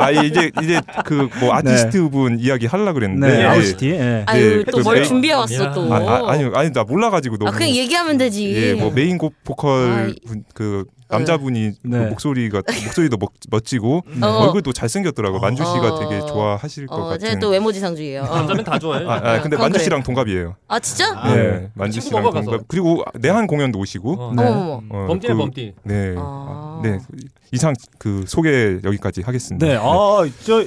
아 0.04 0.10
이제 0.10 0.50
이제 0.62 0.80
그 1.04 1.28
뭐 1.40 1.54
아티스트 1.54 2.08
분 2.10 2.38
이야기 2.38 2.66
하려고 2.66 2.94
그랬는데 2.94 3.28
네, 3.28 3.40
예. 3.40 3.44
Owl 3.46 3.63
City. 3.63 3.90
예. 3.90 4.24
아유 4.26 4.64
그또뭘 4.64 4.96
메인- 4.96 5.08
준비해 5.08 5.34
왔어 5.34 5.64
야. 5.64 5.72
또. 5.72 5.92
아, 5.92 5.98
아, 5.98 6.30
아니 6.30 6.44
아니 6.54 6.72
나 6.72 6.84
몰라가지고 6.84 7.38
너무 7.38 7.48
아, 7.50 7.52
그냥 7.52 7.70
얘기하면 7.70 8.18
되지. 8.18 8.54
예, 8.54 8.74
뭐 8.74 8.90
메인 8.92 9.18
곡 9.18 9.34
보컬. 9.44 10.14
분, 10.26 10.44
그 10.54 10.84
남자분이 11.08 11.70
네. 11.82 11.98
그 11.98 12.04
목소리가 12.08 12.62
목소리도 12.84 13.16
멋, 13.18 13.30
멋지고 13.50 14.02
어. 14.22 14.26
얼굴도 14.26 14.72
잘생겼더라고요. 14.72 15.40
만쥬 15.40 15.62
씨가 15.64 15.94
어. 15.94 15.98
되게 16.00 16.20
좋아하실 16.26 16.86
것 16.88 16.96
어, 16.96 17.04
같은. 17.06 17.20
제가 17.28 17.38
또 17.40 17.48
외모지상주의예요. 17.50 18.22
어. 18.22 18.36
남자면 18.36 18.64
다 18.64 18.78
좋아해. 18.78 19.04
아, 19.06 19.20
아, 19.22 19.40
근데 19.40 19.56
만쥬 19.56 19.74
그래. 19.74 19.84
씨랑 19.84 20.02
동갑이에요. 20.02 20.56
아 20.68 20.78
진짜? 20.80 21.12
아, 21.16 21.34
네, 21.34 21.70
만쥬 21.74 22.00
씨랑. 22.00 22.22
동갑. 22.24 22.62
그리고 22.68 23.04
내한 23.14 23.46
공연도 23.46 23.78
오시고. 23.78 24.12
어. 24.18 24.32
네. 24.34 24.42
어머머. 24.44 24.82
어, 24.90 25.06
범띠네 25.06 25.32
그- 25.34 25.38
범띠. 25.38 25.74
네, 25.84 26.14
아. 26.18 26.80
네 26.82 26.98
이상 27.52 27.74
그 27.98 28.24
소개 28.26 28.78
여기까지 28.82 29.22
하겠습니다. 29.22 29.64
네. 29.66 29.76
아, 29.76 30.28
저 30.44 30.64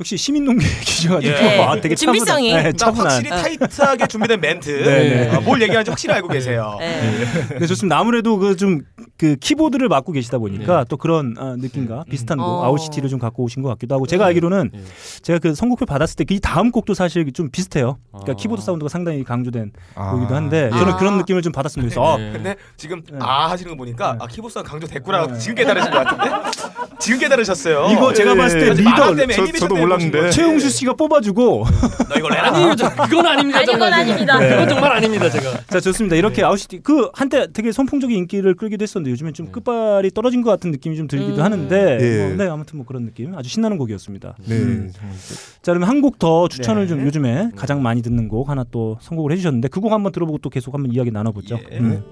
역시 0.00 0.16
시민논객이셔가지고 0.16 1.32
예. 1.32 1.58
아, 1.60 1.80
되게 1.80 1.94
준비성이. 1.94 2.50
차분한, 2.50 2.62
네, 2.64 2.70
나 2.72 2.76
차분한. 2.76 3.06
확실히 3.12 3.30
타이트하게 3.30 4.06
준비된 4.08 4.40
멘트. 4.40 4.68
네, 4.70 4.84
네. 5.28 5.30
아, 5.30 5.40
뭘 5.40 5.62
얘기하는지 5.62 5.90
확실히 5.92 6.14
알고 6.14 6.26
계세요. 6.28 6.76
네. 6.80 7.58
네, 7.60 7.66
좋습니다. 7.68 7.98
아무래도 7.98 8.36
그 8.38 8.56
좀 8.56 8.80
그 9.18 9.36
키보드를 9.36 9.88
맡고 9.88 10.10
계시다 10.12 10.38
보니까 10.38 10.84
또 10.88 10.96
그런 10.96 11.36
아, 11.38 11.54
느낌과 11.56 12.04
비슷한 12.10 12.38
곡 12.38 12.44
어. 12.44 12.64
Owl 12.64 12.76
City를 12.76 13.08
좀 13.08 13.20
갖고 13.20 13.44
오신 13.44 13.62
것 13.62 13.68
같기도 13.68 13.94
하고 13.94 14.06
제가 14.06 14.26
알기로는 14.26 14.70
예. 14.74 14.80
제가 15.22 15.38
그 15.38 15.54
선곡표 15.54 15.86
받았을 15.86 16.16
때이 16.24 16.40
다음 16.40 16.72
곡도 16.72 16.94
사실 16.94 17.30
좀 17.32 17.48
비슷해요. 17.50 17.98
그러니까 18.10 18.32
아. 18.32 18.34
키보드 18.34 18.62
사운드가 18.62 18.88
상당히 18.88 19.22
강조된 19.22 19.72
아. 19.94 20.10
곡이기도 20.10 20.34
한데 20.34 20.70
저는 20.70 20.94
아. 20.94 20.96
그런 20.96 21.18
느낌을 21.18 21.42
좀 21.42 21.52
받았습니다. 21.52 21.94
그래서 21.94 22.14
아, 22.14 22.16
네. 22.18 22.32
근데 22.32 22.56
지금 22.76 23.00
네. 23.12 23.18
아 23.20 23.48
하시는 23.50 23.70
거 23.70 23.76
보니까 23.76 24.12
네. 24.14 24.18
아, 24.22 24.26
키보드가 24.26 24.62
강조됐구나 24.64 25.26
네. 25.28 25.38
지금 25.38 25.54
깨달으신 25.54 25.90
것 25.92 26.04
같은데 26.04 26.50
지금 26.98 27.20
깨달으셨어요. 27.20 27.88
이거 27.92 28.12
제가 28.12 28.32
예, 28.32 28.36
봤을 28.36 28.58
때 28.60 28.66
예. 28.66 28.70
리더 28.72 29.14
때문에 29.14 29.34
저- 29.34 29.58
저도 29.58 29.76
몰랐는데. 29.76 30.30
최용수 30.30 30.68
씨가 30.70 30.94
뽑아주고 30.94 31.64
너 32.08 32.14
이거 32.18 32.28
내라. 32.28 32.48
아니요, 32.48 32.74
저 32.74 32.88
그건 32.90 33.26
아닙니다. 33.26 33.58
아니, 33.60 33.66
그건. 33.72 33.92
아닙니다. 33.92 34.38
그건 34.38 34.68
정말 34.68 34.92
아닙니다, 34.92 35.30
제가. 35.30 35.60
자 35.68 35.78
좋습니다. 35.80 36.16
이렇게 36.16 36.42
Owl 36.42 36.58
City 36.58 36.80
그 36.82 37.10
한때 37.14 37.46
되게 37.52 37.70
선풍적인 37.70 38.16
인기를 38.16 38.54
끌기도 38.56 38.82
했었는데 38.82 39.01
요즘엔 39.10 39.34
좀 39.34 39.50
끗발이 39.52 40.10
떨어진 40.12 40.42
것 40.42 40.50
같은 40.50 40.70
느낌이 40.70 40.96
좀 40.96 41.06
들기도 41.08 41.36
음. 41.36 41.40
하는데 41.42 41.98
예. 42.00 42.26
뭐, 42.28 42.36
네 42.36 42.48
아무튼 42.50 42.78
뭐 42.78 42.86
그런 42.86 43.04
느낌 43.04 43.34
아주 43.36 43.48
신나는 43.48 43.76
곡이었습니다. 43.78 44.36
네, 44.46 44.54
음. 44.54 44.90
정말. 44.94 45.16
자 45.62 45.72
그러면 45.72 45.88
한 45.88 46.00
곡 46.02 46.18
더 46.18 46.48
추천을 46.48 46.82
네. 46.82 46.88
좀 46.88 47.04
요즘에 47.06 47.50
가장 47.56 47.82
많이 47.82 48.02
듣는 48.02 48.28
곡 48.28 48.48
하나 48.48 48.64
또 48.70 48.96
선곡을 49.00 49.32
해주셨는데 49.32 49.68
그 49.68 49.80
곡 49.80 49.92
한번 49.92 50.12
들어보고 50.12 50.38
또 50.38 50.48
계속 50.50 50.74
한번 50.74 50.92
이야기 50.92 51.10
나눠보죠. 51.10 51.58
예. 51.72 51.78
음. 51.78 52.02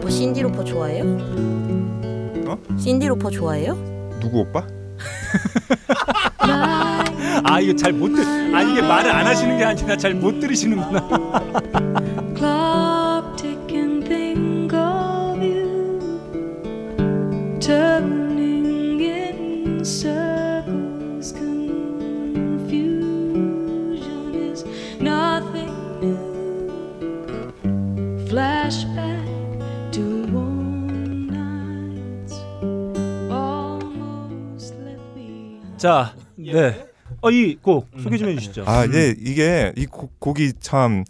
뭐 0.00 0.08
신디 0.10 0.42
로퍼 0.42 0.64
좋아해요? 0.64 1.04
어? 2.46 2.58
신디 2.78 3.06
로퍼 3.06 3.30
좋아해요? 3.30 3.74
누구 4.20 4.40
오빠? 4.40 4.66
아 7.44 7.60
이거 7.60 7.74
잘 7.76 7.92
못 7.92 8.08
들. 8.14 8.24
아 8.54 8.62
이게 8.62 8.80
말을 8.82 9.10
안 9.10 9.26
하시는 9.26 9.56
게 9.58 9.64
아니라 9.64 9.96
잘 9.96 10.14
못 10.14 10.40
들으시는구나. 10.40 11.08
clock 12.38 13.36
ticking 13.36 14.02
think 14.02 14.72
of 14.72 15.42
you 15.42 15.98
turning 17.60 19.00
in 19.00 19.84
circles 19.84 21.32
confusion 21.32 22.64
is 24.34 24.64
nothing 25.00 25.74
new 26.00 26.16
flashback 28.28 29.26
to 29.90 30.26
warm 30.32 31.26
nights 31.26 32.34
almost 33.30 34.74
left 34.84 35.14
behind 35.14 35.78
자, 35.78 36.14
네. 36.36 36.84
어 37.20 37.32
이 37.32 37.56
곡 37.60 37.88
소개 38.00 38.16
좀 38.16 38.28
해주시죠. 38.28 38.62
아, 38.66 38.86
예, 38.94 39.12
이게 39.18 39.72
이 39.76 39.86
곡, 39.86 40.20
곡이 40.20 40.52
참 40.60 41.02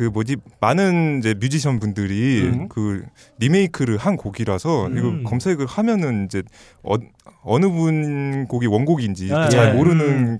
그 0.00 0.04
뭐지 0.04 0.36
많은 0.62 1.18
이제 1.18 1.34
뮤지션 1.38 1.78
분들이 1.78 2.40
음. 2.44 2.68
그 2.70 3.02
리메이크를 3.38 3.98
한 3.98 4.16
곡이라서 4.16 4.86
음. 4.86 4.96
이거 4.96 5.28
검색을 5.28 5.66
하면은 5.66 6.24
이제 6.24 6.42
어, 6.82 6.94
어느 7.42 7.66
분 7.68 8.46
곡이 8.48 8.66
원곡인지 8.66 9.30
아, 9.30 9.50
잘 9.50 9.68
예. 9.68 9.72
모르는 9.74 10.38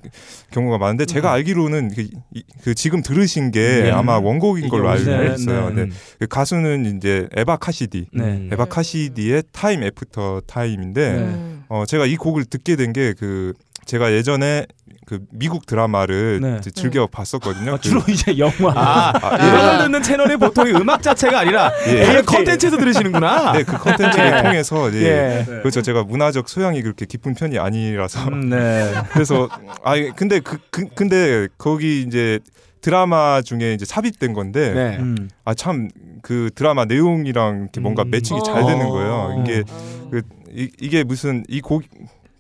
경우가 0.51 0.79
많은데 0.79 1.05
제가 1.05 1.31
알기로는 1.33 1.91
그, 1.95 2.09
이- 2.33 2.43
그 2.63 2.75
지금 2.75 3.03
들으신 3.03 3.51
게 3.51 3.83
네. 3.83 3.91
아마 3.91 4.17
원곡인 4.19 4.71
걸로 4.71 4.89
알고 4.89 5.05
네, 5.05 5.35
있어요. 5.35 5.69
네. 5.69 5.85
네. 5.85 5.91
그 6.19 6.27
가수는 6.27 6.97
이제 6.97 7.29
에바 7.37 7.59
카시디. 7.59 8.07
네. 8.15 8.49
에바 8.53 8.65
카시디의 8.65 9.43
Time 9.53 9.83
After 9.83 10.41
Time인데 10.47 11.13
네. 11.13 11.57
어 11.69 11.85
제가 11.85 12.07
이 12.07 12.17
곡을 12.17 12.47
듣게 12.47 12.77
된 12.77 12.95
게 12.95 13.13
그 13.19 13.53
제가 13.91 14.13
예전에 14.13 14.67
그 15.05 15.19
미국 15.33 15.67
드라마를 15.67 16.39
네. 16.41 16.61
즐겨 16.61 17.09
봤었거든요. 17.09 17.73
아, 17.73 17.77
그- 17.77 17.81
주로 17.81 18.01
이제 18.09 18.39
영화. 18.39 18.73
아, 18.77 19.13
아, 19.21 19.37
예. 19.45 19.49
음악을 19.51 19.79
듣는 19.87 20.03
채널이 20.05 20.37
보통 20.37 20.69
이 20.69 20.71
음악 20.71 21.03
자체가 21.03 21.41
아니라 21.41 21.73
예. 21.89 22.23
컨텐츠에서 22.25 22.77
들으시는구나. 22.77 23.51
네, 23.53 23.65
그 23.65 23.77
컨텐츠를 23.77 24.27
예. 24.39 24.43
통해서 24.43 24.95
예. 24.95 25.01
예. 25.41 25.45
그렇죠. 25.45 25.83
제가 25.83 26.05
문화적 26.05 26.49
소양이 26.49 26.83
그렇게 26.83 27.05
깊은 27.05 27.35
편이 27.35 27.59
아니라서 27.59 28.29
음, 28.29 28.51
네. 28.51 28.95
그래서 29.11 29.49
아 29.83 29.95
근데 30.15 30.39
그, 30.39 30.59
그 30.71 30.87
근데 30.95 31.49
거기 31.59 32.03
이제 32.03 32.39
드라마 32.81 33.43
중에 33.43 33.75
이제 33.75 33.85
삽입된 33.85 34.35
건데 34.35 34.73
네. 34.73 34.97
음. 35.01 35.29
아참 35.45 35.89
그 36.23 36.51
드라마 36.55 36.85
내용이랑 36.85 37.63
이렇게 37.63 37.81
뭔가 37.81 38.05
음. 38.05 38.11
매칭이 38.11 38.39
어. 38.39 38.43
잘 38.45 38.65
되는 38.65 38.89
거예요. 38.89 39.43
이게 39.43 39.65
어. 39.69 40.09
그 40.13 40.23
이, 40.55 40.71
이게 40.79 41.03
무슨 41.03 41.43
이곡 41.49 41.83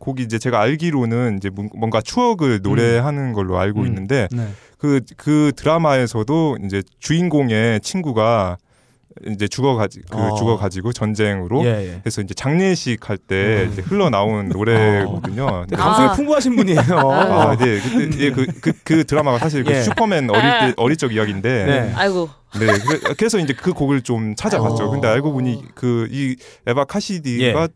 곡이 0.01 0.22
이제 0.24 0.38
제가 0.38 0.61
알기로는 0.61 1.36
이제 1.36 1.51
뭔- 1.51 1.70
뭔가 1.76 2.01
추억을 2.01 2.61
노래하는 2.62 3.32
걸로 3.32 3.59
알고 3.59 3.82
음. 3.82 3.86
있는데 3.86 4.26
네. 4.32 4.48
그그 4.78 5.53
드라마에서도 5.57 6.57
이제 6.64 6.82
주인공의 6.98 7.80
친구가 7.80 8.57
이제 9.28 9.46
죽어 9.48 9.74
가지 9.74 10.00
그 10.08 10.16
어. 10.18 10.34
죽어 10.34 10.56
가지고 10.56 10.92
전쟁으로 10.92 11.62
예, 11.64 11.94
예. 11.94 11.98
그래서 12.02 12.22
이제 12.22 12.32
장례식 12.34 13.08
할때 13.08 13.68
이제 13.70 13.82
흘러 13.82 14.08
나온 14.10 14.48
노래거든요. 14.48 15.46
네, 15.46 15.66
네. 15.70 15.76
감성이 15.76 16.08
아. 16.08 16.12
풍부하신 16.12 16.56
분이에요. 16.56 16.80
아, 17.10 17.56
네. 17.56 17.80
그때 17.80 18.18
예, 18.24 18.30
그, 18.30 18.46
그, 18.60 18.72
그 18.82 19.04
드라마가 19.04 19.38
사실 19.38 19.62
그 19.64 19.72
예. 19.72 19.82
슈퍼맨 19.82 20.30
어릴 20.30 20.42
때 20.42 20.74
어릴 20.76 20.96
적 20.96 21.12
이야기인데 21.14 21.64
네. 21.66 21.92
아이고 21.94 22.30
네, 22.58 22.66
그래- 22.66 23.14
그래서 23.16 23.38
이제 23.38 23.52
그 23.52 23.72
곡을 23.72 24.02
좀 24.02 24.34
찾아봤죠. 24.34 24.84
어. 24.86 24.90
근데 24.90 25.06
알고 25.06 25.32
보니 25.32 25.62
그 25.74 26.08
이 26.10 26.34
에바 26.66 26.84
카시디가 26.86 27.62
예. 27.62 27.68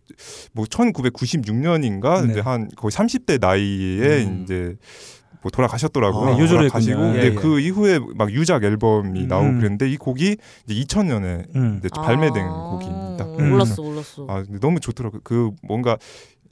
뭐 0.52 0.64
1996년인가 0.64 2.24
네. 2.26 2.32
이제 2.32 2.40
한 2.40 2.68
거의 2.76 2.90
30대 2.90 3.40
나이에 3.40 4.24
음. 4.24 4.40
이제 4.44 4.76
뭐 5.44 5.50
돌아가셨더라고요. 5.50 6.24
네, 6.36 6.40
요절을 6.40 6.68
돌아가시고 6.68 6.92
했군요. 6.92 7.12
근데 7.12 7.26
예, 7.26 7.30
예. 7.30 7.34
그 7.34 7.60
이후에 7.60 8.00
막 8.16 8.32
유작 8.32 8.64
앨범이 8.64 9.24
음. 9.24 9.28
나오고 9.28 9.46
그랬는데 9.58 9.90
이 9.90 9.98
곡이 9.98 10.38
이제 10.66 10.74
2000년에 10.96 11.54
음. 11.54 11.80
이제 11.80 11.88
발매된 11.94 12.42
아, 12.42 12.48
곡입니다. 12.48 13.24
음. 13.38 13.50
몰랐어 13.50 13.82
몰랐어 13.82 14.26
아, 14.26 14.42
근데 14.42 14.58
너무 14.58 14.80
좋더라고요. 14.80 15.20
그 15.22 15.50
뭔가 15.62 15.98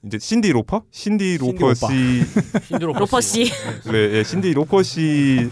이제 0.04 0.18
신디 0.18 0.52
로퍼? 0.52 0.82
신디 0.90 1.38
신디 1.38 1.58
로퍼. 1.58 1.74
씨 1.74 2.22
신드로 2.66 2.92
로퍼 2.92 3.20
씨 3.22 3.44
네, 3.90 4.18
예, 4.18 4.24
신디 4.24 4.52
로퍼 4.52 4.82
씨 4.82 5.48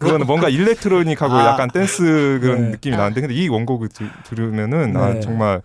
그거는 0.00 0.26
뭔가 0.26 0.48
electronic하고 0.48 1.34
아. 1.34 1.46
약간 1.46 1.70
댄스 1.70 2.38
그런 2.42 2.62
네. 2.62 2.68
느낌이 2.70 2.96
나는데 2.96 3.20
근데 3.20 3.34
이 3.34 3.48
원곡을 3.48 3.88
들, 3.90 4.10
들으면은 4.24 4.96
아 4.96 5.14
네. 5.14 5.20
정말 5.20 5.60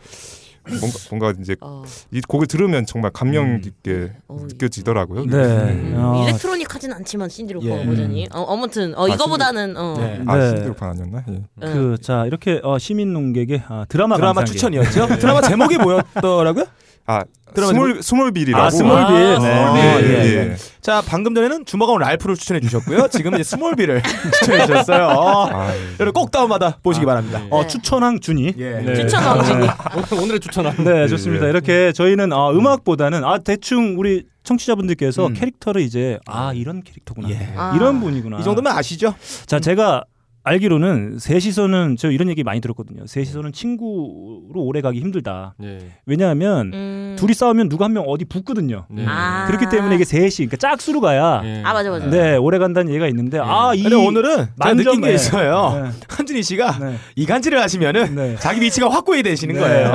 뭔가 0.80 0.98
뭔가 1.10 1.34
이제 1.42 1.56
어. 1.62 1.84
이 2.12 2.22
곡을 2.22 2.48
들으면 2.48 2.86
정말 2.86 3.12
감명 3.12 3.46
음. 3.46 3.62
깊게 3.62 4.12
어, 4.28 4.38
느껴지더라고요. 4.48 5.26
네. 5.26 5.36
음, 5.38 5.94
어, 5.98 6.24
electronic 6.24 6.74
하진 6.74 6.94
않지만 6.94 7.30
신디로퍼 7.30 7.66
예. 7.66 7.86
버전이 7.86 8.28
어, 8.34 8.54
아무튼 8.54 8.94
어, 8.96 9.06
아, 9.06 9.14
이거보다는 9.14 9.78
어. 9.78 9.96
네. 9.98 10.22
아 10.26 10.38
네. 10.38 10.50
신디 10.50 10.68
로퍼 10.68 10.86
아니었나? 10.86 11.24
예. 11.30 11.34
응. 11.34 11.44
그, 11.60 11.98
자, 12.02 12.26
이렇게 12.26 12.60
어, 12.64 12.78
시민 12.78 13.14
논객의 13.14 13.64
아, 13.68 13.86
드라마 13.88 14.16
드라마 14.16 14.34
감상기. 14.34 14.54
추천이었죠. 14.54 15.08
드라마 15.20 15.42
제목이 15.42 15.78
뭐였더라고요? 15.78 16.66
아 17.08 17.24
드라마 17.54 17.72
스몰 17.72 18.04
스몰빌이라고. 18.04 18.64
아, 18.64 18.70
스몰빌. 18.70 19.16
아, 19.16 19.40
네. 19.40 19.40
스몰빌. 19.40 19.82
예, 19.82 20.10
예, 20.10 20.26
예, 20.26 20.52
예. 20.52 20.56
자, 20.82 21.02
방금 21.08 21.34
전에는 21.34 21.66
주먹왕 21.66 21.98
랄프를 22.00 22.36
추천해 22.36 22.60
주셨고요. 22.60 23.08
지금은 23.08 23.40
이제 23.40 23.50
스몰빌을 23.50 24.02
추천해 24.40 24.66
주셨어요. 24.66 25.06
어, 25.08 25.48
아, 25.50 25.72
여러분 26.02 26.12
꼭 26.22 26.30
다운받아 26.32 26.80
보시기 26.84 27.06
바랍니다. 27.06 27.42
어, 27.50 27.62
네. 27.62 27.68
추천왕 27.68 28.20
준이. 28.20 28.54
예. 28.58 28.72
네. 28.82 28.96
추천왕 28.96 29.44
준이. 29.46 29.68
오늘- 29.96 30.24
오늘의 30.24 30.40
추천왕. 30.42 30.84
네, 30.84 31.08
좋습니다. 31.08 31.46
예. 31.46 31.50
이렇게 31.50 31.94
저희는 31.94 32.34
어, 32.34 32.52
음악보다는 32.52 33.24
아 33.24 33.38
대충 33.40 33.96
우리 33.98 34.24
청취자분들께서 34.44 35.28
음. 35.28 35.34
캐릭터를 35.34 35.82
이제 35.82 36.20
아 36.26 36.52
이런 36.54 36.84
캐릭터구나 36.84 37.30
예. 37.30 37.54
아. 37.56 37.74
이런 37.76 38.02
분이구나 38.02 38.40
이 38.40 38.44
정도면 38.44 38.74
아시죠? 38.78 39.16
자 39.46 39.60
제가 39.62 40.04
알기로는 40.48 41.20
셋이서는 41.20 41.96
저 41.98 42.10
이런 42.12 42.30
얘기 42.30 42.44
많이 42.44 42.62
들었거든요 42.62 43.06
셋이서는 43.06 43.52
친구로 43.54 44.56
오래 44.56 44.82
가기 44.82 45.00
힘들다 45.00 45.56
예. 45.64 45.80
왜냐하면 46.06 46.72
음. 46.74 47.16
둘이 47.18 47.34
싸우면 47.34 47.70
누가 47.70 47.86
한 47.86 47.92
명 47.92 48.04
어디 48.08 48.26
붙거든요 48.26 48.86
네. 48.90 49.06
아. 49.08 49.46
그렇기 49.48 49.66
때문에 49.70 49.96
이게 49.96 50.04
셋이 50.06 50.30
그러니까 50.48 50.58
짝수로 50.58 51.02
가야 51.02 51.42
예. 51.46 51.62
아 51.66 51.74
맞아 51.74 51.90
맞아. 51.90 52.06
네 52.08 52.36
오래 52.36 52.58
간다는 52.60 52.90
얘기가 52.90 53.08
있는데 53.08 53.40
아이 53.42 53.82
근데 53.82 53.96
오늘은 53.96 54.48
제가 54.62 54.74
느낀 54.74 55.02
게 55.02 55.14
있어요. 55.14 55.82
네. 55.84 55.90
한준희 56.10 56.44
씨가 56.44 56.78
네. 56.80 56.96
이간질을 57.16 57.60
하시면은 57.62 58.16
네. 58.16 58.36
자기 58.40 58.62
위치가 58.62 58.90
확고히 58.90 59.24
되시는 59.24 59.56
네. 59.56 59.62
거예요. 59.62 59.92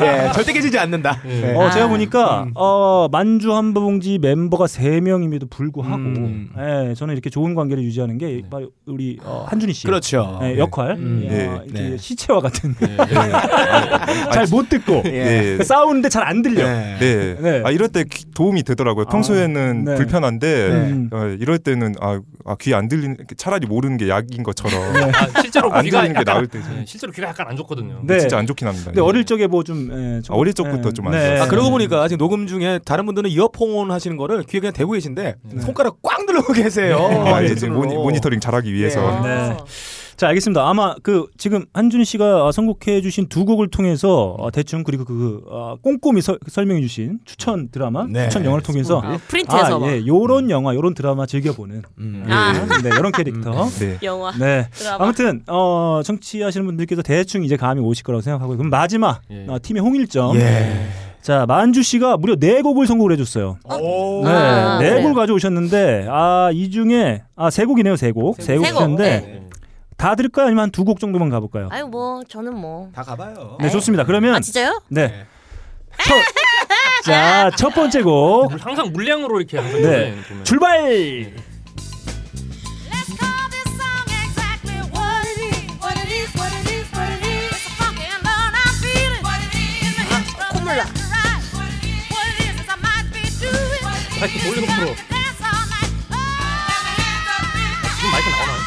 예, 0.00 0.32
절대 0.34 0.52
깨지지 0.52 0.78
않는다. 0.78 1.20
어, 1.54 1.62
아. 1.64 1.70
제가 1.70 1.88
보니까 1.88 2.44
음. 2.44 2.52
어, 2.54 3.08
만주 3.10 3.54
한보봉지 3.54 4.18
멤버가 4.18 4.66
세 4.66 5.00
명임에도 5.00 5.46
불구하고 5.48 5.96
음. 5.96 6.50
예, 6.58 6.94
저는 6.94 7.12
이렇게 7.14 7.30
좋은 7.30 7.54
관계를 7.54 7.82
유지하는 7.84 8.18
게 8.18 8.42
우리 8.86 9.18
어, 9.22 9.45
한준희 9.46 9.72
씨 9.72 9.86
그렇죠. 9.86 10.38
예, 10.42 10.58
역할 10.58 10.92
음. 10.92 11.22
예, 11.24 11.28
네. 11.28 11.46
어, 11.46 11.62
네. 11.66 11.96
시체와 11.96 12.40
같은 12.40 12.74
예. 12.82 12.96
잘못 14.32 14.68
듣고 14.68 15.02
네. 15.02 15.58
싸우는데 15.62 16.08
잘 16.10 16.26
안 16.26 16.42
들려. 16.42 16.66
네. 16.66 16.96
네. 16.98 17.36
네. 17.40 17.62
아 17.64 17.70
이럴 17.70 17.88
때 17.88 18.02
귀- 18.02 18.24
도움이 18.34 18.64
되더라고요. 18.64 19.04
평소에는 19.04 19.84
네. 19.84 19.94
불편한데 19.94 20.66
음. 20.70 21.10
어, 21.12 21.24
이럴 21.38 21.58
때는 21.58 21.94
아귀 22.44 22.74
안 22.74 22.88
들리는 22.88 23.16
차라리 23.36 23.66
모르는 23.68 23.96
게 23.96 24.08
약인 24.08 24.42
것처럼 24.42 24.72
아, 25.14 25.40
실제로 25.40 25.72
안 25.72 25.84
귀가 25.84 26.00
들리는 26.02 26.18
게 26.18 26.24
나을 26.24 26.48
때죠. 26.48 26.64
예, 26.80 26.84
실제로 26.84 27.12
귀가 27.12 27.28
약간 27.28 27.46
안 27.48 27.56
좋거든요. 27.56 28.00
네. 28.02 28.18
진짜 28.18 28.38
안 28.38 28.46
좋긴 28.46 28.66
합니다. 28.66 28.86
근데 28.86 29.00
어릴 29.00 29.24
적에 29.24 29.46
뭐좀 29.46 30.16
예, 30.16 30.22
좀- 30.22 30.34
아, 30.34 30.38
어릴 30.38 30.52
적부터 30.52 30.88
예, 30.88 30.92
좀안 30.92 31.12
네. 31.12 31.18
좋았어요. 31.26 31.42
아 31.44 31.46
그러고 31.46 31.70
보니까 31.70 32.08
지금 32.08 32.18
녹음 32.18 32.48
중에 32.48 32.80
다른 32.84 33.06
분들은 33.06 33.30
이어폰 33.30 33.92
하시는 33.92 34.16
거를 34.16 34.42
귀에 34.42 34.58
그냥 34.58 34.72
대고 34.72 34.92
계신데 34.92 35.36
손가락 35.60 35.98
꽉 36.02 36.26
누르고 36.26 36.52
계세요. 36.54 36.96
아, 37.26 37.40
예, 37.42 37.46
이제 37.46 37.68
모니. 37.68 37.94
모니터링 37.94 38.40
잘하기 38.40 38.72
위해서 38.74 39.22
예. 39.24 39.28
네. 39.36 39.56
자 40.16 40.28
알겠습니다. 40.28 40.66
아마 40.66 40.94
그 41.02 41.26
지금 41.36 41.66
한준희 41.74 42.06
씨가 42.06 42.46
어, 42.46 42.50
선곡해 42.52 43.02
주신 43.02 43.28
두 43.28 43.44
곡을 43.44 43.68
통해서 43.68 44.34
어, 44.38 44.50
대충 44.50 44.82
그리고 44.82 45.04
그 45.04 45.42
어, 45.46 45.76
꼼꼼히 45.82 46.22
서- 46.22 46.38
설명해 46.48 46.80
주신 46.80 47.18
추천 47.26 47.68
드라마, 47.70 48.06
네. 48.08 48.24
추천 48.28 48.42
영화를 48.46 48.62
통해서 48.62 49.00
아, 49.04 49.18
프린트해서 49.28 49.76
아, 49.76 49.78
막. 49.78 49.88
예, 49.90 50.06
요런 50.06 50.48
영화, 50.50 50.74
요런 50.74 50.94
드라마 50.94 51.26
즐겨 51.26 51.52
보는 51.52 51.82
음. 51.98 52.24
아. 52.30 52.52
네, 52.82 52.88
이런 52.98 53.12
캐릭터. 53.12 53.68
네. 53.78 53.98
영화 54.02 54.32
네. 54.38 54.68
드라마. 54.72 55.04
아무튼 55.04 55.42
어, 55.48 56.00
청취하시는 56.02 56.64
분들께서 56.64 57.02
대충 57.02 57.44
이제 57.44 57.56
감이 57.58 57.82
오실 57.82 58.02
거라고 58.02 58.22
생각하고 58.22 58.56
그럼 58.56 58.70
마지막 58.70 59.20
예. 59.30 59.44
어, 59.48 59.58
팀의 59.60 59.82
홍일점. 59.82 60.34
예. 60.36 60.88
자 61.26 61.44
만주 61.44 61.82
씨가 61.82 62.18
무려 62.18 62.36
네 62.36 62.62
곡을 62.62 62.86
선곡을 62.86 63.10
해줬어요. 63.14 63.58
오. 63.64 64.22
네, 64.24 64.30
아, 64.30 64.78
네? 64.80 64.94
곡을 65.02 65.12
가져오셨는데 65.14 66.06
아 66.08 66.50
이 66.52 66.70
중에 66.70 67.24
아세 67.34 67.64
곡이네요, 67.64 67.96
세 67.96 68.12
곡. 68.12 68.36
세곡세 68.40 68.56
곡, 68.58 68.66
주셨는데 68.78 69.02
네. 69.20 69.42
다 69.96 70.14
들을까요? 70.14 70.46
아니면 70.46 70.62
한 70.62 70.70
두 70.70 70.84
곡 70.84 71.00
정도만 71.00 71.28
가볼까요? 71.28 71.68
아유 71.72 71.84
뭐 71.88 72.22
저는 72.28 72.54
뭐. 72.54 72.90
다 72.94 73.02
가봐요. 73.02 73.58
네, 73.60 73.68
좋습니다. 73.70 74.04
그러면 74.04 74.36
아 74.36 74.40
진짜요? 74.40 74.80
네. 74.88 75.24
첫, 76.06 76.14
자, 77.04 77.50
첫 77.56 77.70
번째 77.74 78.02
곡 78.02 78.52
물- 78.52 78.60
항상 78.60 78.92
물량으로 78.92 79.40
이렇게 79.40 79.60
네. 79.60 80.14
출발. 80.44 81.32
마이크 94.26 94.42
돌리고 94.44 94.66
풀어. 94.66 94.86
지금 97.96 98.10
마이크 98.10 98.28
나오나요? 98.28 98.66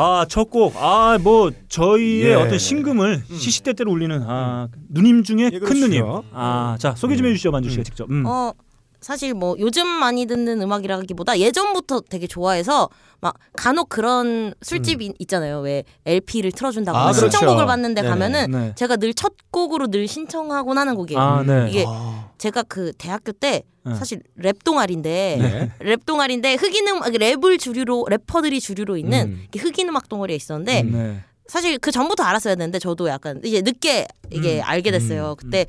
아, 0.00 0.26
첫 0.28 0.50
곡. 0.50 0.74
아, 0.76 1.18
뭐 1.20 1.50
저희의 1.68 2.30
예. 2.30 2.34
어떤 2.34 2.58
신금을 2.58 3.22
음. 3.28 3.36
시시때때로 3.36 3.90
울리는 3.90 4.22
아, 4.28 4.68
누님 4.90 5.24
중에 5.24 5.50
예, 5.52 5.58
큰 5.58 5.80
누님. 5.80 6.04
아, 6.32 6.76
자, 6.78 6.94
소개 6.94 7.16
좀해 7.16 7.30
음. 7.30 7.34
주시죠, 7.34 7.50
만주 7.50 7.70
씨가 7.70 7.80
음. 7.80 7.84
직접. 7.84 8.10
음. 8.10 8.24
어, 8.26 8.52
사실 9.00 9.34
뭐 9.34 9.54
요즘 9.58 9.86
많이 9.86 10.26
듣는 10.26 10.60
음악이라기보다 10.60 11.38
예전부터 11.38 12.00
되게 12.08 12.26
좋아해서 12.26 12.88
막 13.20 13.34
간혹 13.54 13.88
그런 13.88 14.54
술집 14.62 15.02
이 15.02 15.12
있잖아요. 15.20 15.60
왜 15.60 15.84
LP를 16.06 16.52
틀어준다거나 16.52 17.04
아, 17.08 17.12
그렇죠. 17.12 17.30
신청곡을 17.30 17.66
받는데 17.66 18.02
네네. 18.02 18.10
가면은 18.10 18.50
네. 18.50 18.72
제가 18.76 18.96
늘 18.96 19.12
첫 19.14 19.32
곡으로 19.50 19.88
늘 19.88 20.06
신청하곤 20.06 20.78
하는 20.78 20.94
곡이에요. 20.94 21.20
아, 21.20 21.42
네. 21.42 21.66
이게 21.70 21.84
아. 21.88 22.30
제가 22.38 22.62
그 22.64 22.92
대학교 22.98 23.32
때 23.32 23.62
네. 23.84 23.94
사실 23.94 24.20
랩 24.36 24.62
동아리인데 24.62 25.36
네. 25.40 25.72
랩 25.80 26.04
동아리인데 26.06 26.54
흑인 26.54 26.86
음악 26.88 27.08
랩을 27.08 27.58
주류로 27.58 28.06
래퍼들이 28.08 28.60
주류로 28.60 28.96
있는 28.96 29.26
음. 29.28 29.46
흑인 29.56 29.88
음악 29.88 30.08
동아리에 30.08 30.36
있었는데 30.36 30.82
네. 30.82 31.24
사실 31.46 31.78
그 31.78 31.90
전부터 31.90 32.22
알았어야 32.22 32.54
되는데 32.56 32.78
저도 32.78 33.08
약간 33.08 33.40
이제 33.44 33.62
늦게 33.62 34.06
이게 34.30 34.60
알게 34.60 34.90
됐어요. 34.90 35.34
그때 35.36 35.66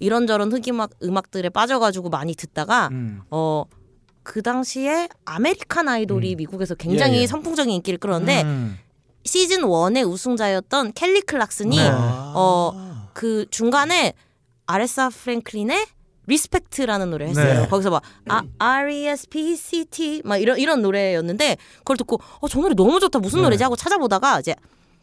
이런저런 0.00 0.52
흑인 0.52 0.74
음악 0.74 0.90
음악들에 1.02 1.48
빠져가지고 1.50 2.08
많이 2.10 2.34
듣다가 2.34 2.88
음. 2.90 3.22
어 3.30 3.64
그 4.22 4.42
당시에 4.42 5.08
아메리칸 5.24 5.88
아이돌이 5.88 6.36
미국에서 6.36 6.74
굉장히 6.74 7.18
예, 7.18 7.22
예. 7.22 7.26
선풍적인 7.26 7.72
인기를 7.74 7.98
끌었는데 7.98 8.42
음. 8.42 8.78
시즌 9.24 9.62
1의 9.62 10.08
우승자였던 10.08 10.92
켈리 10.92 11.20
클락슨이 11.22 11.76
네. 11.76 11.90
어그 12.34 13.46
중간에 13.50 14.14
아레사 14.66 15.08
프랭클린의 15.10 15.86
Respect라는 16.26 17.10
노래 17.10 17.26
했어요. 17.26 17.62
네. 17.62 17.66
거기서 17.66 17.90
막 17.90 18.02
아, 18.28 18.42
R 18.58 18.92
E 18.92 19.06
S 19.06 19.28
P 19.28 19.56
C 19.56 19.84
T 19.86 20.22
막 20.24 20.36
이런 20.36 20.58
이런 20.58 20.80
노래였는데 20.80 21.56
그걸 21.78 21.96
듣고 21.96 22.20
어 22.40 22.46
저 22.46 22.60
노래 22.60 22.74
너무 22.74 23.00
좋다 23.00 23.18
무슨 23.18 23.38
네. 23.40 23.44
노래지 23.44 23.64
하고 23.64 23.74
찾아보다가 23.74 24.38
이제 24.38 24.54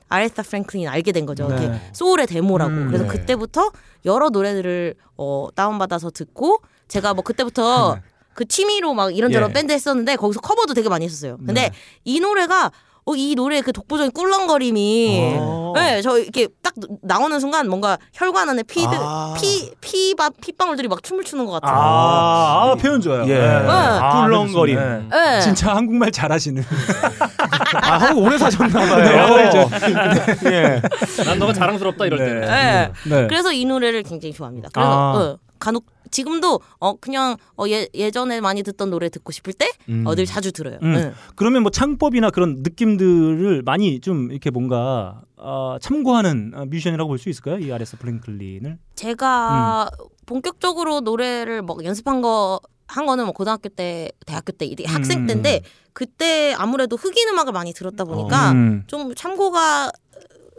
아레사 0.09 0.41
프랭클린 0.43 0.87
알게 0.87 1.11
된 1.11 1.25
거죠. 1.25 1.47
네. 1.47 1.81
소울의 1.93 2.27
대모라고. 2.27 2.71
음, 2.71 2.87
그래서 2.87 3.03
네. 3.03 3.09
그때부터 3.09 3.71
여러 4.05 4.29
노래들을 4.29 4.95
어 5.17 5.47
다운받아서 5.55 6.11
듣고 6.11 6.61
제가 6.87 7.13
뭐 7.13 7.23
그때부터 7.23 7.99
그 8.33 8.45
취미로 8.45 8.93
막 8.93 9.15
이런저런 9.15 9.49
예. 9.49 9.53
밴드 9.53 9.73
했었는데 9.73 10.15
거기서 10.15 10.41
커버도 10.41 10.73
되게 10.73 10.89
많이 10.89 11.05
했었어요. 11.05 11.37
근데 11.37 11.69
네. 11.69 11.71
이 12.05 12.19
노래가 12.19 12.71
어, 13.07 13.15
이 13.15 13.35
노래의 13.35 13.61
그 13.61 13.71
독보적인 13.71 14.11
꿀렁거림이 14.11 15.37
어. 15.39 15.71
네, 15.75 16.01
저 16.01 16.19
이렇게 16.19 16.49
딱 16.61 16.73
나오는 17.01 17.39
순간 17.39 17.69
뭔가 17.69 17.97
혈관 18.11 18.49
안에 18.49 18.63
피드 18.63 18.89
아. 18.91 19.33
피 19.39 19.71
피바 19.79 20.31
핏방울들이 20.41 20.89
막 20.89 21.01
춤을 21.01 21.23
추는 21.23 21.45
것 21.45 21.53
같아요. 21.53 21.73
아, 21.73 22.71
아, 22.71 22.75
표현 22.75 22.99
좋아요. 22.99 23.25
예. 23.29 23.39
아, 23.41 24.25
꿀렁거림. 24.25 24.75
네. 24.75 25.07
네. 25.09 25.39
진짜 25.39 25.73
한국말 25.73 26.11
잘하시는. 26.11 26.61
아, 27.81 27.97
한국 27.97 28.25
오래 28.25 28.37
사셨나 28.37 28.97
네, 28.97 29.03
봐요. 29.15 29.33
오래죠. 29.33 29.69
예. 30.51 30.81
난 31.23 31.39
너가 31.39 31.53
자랑스럽다 31.53 32.05
이럴 32.07 32.19
네. 32.19 32.25
때는. 32.25 32.41
네. 32.41 32.91
네. 33.05 33.27
그래서 33.27 33.53
이 33.53 33.63
노래를 33.63 34.03
굉장히 34.03 34.33
좋아합니다. 34.33 34.67
그래서 34.73 34.91
아. 34.91 35.13
어, 35.15 35.37
간혹 35.59 35.85
지금도 36.11 36.61
어 36.79 36.95
그냥 36.95 37.35
어, 37.57 37.65
예, 37.67 37.87
예전에 37.93 38.39
많이 38.41 38.63
듣던 38.63 38.89
노래 38.89 39.09
듣고 39.09 39.31
싶을 39.31 39.53
때 39.53 39.69
어, 40.05 40.15
늘 40.15 40.25
자주 40.25 40.51
들어요. 40.51 40.79
음. 40.81 40.93
네. 40.93 41.13
그러면 41.35 41.63
뭐 41.63 41.71
창법이나 41.71 42.31
그런 42.31 42.57
느낌들을 42.63 43.63
많이 43.63 43.99
좀 43.99 44.31
이렇게 44.31 44.49
뭔가 44.49 45.21
어, 45.35 45.77
참고하는 45.81 46.53
어, 46.55 46.65
뮤지션이라고 46.65 47.07
볼 47.09 47.17
수 47.17 47.29
있을까요? 47.29 47.57
이 47.59 47.71
아레스 47.71 47.97
플랭클린을. 47.97 48.77
제가 48.95 49.89
음. 49.99 50.05
본격적으로 50.25 51.01
노래를 51.01 51.61
뭐 51.61 51.77
연습한 51.83 52.21
거 52.21 52.59
한 52.87 53.05
거는 53.05 53.25
뭐 53.25 53.33
고등학교 53.33 53.69
때, 53.69 54.09
대학교 54.25 54.51
때, 54.51 54.73
학생 54.85 55.21
음. 55.21 55.27
때인데 55.27 55.61
그때 55.93 56.53
아무래도 56.57 56.95
흑인 56.95 57.27
음악을 57.29 57.51
많이 57.51 57.73
들었다 57.73 58.05
보니까 58.05 58.51
음. 58.51 58.83
좀 58.87 59.13
참고가 59.13 59.91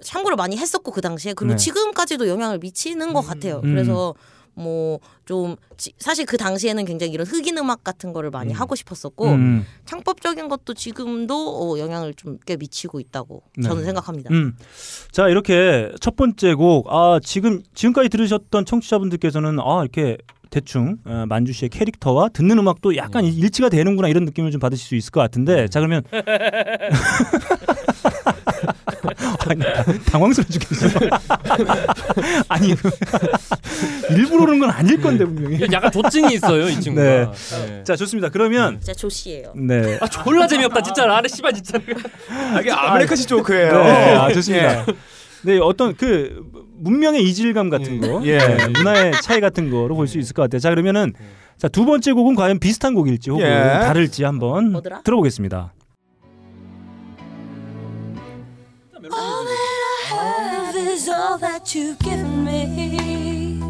참고를 0.03 0.37
많이 0.37 0.57
했었고 0.57 0.93
그 0.93 1.01
당시에 1.01 1.33
그리고 1.33 1.55
네. 1.55 1.57
지금까지도 1.57 2.29
영향을 2.29 2.59
미치는 2.59 3.13
것 3.15 3.23
같아요. 3.23 3.61
음. 3.65 3.73
그래서 3.75 4.15
뭐 4.59 4.99
좀 5.29 5.57
사실 5.99 6.25
그 6.25 6.39
당시에는 6.39 6.87
굉장히 6.87 7.13
이런 7.13 7.27
흑인 7.27 7.59
음악 7.59 7.85
같은 7.85 8.15
거를 8.15 8.31
많이 8.31 8.55
하고 8.55 8.75
싶었었고 8.75 9.27
음. 9.27 9.67
창법적인 9.85 10.49
것도 10.49 10.73
지금도 10.73 11.75
어, 11.75 11.79
영향을 11.79 12.15
좀 12.15 12.39
꽤 12.47 12.57
미치고 12.57 12.99
있다고 13.01 13.43
네. 13.59 13.69
저는 13.69 13.85
생각합니다. 13.85 14.33
음. 14.33 14.57
자 15.11 15.29
이렇게 15.29 15.93
첫 16.01 16.17
번째 16.17 16.55
곡, 16.55 16.87
아 16.89 17.21
지금 17.23 17.61
지금까지 17.75 18.09
들으셨던 18.09 18.65
청취자분들께서는 18.65 19.59
아 19.61 19.83
이렇게 19.83 20.17
대충 20.49 20.97
어, 21.05 21.27
만주 21.29 21.53
씨의 21.53 21.69
캐릭터와 21.69 22.31
듣는 22.31 22.59
음악도 22.59 22.97
약간 22.97 23.25
네. 23.25 23.31
일치가 23.31 23.69
되는구나 23.69 24.09
이런 24.09 24.25
느낌을 24.25 24.51
좀 24.51 24.61
받으실 24.61 24.87
수 24.87 24.95
있을 24.95 25.11
것 25.11 25.21
같은데, 25.21 25.69
자 25.69 25.81
그러면 25.81 26.03
아니, 29.49 29.61
당황스러워 30.05 30.49
죽겠어요. 30.51 31.11
아니 32.49 32.75
일부러 34.11 34.45
그런 34.47 34.59
건 34.59 34.71
아닐 34.71 35.01
건데 35.01 35.25
분명히. 35.25 35.61
약간 35.73 35.91
조증이 35.91 36.35
있어요 36.35 36.69
이 36.69 36.81
친구가. 36.81 37.07
네. 37.07 37.27
네. 37.67 37.85
자 37.85 37.97
좋습니다. 37.97 38.29
그러면 38.29 38.81
진짜 38.81 38.95
조씨예요. 38.95 39.53
네. 39.57 39.99
아 40.01 40.09
졸라 40.09 40.47
재미없다 40.47 40.83
진짜. 40.83 41.05
아래 41.13 41.29
씨발 41.29 41.53
진짜. 41.55 41.79
아, 42.31 42.61
이게 42.61 42.71
아메리카시 42.71 43.27
조크예요. 43.27 43.83
네, 43.83 44.15
아, 44.15 44.33
좋습니다. 44.33 44.81
예. 44.81 44.85
네, 45.43 45.59
어떤 45.59 45.95
그 45.97 46.45
문명의 46.81 47.23
이질감 47.25 47.71
같은 47.71 48.01
거, 48.01 48.21
예. 48.25 48.39
네, 48.39 48.69
문화의 48.69 49.13
차이 49.23 49.41
같은 49.41 49.71
거로 49.71 49.95
볼 49.95 50.07
수 50.09 50.19
있을 50.19 50.35
것 50.35 50.43
같아요. 50.43 50.59
자, 50.61 50.71
그러면은 50.71 51.13
자, 51.57 51.69
두 51.69 51.85
번째 51.85 52.13
곡은 52.13 52.35
과연 52.35 52.59
비슷한 52.61 52.95
곡일지 52.95 53.31
혹은 53.31 53.45
예. 53.47 53.51
다를지 53.83 54.25
한번 54.25 54.73
뭐더라? 54.73 55.03
들어보겠습니다. 55.03 55.73
All 59.11 59.45
that 59.45 60.05
I 60.13 60.15
have 60.15 60.77
is 60.77 61.09
all 61.09 61.39
that 61.39 61.75
you've 61.75 61.99
given 62.01 62.45
me. 62.45 63.61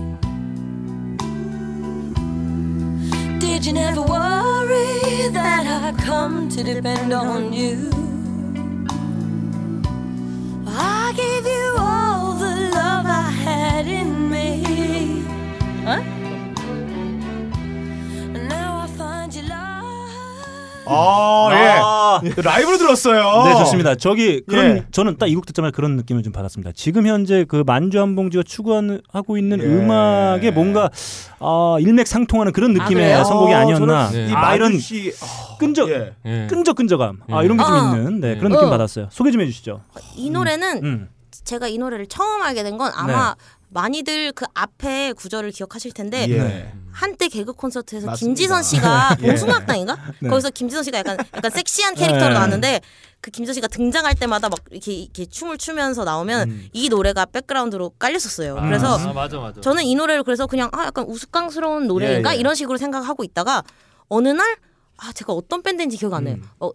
Did 3.38 3.66
you 3.66 3.72
never 3.72 4.02
worry 4.02 5.28
that 5.28 5.66
I'd 5.66 5.98
come 5.98 6.48
to 6.50 6.62
depend 6.62 7.12
on 7.12 7.52
you? 7.52 7.90
I 10.66 11.12
gave 11.16 11.46
you 11.46 11.67
아, 20.88 21.48
아. 21.50 22.20
예. 22.24 22.32
라이브로 22.42 22.78
들었어요. 22.78 23.44
네, 23.44 23.54
좋습니다. 23.58 23.94
저기 23.94 24.42
그런 24.46 24.64
예. 24.78 24.84
저는 24.90 25.16
딱 25.18 25.26
이 25.28 25.34
곡 25.34 25.46
듣자마자 25.46 25.70
그런 25.74 25.96
느낌을 25.96 26.22
좀 26.22 26.32
받았습니다. 26.32 26.72
지금 26.74 27.06
현재 27.06 27.44
그 27.46 27.62
만주 27.66 28.00
한봉지가 28.00 28.42
추구하고 28.44 29.36
있는 29.38 29.60
예. 29.60 29.64
음악에 29.64 30.50
뭔가 30.50 30.90
아, 31.40 31.76
일맥상통하는 31.80 32.52
그런 32.52 32.72
느낌의 32.72 32.94
그래요? 32.94 33.24
선곡이 33.24 33.52
어, 33.54 33.56
아니었나. 33.58 34.10
이 34.12 34.32
아, 34.34 34.54
이런 34.54 34.78
씨, 34.78 35.12
아, 35.22 35.56
끈적 35.58 35.88
예. 35.90 36.12
예. 36.26 36.46
끈적끈적함. 36.48 37.20
아, 37.30 37.40
예. 37.42 37.44
이런 37.44 37.56
게좀 37.58 37.72
아. 37.74 37.78
있는 37.96 38.20
네, 38.20 38.36
그런 38.36 38.50
예. 38.52 38.54
느낌 38.56 38.68
어. 38.68 38.70
받았어요. 38.70 39.08
소개 39.10 39.30
좀 39.30 39.40
해주시죠. 39.42 39.80
이 40.16 40.30
노래는 40.30 40.84
음. 40.84 41.08
제가 41.44 41.68
이 41.68 41.78
노래를 41.78 42.06
처음 42.08 42.42
알게 42.42 42.62
된 42.62 42.76
건 42.78 42.90
아마 42.94 43.34
많이들 43.70 44.32
그 44.32 44.44
앞에 44.54 45.12
구절을 45.12 45.50
기억하실 45.50 45.92
텐데 45.92 46.26
예. 46.30 46.72
한때 46.92 47.28
개그 47.28 47.52
콘서트에서 47.52 48.06
맞습니다. 48.06 48.26
김지선 48.26 48.62
씨가 48.62 49.16
예. 49.22 49.26
봉숭아학당인가? 49.26 49.96
네. 50.20 50.28
거기서 50.28 50.50
김지선 50.50 50.84
씨가 50.84 50.98
약간 50.98 51.18
약간 51.34 51.50
섹시한 51.50 51.94
캐릭터로 51.94 52.28
네. 52.28 52.34
나왔는데 52.34 52.80
그 53.20 53.30
김지선 53.30 53.54
씨가 53.54 53.68
등장할 53.68 54.14
때마다 54.14 54.48
막 54.48 54.58
이렇게, 54.70 54.92
이렇게 54.92 55.26
춤을 55.26 55.58
추면서 55.58 56.04
나오면 56.04 56.50
음. 56.50 56.68
이 56.72 56.88
노래가 56.88 57.26
백그라운드로 57.26 57.90
깔렸었어요. 57.98 58.54
그래서 58.56 58.98
아, 58.98 59.12
맞아 59.12 59.38
맞아. 59.38 59.60
저는 59.60 59.84
이 59.84 59.94
노래를 59.94 60.24
그래서 60.24 60.46
그냥 60.46 60.70
아 60.72 60.86
약간 60.86 61.04
우스꽝스러운 61.06 61.86
노래인가 61.86 62.32
예, 62.32 62.36
예. 62.36 62.40
이런 62.40 62.54
식으로 62.54 62.78
생각하고 62.78 63.24
있다가 63.24 63.62
어느 64.08 64.28
날 64.28 64.68
아 64.98 65.12
제가 65.12 65.32
어떤 65.32 65.62
밴드인지 65.62 65.96
기억 65.96 66.12
안 66.14 66.24
나요. 66.24 66.34
음. 66.36 66.48
어 66.60 66.70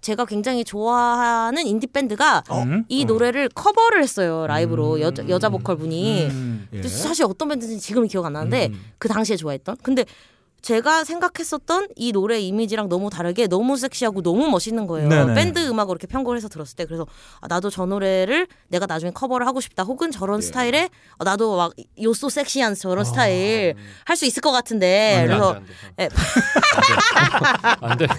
제가 0.00 0.24
굉장히 0.24 0.64
좋아하는 0.64 1.66
인디 1.66 1.86
밴드가 1.86 2.42
음? 2.50 2.84
이 2.88 3.04
노래를 3.04 3.48
커버를 3.50 4.02
했어요 4.02 4.46
라이브로 4.46 5.00
여자 5.00 5.28
여자 5.28 5.48
보컬 5.48 5.76
분이. 5.76 6.26
음. 6.28 6.68
예. 6.72 6.82
사실 6.82 7.24
어떤 7.24 7.48
밴드인지 7.48 7.78
지금 7.80 8.02
은 8.02 8.08
기억 8.08 8.24
안 8.24 8.32
나는데 8.32 8.68
음. 8.68 8.80
그 8.98 9.08
당시에 9.08 9.36
좋아했던. 9.36 9.76
근데 9.82 10.04
제가 10.62 11.04
생각했었던 11.04 11.88
이 11.96 12.12
노래 12.12 12.38
이미지랑 12.38 12.90
너무 12.90 13.08
다르게 13.08 13.46
너무 13.46 13.78
섹시하고 13.78 14.20
너무 14.22 14.50
멋있는 14.50 14.86
거예요. 14.86 15.08
네네. 15.08 15.34
밴드 15.34 15.66
음악으로 15.66 15.94
이렇게 15.94 16.06
편곡을 16.06 16.36
해서 16.36 16.48
들었을 16.48 16.76
때 16.76 16.84
그래서 16.84 17.06
아, 17.40 17.48
나도 17.48 17.70
저 17.70 17.86
노래를 17.86 18.46
내가 18.68 18.84
나중에 18.84 19.10
커버를 19.10 19.46
하고 19.46 19.62
싶다. 19.62 19.84
혹은 19.84 20.10
저런 20.10 20.42
스타일의 20.42 20.90
어, 21.16 21.24
나도 21.24 21.56
막 21.56 21.72
요소 22.02 22.28
섹시한 22.28 22.74
저런 22.74 23.06
스타일 23.06 23.74
할 24.04 24.16
수 24.16 24.26
있을 24.26 24.42
것 24.42 24.52
같은데 24.52 25.16
안 25.20 25.22
돼, 25.22 25.26
그래서 25.28 25.54
안 25.54 25.64
돼, 25.64 25.72
예, 25.98 26.08
안 27.80 27.98
돼. 27.98 28.06
안 28.12 28.14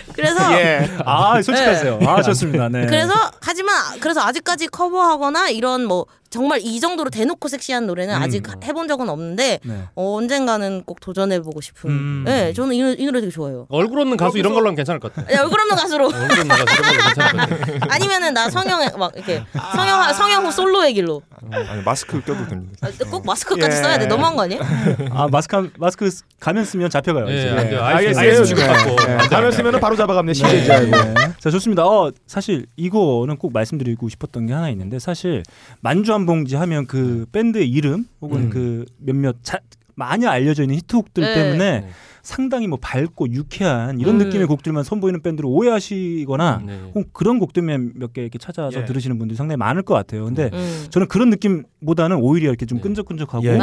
돼. 0.00 0.08
그래서 0.14 0.52
예. 0.60 0.90
아 1.04 1.40
솔직하세요. 1.42 1.98
아 2.06 2.22
좋습니다. 2.22 2.68
네. 2.68 2.86
그래서 2.86 3.12
하지만 3.40 3.74
그래서 4.00 4.20
아직까지 4.22 4.68
커버하거나 4.68 5.48
이런 5.50 5.84
뭐 5.84 6.06
정말 6.30 6.60
이 6.62 6.80
정도로 6.80 7.10
대놓고 7.10 7.46
섹시한 7.48 7.86
노래는 7.86 8.14
음. 8.16 8.22
아직 8.22 8.42
해본 8.64 8.88
적은 8.88 9.10
없는데 9.10 9.60
네. 9.62 9.82
어, 9.94 10.14
언젠가는 10.16 10.82
꼭 10.86 10.98
도전해보고 11.00 11.60
싶은. 11.60 11.90
음. 11.90 12.22
네, 12.26 12.54
저는 12.54 12.74
이, 12.74 12.80
노- 12.82 12.94
이 12.98 13.04
노래 13.04 13.20
되게 13.20 13.30
좋아해요. 13.30 13.66
얼굴 13.68 14.00
없는 14.00 14.16
가수 14.16 14.38
이런 14.38 14.54
걸로 14.54 14.68
하면 14.68 14.76
괜찮을 14.76 14.98
것 14.98 15.14
같아. 15.14 15.30
야, 15.30 15.42
얼굴 15.42 15.60
없는 15.60 15.76
가수로. 15.76 16.06
얼굴 16.06 16.22
없는 16.40 16.48
가수 16.48 16.64
이런 16.72 16.96
걸로 16.96 17.04
괜찮을 17.04 17.32
것 17.32 17.60
같아. 17.78 17.86
아니면은 17.94 18.32
나 18.32 18.48
성형 18.48 18.98
막 18.98 19.12
이렇게 19.14 19.44
성형 19.74 20.12
성형 20.14 20.46
후 20.46 20.52
솔로의 20.52 20.94
길로. 20.94 21.20
아니 21.50 21.82
마스크 21.82 22.18
껴도 22.22 22.48
됩니다. 22.48 22.78
아, 22.80 22.90
꼭 23.10 23.26
마스크까지 23.26 23.76
예. 23.76 23.82
써야 23.82 23.98
돼. 23.98 24.06
너무한 24.06 24.34
거 24.34 24.44
아니에요? 24.44 24.62
아 25.10 25.28
마스크 25.30 25.70
마스크 25.76 26.08
쓰- 26.10 26.22
가면 26.40 26.64
쓰면 26.64 26.88
잡혀가요. 26.88 27.28
예, 27.28 27.42
돼요. 27.68 27.82
알겠어요. 27.84 28.24
아이스 28.26 28.44
주고받고. 28.46 28.96
네. 29.06 29.16
가면 29.28 29.52
쓰면 29.52 29.80
바로 29.80 29.96
잡아갑니다. 30.02 30.34
신뢰지 30.34 30.68
네. 30.68 30.74
알고. 30.74 30.96
자 31.38 31.50
좋습니다. 31.50 31.86
어 31.86 32.10
사실 32.26 32.66
이거는 32.76 33.36
꼭 33.36 33.52
말씀드리고 33.52 34.08
싶었던 34.08 34.46
게 34.46 34.52
하나 34.52 34.68
있는데 34.70 34.98
사실 34.98 35.42
만주 35.80 36.12
한 36.12 36.26
봉지 36.26 36.56
하면 36.56 36.86
그 36.86 37.26
밴드의 37.32 37.68
이름 37.70 38.06
혹은 38.20 38.42
음. 38.42 38.50
그 38.50 38.84
몇몇 38.98 39.36
자, 39.42 39.58
많이 39.94 40.26
알려져 40.26 40.62
있는 40.62 40.76
히트곡들 40.76 41.22
네. 41.22 41.34
때문에 41.34 41.80
네. 41.80 41.88
상당히 42.22 42.66
뭐 42.68 42.78
밝고 42.80 43.30
유쾌한 43.32 43.98
이런 44.00 44.14
음. 44.20 44.24
느낌의 44.26 44.46
곡들만 44.46 44.84
선보이는 44.84 45.22
밴드로 45.22 45.48
오해하시거나 45.50 46.62
네. 46.64 46.80
혹은 46.88 47.04
그런 47.12 47.38
곡들만 47.40 47.92
몇 47.96 48.12
개 48.12 48.22
이렇게 48.22 48.38
찾아서 48.38 48.80
예. 48.80 48.84
들으시는 48.84 49.18
분들이 49.18 49.36
상당히 49.36 49.56
많을 49.58 49.82
것 49.82 49.94
같아요. 49.94 50.24
근데 50.24 50.48
음. 50.52 50.86
저는 50.90 51.08
그런 51.08 51.30
느낌보다는 51.30 52.16
오히려 52.16 52.48
이렇게 52.48 52.64
좀 52.64 52.78
네. 52.78 52.82
끈적끈적하고 52.82 53.44
예. 53.44 53.58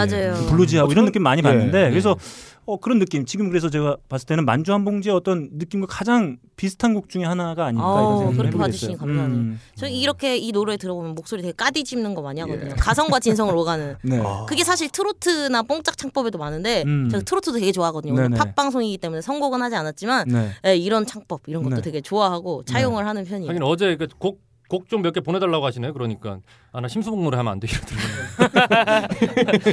블루지하고 0.49 0.89
어, 0.89 0.91
이런 0.91 1.05
느낌 1.05 1.23
많이 1.23 1.39
예. 1.39 1.43
봤는데 1.43 1.89
그래서 1.89 2.15
네. 2.15 2.58
어 2.69 2.77
그런 2.77 2.99
느낌 2.99 3.25
지금 3.25 3.49
그래서 3.49 3.69
제가 3.69 3.97
봤을 4.07 4.27
때는 4.27 4.45
만주 4.45 4.71
한 4.71 4.85
봉지의 4.85 5.15
어떤 5.15 5.49
느낌과 5.53 5.87
가장 5.89 6.37
비슷한 6.55 6.93
곡 6.93 7.09
중에 7.09 7.23
하나가 7.23 7.65
아닐까 7.65 7.83
어, 7.83 7.93
이런 7.99 8.17
생각을 8.17 8.35
그렇게 8.35 8.47
해보게 8.49 8.63
봐주시니. 8.63 8.97
감사하네요. 8.97 9.37
음. 9.37 9.59
저 9.75 9.87
이렇게 9.87 10.37
이 10.37 10.51
노래 10.51 10.77
들어보면 10.77 11.15
목소리 11.15 11.41
되게 11.41 11.51
까디 11.53 11.83
짚는 11.83 12.13
거 12.13 12.21
많이 12.21 12.39
하거든요. 12.41 12.75
가성과 12.77 13.19
진성을 13.19 13.53
오가는. 13.57 13.95
네. 14.03 14.21
아. 14.23 14.45
그게 14.47 14.63
사실 14.63 14.89
트로트나 14.89 15.63
뽕짝 15.63 15.97
창법에도 15.97 16.37
많은데 16.37 16.83
음. 16.85 17.09
제가 17.09 17.23
트로트도 17.23 17.57
되게 17.59 17.71
좋아하거든요. 17.71 18.13
오늘 18.13 18.23
네네. 18.29 18.37
팝 18.37 18.55
방송이기 18.55 18.97
때문에 18.99 19.21
선곡은 19.21 19.61
하지 19.61 19.75
않았지만 19.75 20.27
네. 20.27 20.49
예, 20.67 20.75
이런 20.77 21.05
창법 21.07 21.41
이런 21.47 21.63
것도 21.63 21.77
네. 21.77 21.81
되게 21.81 22.01
좋아하고 22.01 22.63
차용을 22.65 23.07
하는 23.07 23.25
편이에요. 23.25 23.49
하긴 23.49 23.63
어제 23.63 23.95
그곡 23.95 24.48
곡 24.69 24.87
좀 24.87 25.01
몇 25.01 25.11
개 25.13 25.19
보내달라고 25.19 25.65
하시네. 25.65 25.91
그러니까 25.91 26.37
아나 26.71 26.87
심수봉 26.87 27.23
노래 27.23 27.35
하면 27.37 27.51
안 27.53 27.59
돼 27.59 27.67
이러더라고요. 27.67 29.07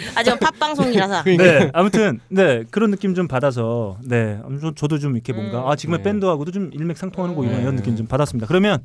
하지만 0.17 0.39
팝 0.41 0.59
방송이라서 0.59 1.23
네, 1.25 1.71
아무튼 1.75 2.19
네 2.29 2.65
그런 2.71 2.91
느낌 2.91 3.15
좀 3.15 3.29
받아서 3.29 3.99
네 4.03 4.39
아무튼 4.45 4.75
저도 4.75 4.99
좀 4.99 5.13
이렇게 5.15 5.33
뭔가 5.35 5.61
음. 5.61 5.67
아 5.69 5.77
지금의 5.77 5.99
네. 5.99 6.05
밴드하고도 6.05 6.51
좀 6.51 6.71
일맥상통하는 6.73 7.37
곡이구나 7.37 7.59
네. 7.59 7.63
이런 7.63 7.77
느낌 7.77 7.95
좀 7.97 8.07
받았습니다. 8.07 8.47
그러면 8.49 8.83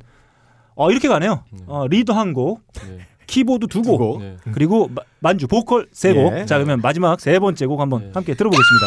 어 0.74 0.90
이렇게 0.90 1.08
가네요. 1.08 1.42
네. 1.50 1.58
어, 1.66 1.86
리더 1.88 2.12
한 2.12 2.32
곡, 2.34 2.60
네. 2.86 2.98
키보드 3.26 3.66
두 3.68 3.80
곡, 3.82 3.96
곡. 3.98 4.20
네. 4.22 4.36
그리고 4.52 4.88
마- 4.88 5.02
만주 5.20 5.46
보컬 5.48 5.88
세 5.92 6.12
곡. 6.12 6.36
예. 6.36 6.44
자 6.46 6.56
그러면 6.58 6.80
마지막 6.82 7.18
세 7.20 7.38
번째 7.38 7.64
곡 7.66 7.80
한번 7.80 8.00
네. 8.02 8.10
함께 8.14 8.34
들어보겠습니다. 8.34 8.86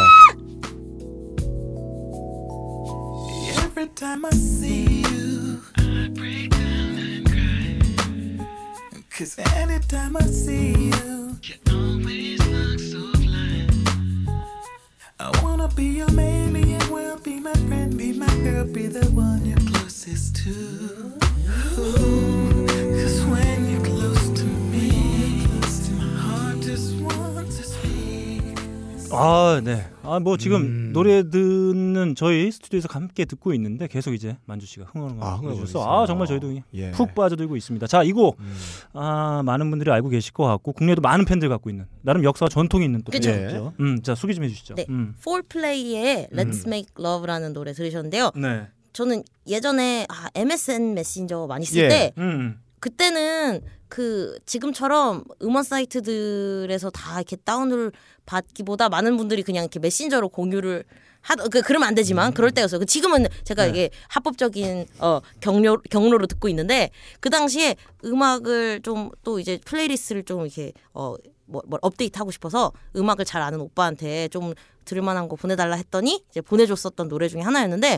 Cause 9.17 9.39
anytime 9.55 10.17
I 10.17 10.23
see 10.23 10.73
you, 10.73 11.37
you 11.41 11.55
always 11.71 12.45
look 12.47 12.77
so 12.77 13.13
fly. 13.21 13.65
I 15.17 15.41
wanna 15.41 15.69
be 15.69 15.85
your 15.85 16.11
man, 16.11 16.51
be 16.51 16.71
your 16.71 16.91
world, 16.91 17.23
be 17.23 17.39
my 17.39 17.53
friend, 17.53 17.97
be 17.97 18.11
my 18.11 18.27
girl, 18.43 18.65
be 18.65 18.87
the 18.87 19.05
one 19.11 19.45
you're 19.45 19.57
closest 19.71 20.35
to. 20.43 21.13
Ooh, 21.79 22.34
아 29.11 29.61
네. 29.63 29.85
아 30.03 30.19
뭐 30.19 30.37
지금 30.37 30.61
음. 30.61 30.89
노래 30.93 31.29
듣는 31.29 32.15
저희 32.15 32.51
스튜디오에서 32.51 32.87
함께 32.91 33.25
듣고 33.25 33.53
있는데 33.53 33.87
계속 33.87 34.13
이제 34.13 34.37
만주 34.45 34.65
씨가 34.65 34.85
흥얼흥얼 34.91 35.21
아, 35.23 35.63
있어요. 35.63 35.83
아 35.83 36.05
정말 36.05 36.27
저희도 36.27 36.55
예. 36.73 36.91
푹 36.91 37.13
빠져들고 37.15 37.55
있습니다. 37.57 37.85
자 37.87 38.03
이곡 38.03 38.37
음. 38.39 38.55
아 38.93 39.41
많은 39.45 39.69
분들이 39.69 39.91
알고 39.91 40.09
계실 40.09 40.33
것 40.33 40.45
같고 40.45 40.73
국내에도 40.73 41.01
많은 41.01 41.25
팬들 41.25 41.49
갖고 41.49 41.69
있는 41.69 41.85
나름 42.01 42.23
역사와 42.23 42.49
전통이 42.49 42.85
있는 42.85 43.03
또 43.03 43.11
그쵸. 43.11 43.29
밴드죠. 43.31 43.73
음, 43.79 44.01
자 44.01 44.15
소개 44.15 44.33
좀 44.33 44.43
해 44.43 44.49
주시죠. 44.49 44.75
네. 44.75 44.85
음. 44.89 45.15
폴플레이의 45.23 46.29
Let's 46.33 46.65
Make 46.67 46.89
Love라는 46.99 47.53
노래 47.53 47.73
들으셨는데요. 47.73 48.31
네. 48.35 48.67
저는 48.93 49.23
예전에 49.47 50.05
아, 50.09 50.29
MSN 50.35 50.93
메신저 50.93 51.47
많이 51.47 51.65
쓸 51.65 51.83
예. 51.83 51.87
때 51.89 52.13
음. 52.17 52.57
그때는 52.85 53.61
그 53.87 54.37
지금처럼 54.45 55.23
음원 55.41 55.63
사이트들에서 55.63 56.91
다 56.91 57.15
이렇게 57.15 57.35
다운을 57.35 57.91
받기보다 58.27 58.89
많은 58.89 59.17
분들이 59.17 59.41
그냥 59.41 59.63
이렇게 59.63 59.79
메신저로 59.79 60.29
공유를 60.29 60.83
하, 61.21 61.33
그 61.35 61.63
그러면 61.63 61.87
안 61.87 61.95
되지만 61.95 62.31
그럴 62.31 62.51
때였어요. 62.51 62.79
그 62.79 62.85
지금은 62.85 63.25
제가 63.43 63.63
네. 63.63 63.69
이게 63.71 63.89
합법적인 64.09 64.85
어 64.99 65.19
경로 65.39 65.81
경로로 65.89 66.27
듣고 66.27 66.47
있는데 66.49 66.91
그 67.19 67.31
당시에 67.31 67.75
음악을 68.03 68.81
좀 68.83 69.09
또 69.23 69.39
이제 69.39 69.59
playlist를 69.65 70.21
좀 70.21 70.41
이렇게 70.41 70.71
어 70.93 71.17
뭐 71.47 71.63
뭐 71.63 71.79
업데이트 71.81 72.19
하고 72.19 72.29
싶어서 72.29 72.71
음악을 72.95 73.25
잘 73.25 73.41
아는 73.41 73.61
오빠한테 73.61 74.27
좀 74.27 74.53
들을 74.85 75.01
만한 75.01 75.27
거 75.27 75.35
보내달라 75.35 75.75
했더니 75.75 76.23
이제 76.29 76.41
보내줬었던 76.41 77.07
노래 77.07 77.27
중에 77.27 77.41
하나였는데 77.41 77.97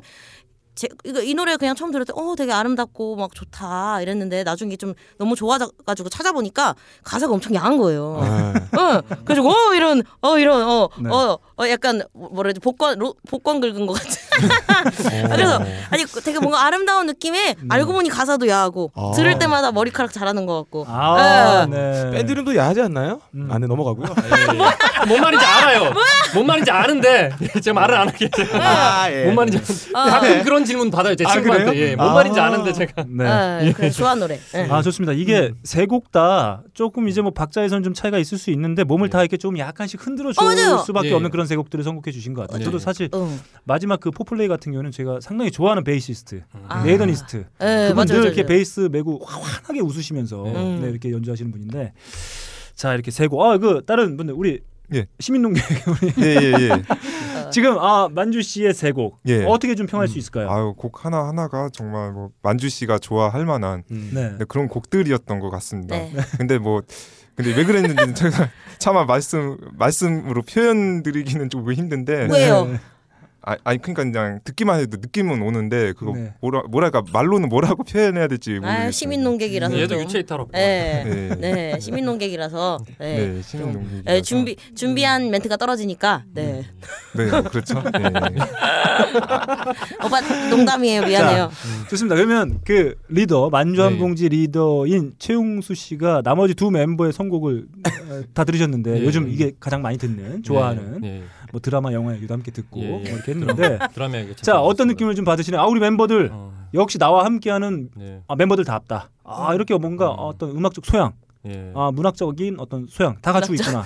제, 0.77 0.87
이거 1.03 1.21
이 1.23 1.33
노래 1.33 1.57
그냥 1.57 1.75
처음 1.75 1.91
들을 1.91 2.05
때 2.05 2.13
어 2.15 2.35
되게 2.35 2.53
아름답고 2.53 3.15
막 3.15 3.33
좋다 3.33 4.01
이랬는데 4.01 4.43
나중에 4.43 4.75
좀 4.77 4.93
너무 5.17 5.35
좋아가지고 5.35 6.07
찾아보니까 6.09 6.75
가사가 7.03 7.33
엄청 7.33 7.53
야한 7.55 7.77
거예요. 7.77 8.19
아. 8.21 8.53
응. 8.77 9.01
그래가지고 9.25 9.49
어 9.49 9.73
이런 9.73 10.03
어 10.21 10.37
이런 10.37 10.61
어어 10.63 10.89
네. 11.01 11.09
어, 11.09 11.39
어, 11.59 11.67
약간 11.69 12.03
뭐라 12.13 12.49
해야지 12.49 12.59
복권 12.59 12.99
로, 12.99 13.15
복권 13.27 13.59
긁은 13.59 13.87
것 13.87 13.93
같은. 13.93 14.17
그래서 15.31 15.59
아니 15.89 16.05
되게 16.23 16.37
뭔가 16.37 16.63
아름다운 16.65 17.07
느낌에 17.07 17.55
알고 17.69 17.93
보니 17.93 18.09
가사도 18.09 18.47
야하고 18.47 18.91
아. 18.93 19.11
들을 19.15 19.39
때마다 19.39 19.71
머리카락 19.71 20.11
자라는 20.13 20.45
것 20.45 20.55
같고. 20.57 20.85
아, 20.87 21.65
예. 21.67 21.75
네. 21.75 22.11
밴드 22.11 22.31
이름도 22.31 22.55
야하지 22.55 22.81
않나요? 22.81 23.21
음. 23.33 23.49
안에 23.51 23.65
넘어가고요. 23.65 24.05
뭔 25.07 25.21
말인지 25.21 25.43
알아요. 25.43 25.93
뭔 26.35 26.45
말인지 26.45 26.69
아는데 26.69 27.31
제가 27.63 27.79
말을 27.79 27.95
안 27.95 28.07
할게요. 28.09 28.29
아, 28.53 29.07
예. 29.09 29.23
뭔 29.23 29.35
말인지 29.35 29.57
아는데. 29.57 29.91
아. 29.97 30.05
가끔 30.11 30.43
그런 30.43 30.63
질문 30.63 30.91
받아요 30.91 31.15
제 31.15 31.25
아, 31.25 31.31
친구한테. 31.31 31.75
예, 31.75 31.95
뭔 31.95 32.09
아. 32.11 32.13
말인지 32.13 32.39
아는데 32.39 32.71
제가. 32.73 33.03
네. 33.07 33.25
예, 33.65 33.71
그래 33.71 33.89
좋아하는 33.89 34.19
노래. 34.19 34.39
예. 34.53 34.67
아 34.69 34.83
좋습니다. 34.83 35.13
이게 35.13 35.53
세곡 35.63 36.11
다 36.11 36.61
조금 36.75 37.07
이제 37.09 37.21
뭐 37.21 37.31
박자에서는 37.31 37.81
좀 37.81 37.95
차이가 37.95 38.19
있을 38.19 38.37
수 38.37 38.51
있는데 38.51 38.83
몸을 38.83 39.09
다 39.09 39.21
이렇게 39.21 39.37
좀 39.37 39.57
약간씩 39.57 40.05
흔들어 40.05 40.31
줄 40.31 40.43
어, 40.43 40.45
맞아요. 40.45 40.77
수밖에 40.85 41.09
예. 41.09 41.13
없는 41.13 41.31
그런 41.31 41.46
세 41.47 41.55
곡들을 41.55 41.83
선곡해 41.83 42.11
주신 42.11 42.33
것 42.33 42.41
같아요. 42.41 42.59
네. 42.59 42.65
저도 42.65 42.79
사실 42.79 43.09
응. 43.13 43.39
마지막 43.63 43.99
그 43.99 44.11
Fourplay 44.11 44.47
같은 44.47 44.71
경우는 44.71 44.91
제가 44.91 45.19
상당히 45.21 45.49
좋아하는 45.51 45.83
베이시스트 45.83 46.43
아. 46.67 46.83
네이던 46.83 47.10
이스트 47.10 47.37
예, 47.61 47.87
그분 47.89 47.95
맞아요, 47.95 48.05
늘 48.05 48.15
맞아요. 48.17 48.25
이렇게 48.27 48.45
베이스 48.45 48.89
메고 48.91 49.19
환하게 49.25 49.79
웃으시면서 49.81 50.43
음. 50.45 50.79
네, 50.81 50.89
이렇게 50.89 51.11
연주하시는 51.11 51.51
분인데 51.51 51.93
자 52.75 52.93
이렇게 52.93 53.09
세곡 53.11 53.41
아그 53.41 53.83
다른 53.85 54.17
분들 54.17 54.35
우리 54.37 54.59
예. 54.93 55.05
시민농객 55.19 55.63
우리 55.87 56.25
예 56.25 56.35
예 56.35 56.53
예. 56.69 56.69
지금 57.51 57.77
아 57.79 58.07
만주 58.11 58.41
씨의 58.41 58.73
세곡 58.73 59.19
예. 59.27 59.43
어떻게 59.45 59.75
좀 59.75 59.85
평할 59.87 60.07
수 60.07 60.17
있을까요? 60.17 60.49
아유 60.49 60.73
곡 60.77 61.05
하나 61.05 61.27
하나가 61.27 61.69
정말 61.71 62.11
뭐 62.11 62.29
만주 62.41 62.69
씨가 62.69 62.99
좋아할 62.99 63.45
만한 63.45 63.83
음. 63.91 64.11
네. 64.13 64.35
네, 64.37 64.45
그런 64.47 64.67
곡들이었던 64.67 65.39
것 65.39 65.49
같습니다. 65.49 65.95
네. 65.97 66.13
근데 66.37 66.57
뭐 66.57 66.81
근데 67.37 67.55
왜 67.55 67.63
그랬는지 67.63 68.15
제가 68.15 68.49
차마 68.79 69.05
말씀 69.05 69.57
말씀으로 69.73 70.41
표현드리기는 70.41 71.49
좀 71.51 71.71
힘든데 71.71 72.27
왜요? 72.31 72.77
네. 73.47 73.53
아, 73.53 73.57
아니 73.63 73.79
그러니까 73.79 74.03
그냥 74.03 74.39
듣기만 74.43 74.79
해도 74.81 74.97
느낌은 74.99 75.41
오는데 75.41 75.93
그거 75.93 76.13
네. 76.13 76.33
뭐라 76.41 76.63
뭐랄까 76.69 77.01
말로는 77.13 77.47
뭐라고 77.49 77.83
표현해야 77.83 78.27
될지 78.27 78.51
모르겠어요. 78.51 78.87
아 78.87 78.91
시민 78.91 79.23
농객이라서 79.23 79.77
얘도 79.77 79.95
좀. 79.95 80.03
유체 80.03 80.19
이탈 80.19 80.41
없고. 80.41 80.51
네. 80.51 81.03
네. 81.05 81.35
네, 81.39 81.79
시민 81.79 82.05
농객이라서 82.05 82.79
네. 82.99 83.15
네, 83.15 83.41
시민 83.41 83.71
농객이라서. 83.71 84.03
네, 84.05 84.21
준비 84.21 84.57
준비한 84.75 85.29
멘트가 85.29 85.55
떨어지니까 85.57 86.25
네. 86.33 86.65
네, 87.15 87.25
그렇죠. 87.25 87.81
네. 87.81 88.09
오빠 90.03 90.21
농담이에요. 90.49 91.05
미안해요. 91.05 91.49
좋습니다. 91.89 92.15
그러면 92.15 92.59
그 92.65 92.95
리더 93.07 93.49
만주한 93.49 93.93
네. 93.93 93.99
봉지 93.99 94.27
리더인 94.29 95.13
최용수 95.19 95.73
씨가 95.73 96.21
나머지 96.23 96.53
두 96.53 96.69
멤버의 96.69 97.13
선곡을 97.13 97.65
어, 98.09 98.21
다 98.33 98.43
들으셨는데 98.43 98.91
네. 98.91 99.03
요즘 99.05 99.29
이게 99.29 99.53
가장 99.59 99.81
많이 99.81 99.97
듣는 99.97 100.43
좋아하는 100.43 100.99
네, 101.01 101.09
네. 101.09 101.23
뭐 101.51 101.61
드라마 101.61 101.93
영화에도 101.93 102.33
함께 102.33 102.51
듣고 102.51 102.81
예. 102.81 102.87
뭐 102.87 103.01
이렇게 103.01 103.33
했는데 103.41 103.79
드라마 103.93 104.17
얘기 104.17 104.35
참자 104.35 104.59
어떤. 104.61 104.87
느낌을 104.87 105.15
좀 105.15 105.25
받으시나요? 105.25 105.61
아 105.61 105.65
우리 105.67 105.79
멤버들 105.79 106.29
어, 106.31 106.53
역시 106.73 106.97
나와 106.97 107.25
함께하는 107.25 107.89
네. 107.95 108.21
아, 108.27 108.35
멤버들 108.35 108.63
다 108.63 108.73
합다. 108.73 109.09
아 109.23 109.53
이렇게 109.53 109.75
뭔가 109.77 110.11
음. 110.11 110.15
어떤 110.19 110.51
음악적 110.51 110.85
소양, 110.85 111.13
예. 111.45 111.71
아 111.75 111.91
문학적인 111.91 112.57
어떤 112.59 112.87
소양 112.89 113.17
다 113.21 113.31
갖추고 113.33 113.55
있구나. 113.55 113.83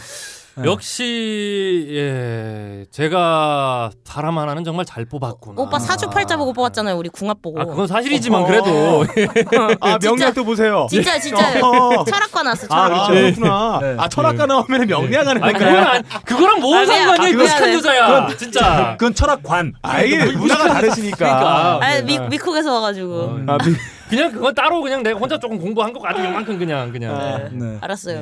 네. 0.55 0.65
역시 0.65 1.87
예 1.91 2.85
제가 2.91 3.89
바람 4.05 4.37
하나는 4.37 4.63
정말 4.65 4.85
잘 4.85 5.05
뽑았구나. 5.05 5.61
오빠 5.61 5.79
사주팔자 5.79 6.35
보고 6.35 6.51
뽑았잖아요. 6.53 6.95
우리 6.97 7.07
궁합 7.09 7.41
보고. 7.41 7.61
아 7.61 7.65
그건 7.65 7.87
사실이지만 7.87 8.41
어. 8.41 8.45
그래도 8.45 9.05
아 9.79 9.91
진짜. 9.97 10.09
명리학도 10.09 10.43
보세요. 10.43 10.87
진짜 10.89 11.17
진짜요. 11.19 11.63
어. 11.63 12.03
철학과 12.03 12.43
나왔어. 12.43 12.67
아 12.69 12.87
철학과. 12.87 13.07
그렇죠. 13.07 13.21
그렇구나. 13.35 13.79
네. 13.81 13.95
아 13.97 14.09
철학과 14.09 14.45
나오면 14.45 14.87
명리학 14.87 15.27
하는 15.27 15.41
아니 15.43 15.53
건가요? 15.53 15.71
그건 15.79 15.87
안, 15.87 16.03
그거랑 16.25 16.59
뭔 16.59 16.79
아. 16.79 16.85
상관이야? 16.85 17.29
아, 17.29 17.31
미안해. 17.43 17.73
여자야. 17.75 18.27
진짜. 18.37 18.95
그건 18.99 19.13
철학관. 19.13 19.73
아 19.81 20.01
이게 20.01 20.25
문화가 20.33 20.67
다르시니까. 20.67 21.15
그러니까. 21.17 21.79
아, 21.81 22.01
미, 22.01 22.19
미국에서 22.19 22.73
와가지고. 22.73 23.39
아, 23.47 23.57
미- 23.57 23.75
그냥 24.09 24.29
그건 24.33 24.53
따로 24.53 24.81
그냥 24.81 25.01
내가 25.03 25.17
혼자 25.17 25.37
조금 25.39 25.57
공부한 25.57 25.93
거 25.93 25.99
가지고 26.01 26.27
이만큼 26.27 26.59
그냥 26.59 26.91
그냥. 26.91 27.15
아, 27.15 27.37
네. 27.49 27.77
알았어요. 27.79 28.21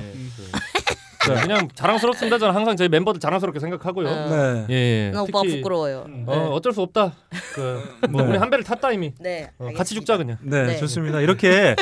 네, 1.28 1.36
그냥 1.42 1.68
자랑스럽습니다. 1.74 2.38
저는 2.38 2.56
항상 2.56 2.76
저희 2.78 2.88
멤버들 2.88 3.20
자랑스럽게 3.20 3.60
생각하고요. 3.60 4.08
어. 4.08 4.30
네. 4.30 4.66
예. 4.70 5.12
나 5.12 5.24
오빠가 5.24 5.42
특히, 5.44 5.58
부끄러워요. 5.58 6.06
어, 6.26 6.50
어쩔 6.54 6.72
수 6.72 6.82
없다. 6.82 7.14
그, 7.54 7.82
뭐 8.10 8.22
네. 8.22 8.30
우리 8.30 8.38
한 8.38 8.50
배를 8.50 8.64
탔다 8.64 8.92
이미. 8.92 9.14
네. 9.20 9.50
어, 9.58 9.70
같이 9.76 9.96
죽자 9.96 10.18
그냥. 10.18 10.38
네, 10.42 10.66
네. 10.66 10.78
좋습니다. 10.78 11.20
이렇게 11.22 11.76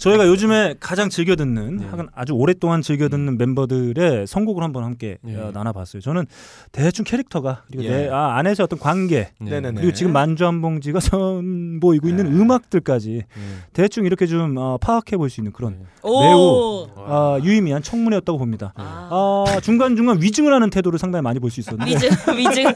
저희가 0.00 0.26
요즘에 0.26 0.76
가장 0.80 1.10
즐겨 1.10 1.36
듣는, 1.36 1.78
네. 1.78 1.86
하긴 1.86 2.08
아주 2.14 2.32
오랫동안 2.32 2.80
즐겨 2.82 3.08
듣는 3.08 3.36
멤버들의 3.36 4.26
선곡을 4.26 4.62
한번 4.62 4.84
함께 4.84 5.18
네. 5.22 5.36
어, 5.36 5.50
나눠봤어요. 5.52 6.00
저는 6.00 6.26
대충 6.72 7.04
캐릭터가 7.04 7.64
그리고 7.66 7.84
예. 7.84 7.90
내 7.90 8.08
아, 8.08 8.36
안에서 8.36 8.64
어떤 8.64 8.78
관계 8.78 9.32
네. 9.40 9.60
그리고 9.60 9.92
지금 9.92 10.12
만주 10.12 10.46
한 10.46 10.62
봉지가 10.62 11.00
선보이고 11.00 12.08
있는 12.08 12.26
음악들까지 12.26 13.24
대충 13.72 14.06
이렇게 14.06 14.26
좀 14.26 14.56
어, 14.56 14.78
파악해 14.78 15.16
볼 15.16 15.32
수 15.32 15.40
있는 15.40 15.52
그런 15.52 15.78
네. 15.78 15.86
매우 16.02 16.86
어, 16.94 17.38
유의미한 17.42 17.82
청문회였다고 17.82 18.38
봅니다. 18.38 18.61
아. 18.74 19.08
어, 19.10 19.44
중간 19.62 19.96
중간 19.96 20.20
위증을 20.20 20.52
하는 20.52 20.70
태도를 20.70 20.98
상당히 20.98 21.22
많이 21.22 21.38
볼 21.40 21.50
수 21.50 21.60
있었는데 21.60 21.92
위증 21.94 22.08
위증. 22.38 22.72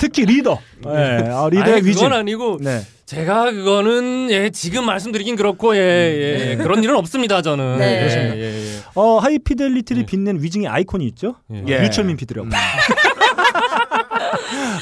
특히 0.00 0.24
리더, 0.26 0.58
네, 0.84 1.28
아, 1.30 1.48
리더의 1.50 1.72
아니, 1.76 1.86
위증. 1.88 2.04
그건 2.04 2.12
아니고 2.18 2.58
네. 2.60 2.82
제가 3.06 3.50
그거는 3.52 4.30
예 4.30 4.50
지금 4.50 4.84
말씀드리긴 4.84 5.36
그렇고 5.36 5.74
예, 5.76 6.50
예, 6.50 6.56
그런 6.56 6.82
일은 6.84 6.94
없습니다 6.96 7.40
저는. 7.40 7.78
네. 7.78 7.94
예, 7.94 7.98
그렇습니다. 8.00 8.36
예, 8.36 8.42
예. 8.42 8.78
어, 8.94 9.18
하이피델리티를 9.18 10.02
네. 10.02 10.06
빛낸 10.06 10.42
위증의 10.42 10.68
아이콘이 10.68 11.06
있죠. 11.06 11.36
예. 11.52 11.64
예. 11.68 11.84
유철민 11.84 12.16
PD라고. 12.18 12.48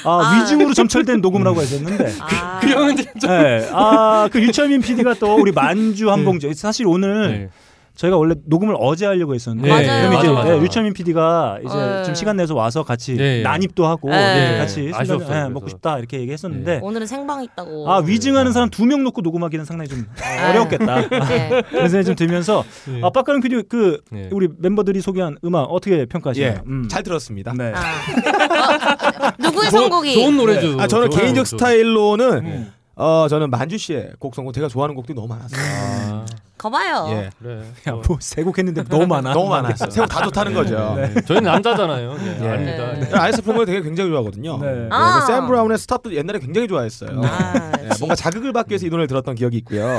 아, 0.05 0.41
위증으로 0.43 0.75
점철된 0.75 1.21
녹음을 1.21 1.47
하고 1.47 1.63
있었는데. 1.63 2.13
아. 2.21 2.59
그 2.61 2.69
형은 2.69 2.97
진짜. 2.97 3.43
네. 3.43 3.69
아, 3.73 4.29
그 4.31 4.41
유철민 4.43 4.81
PD가 4.81 5.15
또 5.15 5.35
우리 5.37 5.53
만주 5.53 6.11
한봉지. 6.11 6.53
사실 6.55 6.87
오늘 6.87 7.29
네. 7.31 7.49
저희가 7.97 8.17
원래 8.19 8.35
녹음을 8.45 8.77
어제 8.79 9.07
하려고 9.07 9.35
했었는데. 9.35 9.69
네, 9.69 9.75
맞아요. 9.87 10.09
그럼 10.11 10.21
이제 10.21 10.29
맞아, 10.29 10.41
맞아. 10.43 10.53
네, 10.57 10.63
유철민 10.63 10.93
PD가 10.93 11.59
이제 11.65 11.75
네. 11.75 12.03
좀 12.05 12.15
시간 12.15 12.37
내서 12.37 12.55
와서 12.55 12.83
같이 12.83 13.15
네. 13.17 13.43
난입도 13.43 13.87
하고 13.87 14.11
네. 14.11 14.17
이렇게 14.17 14.59
같이 14.59 14.81
아쉬웠어요, 14.95 15.05
순간, 15.07 15.19
네, 15.19 15.27
그래서. 15.27 15.49
먹고 15.51 15.69
싶다 15.69 15.99
이렇게 15.99 16.21
얘기했었는데. 16.21 16.81
오늘은 16.83 17.07
생방 17.07 17.43
있다고. 17.43 17.91
아 17.91 17.99
위증하는 17.99 18.53
사람 18.53 18.69
두 18.71 18.85
명 18.87 19.03
놓고 19.03 19.23
녹음하기는 19.23 19.65
상당히 19.65 19.89
좀 19.89 20.07
어, 20.23 20.51
어렵겠다. 20.51 21.01
네. 21.09 21.09
그런 21.71 21.89
생각이 21.89 22.05
좀 22.05 22.15
들면서 22.15 22.65
네. 22.87 23.01
아 23.03 23.11
빡가는 23.11 23.41
PD 23.41 23.63
그 23.69 24.01
네. 24.13 24.29
우리 24.31 24.49
멤버들이 24.59 25.01
소개한 25.01 25.37
음악 25.45 25.63
어떻게 25.65 26.05
평가하시나요? 26.07 26.51
예, 26.53 26.61
음. 26.67 26.89
잘 26.89 27.03
들었습니다. 27.03 27.53
네. 27.57 27.73
아. 27.75 27.81
어, 29.29 29.33
누구의 29.39 29.69
좋은- 29.69 29.71
선곡이? 29.71 30.15
좋은 30.15 30.37
노래죠. 30.37 30.81
아 30.81 30.87
저는 30.87 31.11
좋은 31.11 31.21
개인적 31.23 31.35
노래죠. 31.43 31.57
스타일로는 31.57 32.47
음. 32.47 32.73
어 32.95 33.27
저는 33.29 33.51
만주 33.51 33.79
씨의 33.79 34.13
곡 34.19 34.35
선곡 34.35 34.53
제가 34.55 34.69
좋아하는 34.69 34.95
곡들이 34.95 35.15
너무 35.15 35.29
많았어요. 35.29 36.25
아, 36.67 36.71
거봐요. 36.71 37.07
예, 37.11 37.31
그래. 37.39 37.63
야, 37.89 37.93
어. 37.93 38.03
뭐 38.07 38.19
세곡 38.21 38.59
했는데 38.59 38.85
너무 38.85 39.07
많아. 39.07 39.33
너무 39.33 39.49
많았어요. 39.51 39.91
세곡 39.91 40.09
다 40.09 40.23
좋다는 40.25 40.55
거죠. 40.55 40.95
네. 40.97 41.15
저희는 41.23 41.45
남자잖아요. 41.45 42.17
예, 42.21 42.45
예. 42.45 42.49
아닙니다. 42.49 42.93
네. 42.93 43.11
아이스 43.13 43.43
프로모 43.43 43.65
되게 43.65 43.83
굉장히 43.83 44.11
좋아하거든요. 44.11 44.59
네. 44.59 44.73
네, 44.73 44.89
아. 44.91 45.21
그 45.21 45.32
샘 45.32 45.47
브라운의 45.47 45.79
Stop도 45.79 46.15
옛날에 46.15 46.39
굉장히 46.39 46.69
좋아했어요. 46.69 47.21
아, 47.25 47.73
네, 47.77 47.89
뭔가 47.99 48.15
자극을 48.15 48.53
받기 48.53 48.73
위해서 48.73 48.87
이 48.87 48.91
노래를 48.91 49.07
들었던 49.07 49.35
기억이 49.35 49.57
있고요. 49.59 49.99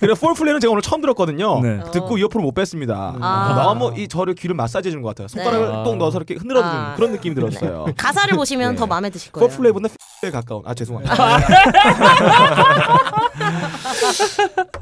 그리고 0.00 0.14
Fourplay는 0.16 0.60
제가 0.60 0.70
오늘 0.70 0.82
처음 0.82 1.00
들었거든요. 1.00 1.60
네. 1.60 1.80
듣고 1.92 2.18
이어폰을 2.18 2.44
못 2.44 2.52
뺐습니다. 2.52 3.16
아. 3.20 3.54
너무 3.64 3.92
이 3.96 4.08
저를 4.08 4.34
귀를 4.34 4.54
마사지 4.54 4.88
해 4.88 4.90
주는 4.90 5.02
것 5.02 5.10
같아요. 5.10 5.28
손가락을 5.28 5.66
네. 5.66 5.84
똥 5.84 5.98
넣어서 5.98 6.18
이렇게 6.18 6.34
흔들어 6.34 6.60
주는 6.60 6.74
아. 6.74 6.94
그런 6.96 7.12
느낌이 7.12 7.34
들었어요. 7.34 7.86
가사를 7.96 8.36
보시면 8.36 8.72
네. 8.72 8.76
더 8.76 8.86
마음에 8.86 9.10
드실 9.10 9.32
거예요. 9.32 9.48
폴플레이보다 9.48 9.88
에 9.88 10.11
가까운. 10.30 10.62
아 10.64 10.74
죄송합니다. 10.74 11.14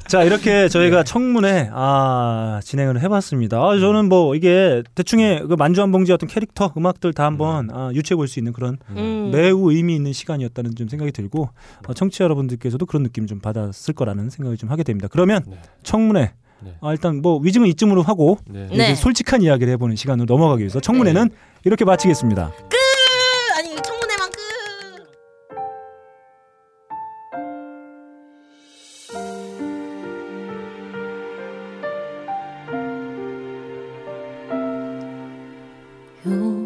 자 0.06 0.22
이렇게 0.24 0.68
저희가 0.68 1.04
청문회 1.04 1.70
아, 1.72 2.60
진행을 2.62 3.00
해봤습니다. 3.02 3.58
아, 3.58 3.78
저는 3.78 4.08
뭐 4.08 4.34
이게 4.34 4.82
대충의 4.94 5.46
그 5.48 5.54
만주 5.54 5.80
한 5.80 5.92
봉지 5.92 6.12
어떤 6.12 6.28
캐릭터 6.28 6.72
음악들 6.76 7.12
다 7.12 7.24
한번 7.24 7.68
아, 7.72 7.90
유추해 7.94 8.16
볼 8.16 8.30
수 8.30 8.38
있는 8.38 8.52
그런 8.52 8.76
음. 8.90 9.30
매우 9.32 9.72
의미 9.72 9.96
있는 9.96 10.12
시간이었다는 10.12 10.76
좀 10.76 10.86
생각이 10.88 11.10
들고 11.10 11.48
어, 11.88 11.94
청취자 11.94 12.22
여러분들께서도 12.24 12.86
그런 12.86 13.02
느낌 13.02 13.26
좀 13.26 13.40
받았을 13.40 13.92
거라는 13.94 14.30
생각을 14.30 14.56
좀 14.56 14.70
하게 14.70 14.84
됩니다. 14.84 15.08
그러면 15.10 15.42
네. 15.48 15.58
청문회 15.82 16.32
네. 16.62 16.74
아, 16.80 16.92
일단 16.92 17.22
뭐 17.22 17.38
위증은 17.40 17.66
이쯤으로 17.68 18.02
하고 18.02 18.38
네. 18.46 18.66
네. 18.68 18.74
이제 18.74 18.94
솔직한 18.94 19.42
이야기를 19.42 19.72
해보는 19.72 19.96
시간으로 19.96 20.32
넘어가기 20.32 20.60
위해서 20.60 20.78
청문회는 20.80 21.30
이렇게 21.64 21.84
마치겠습니다. 21.84 22.52
끝! 22.68 22.79
요 36.26 36.59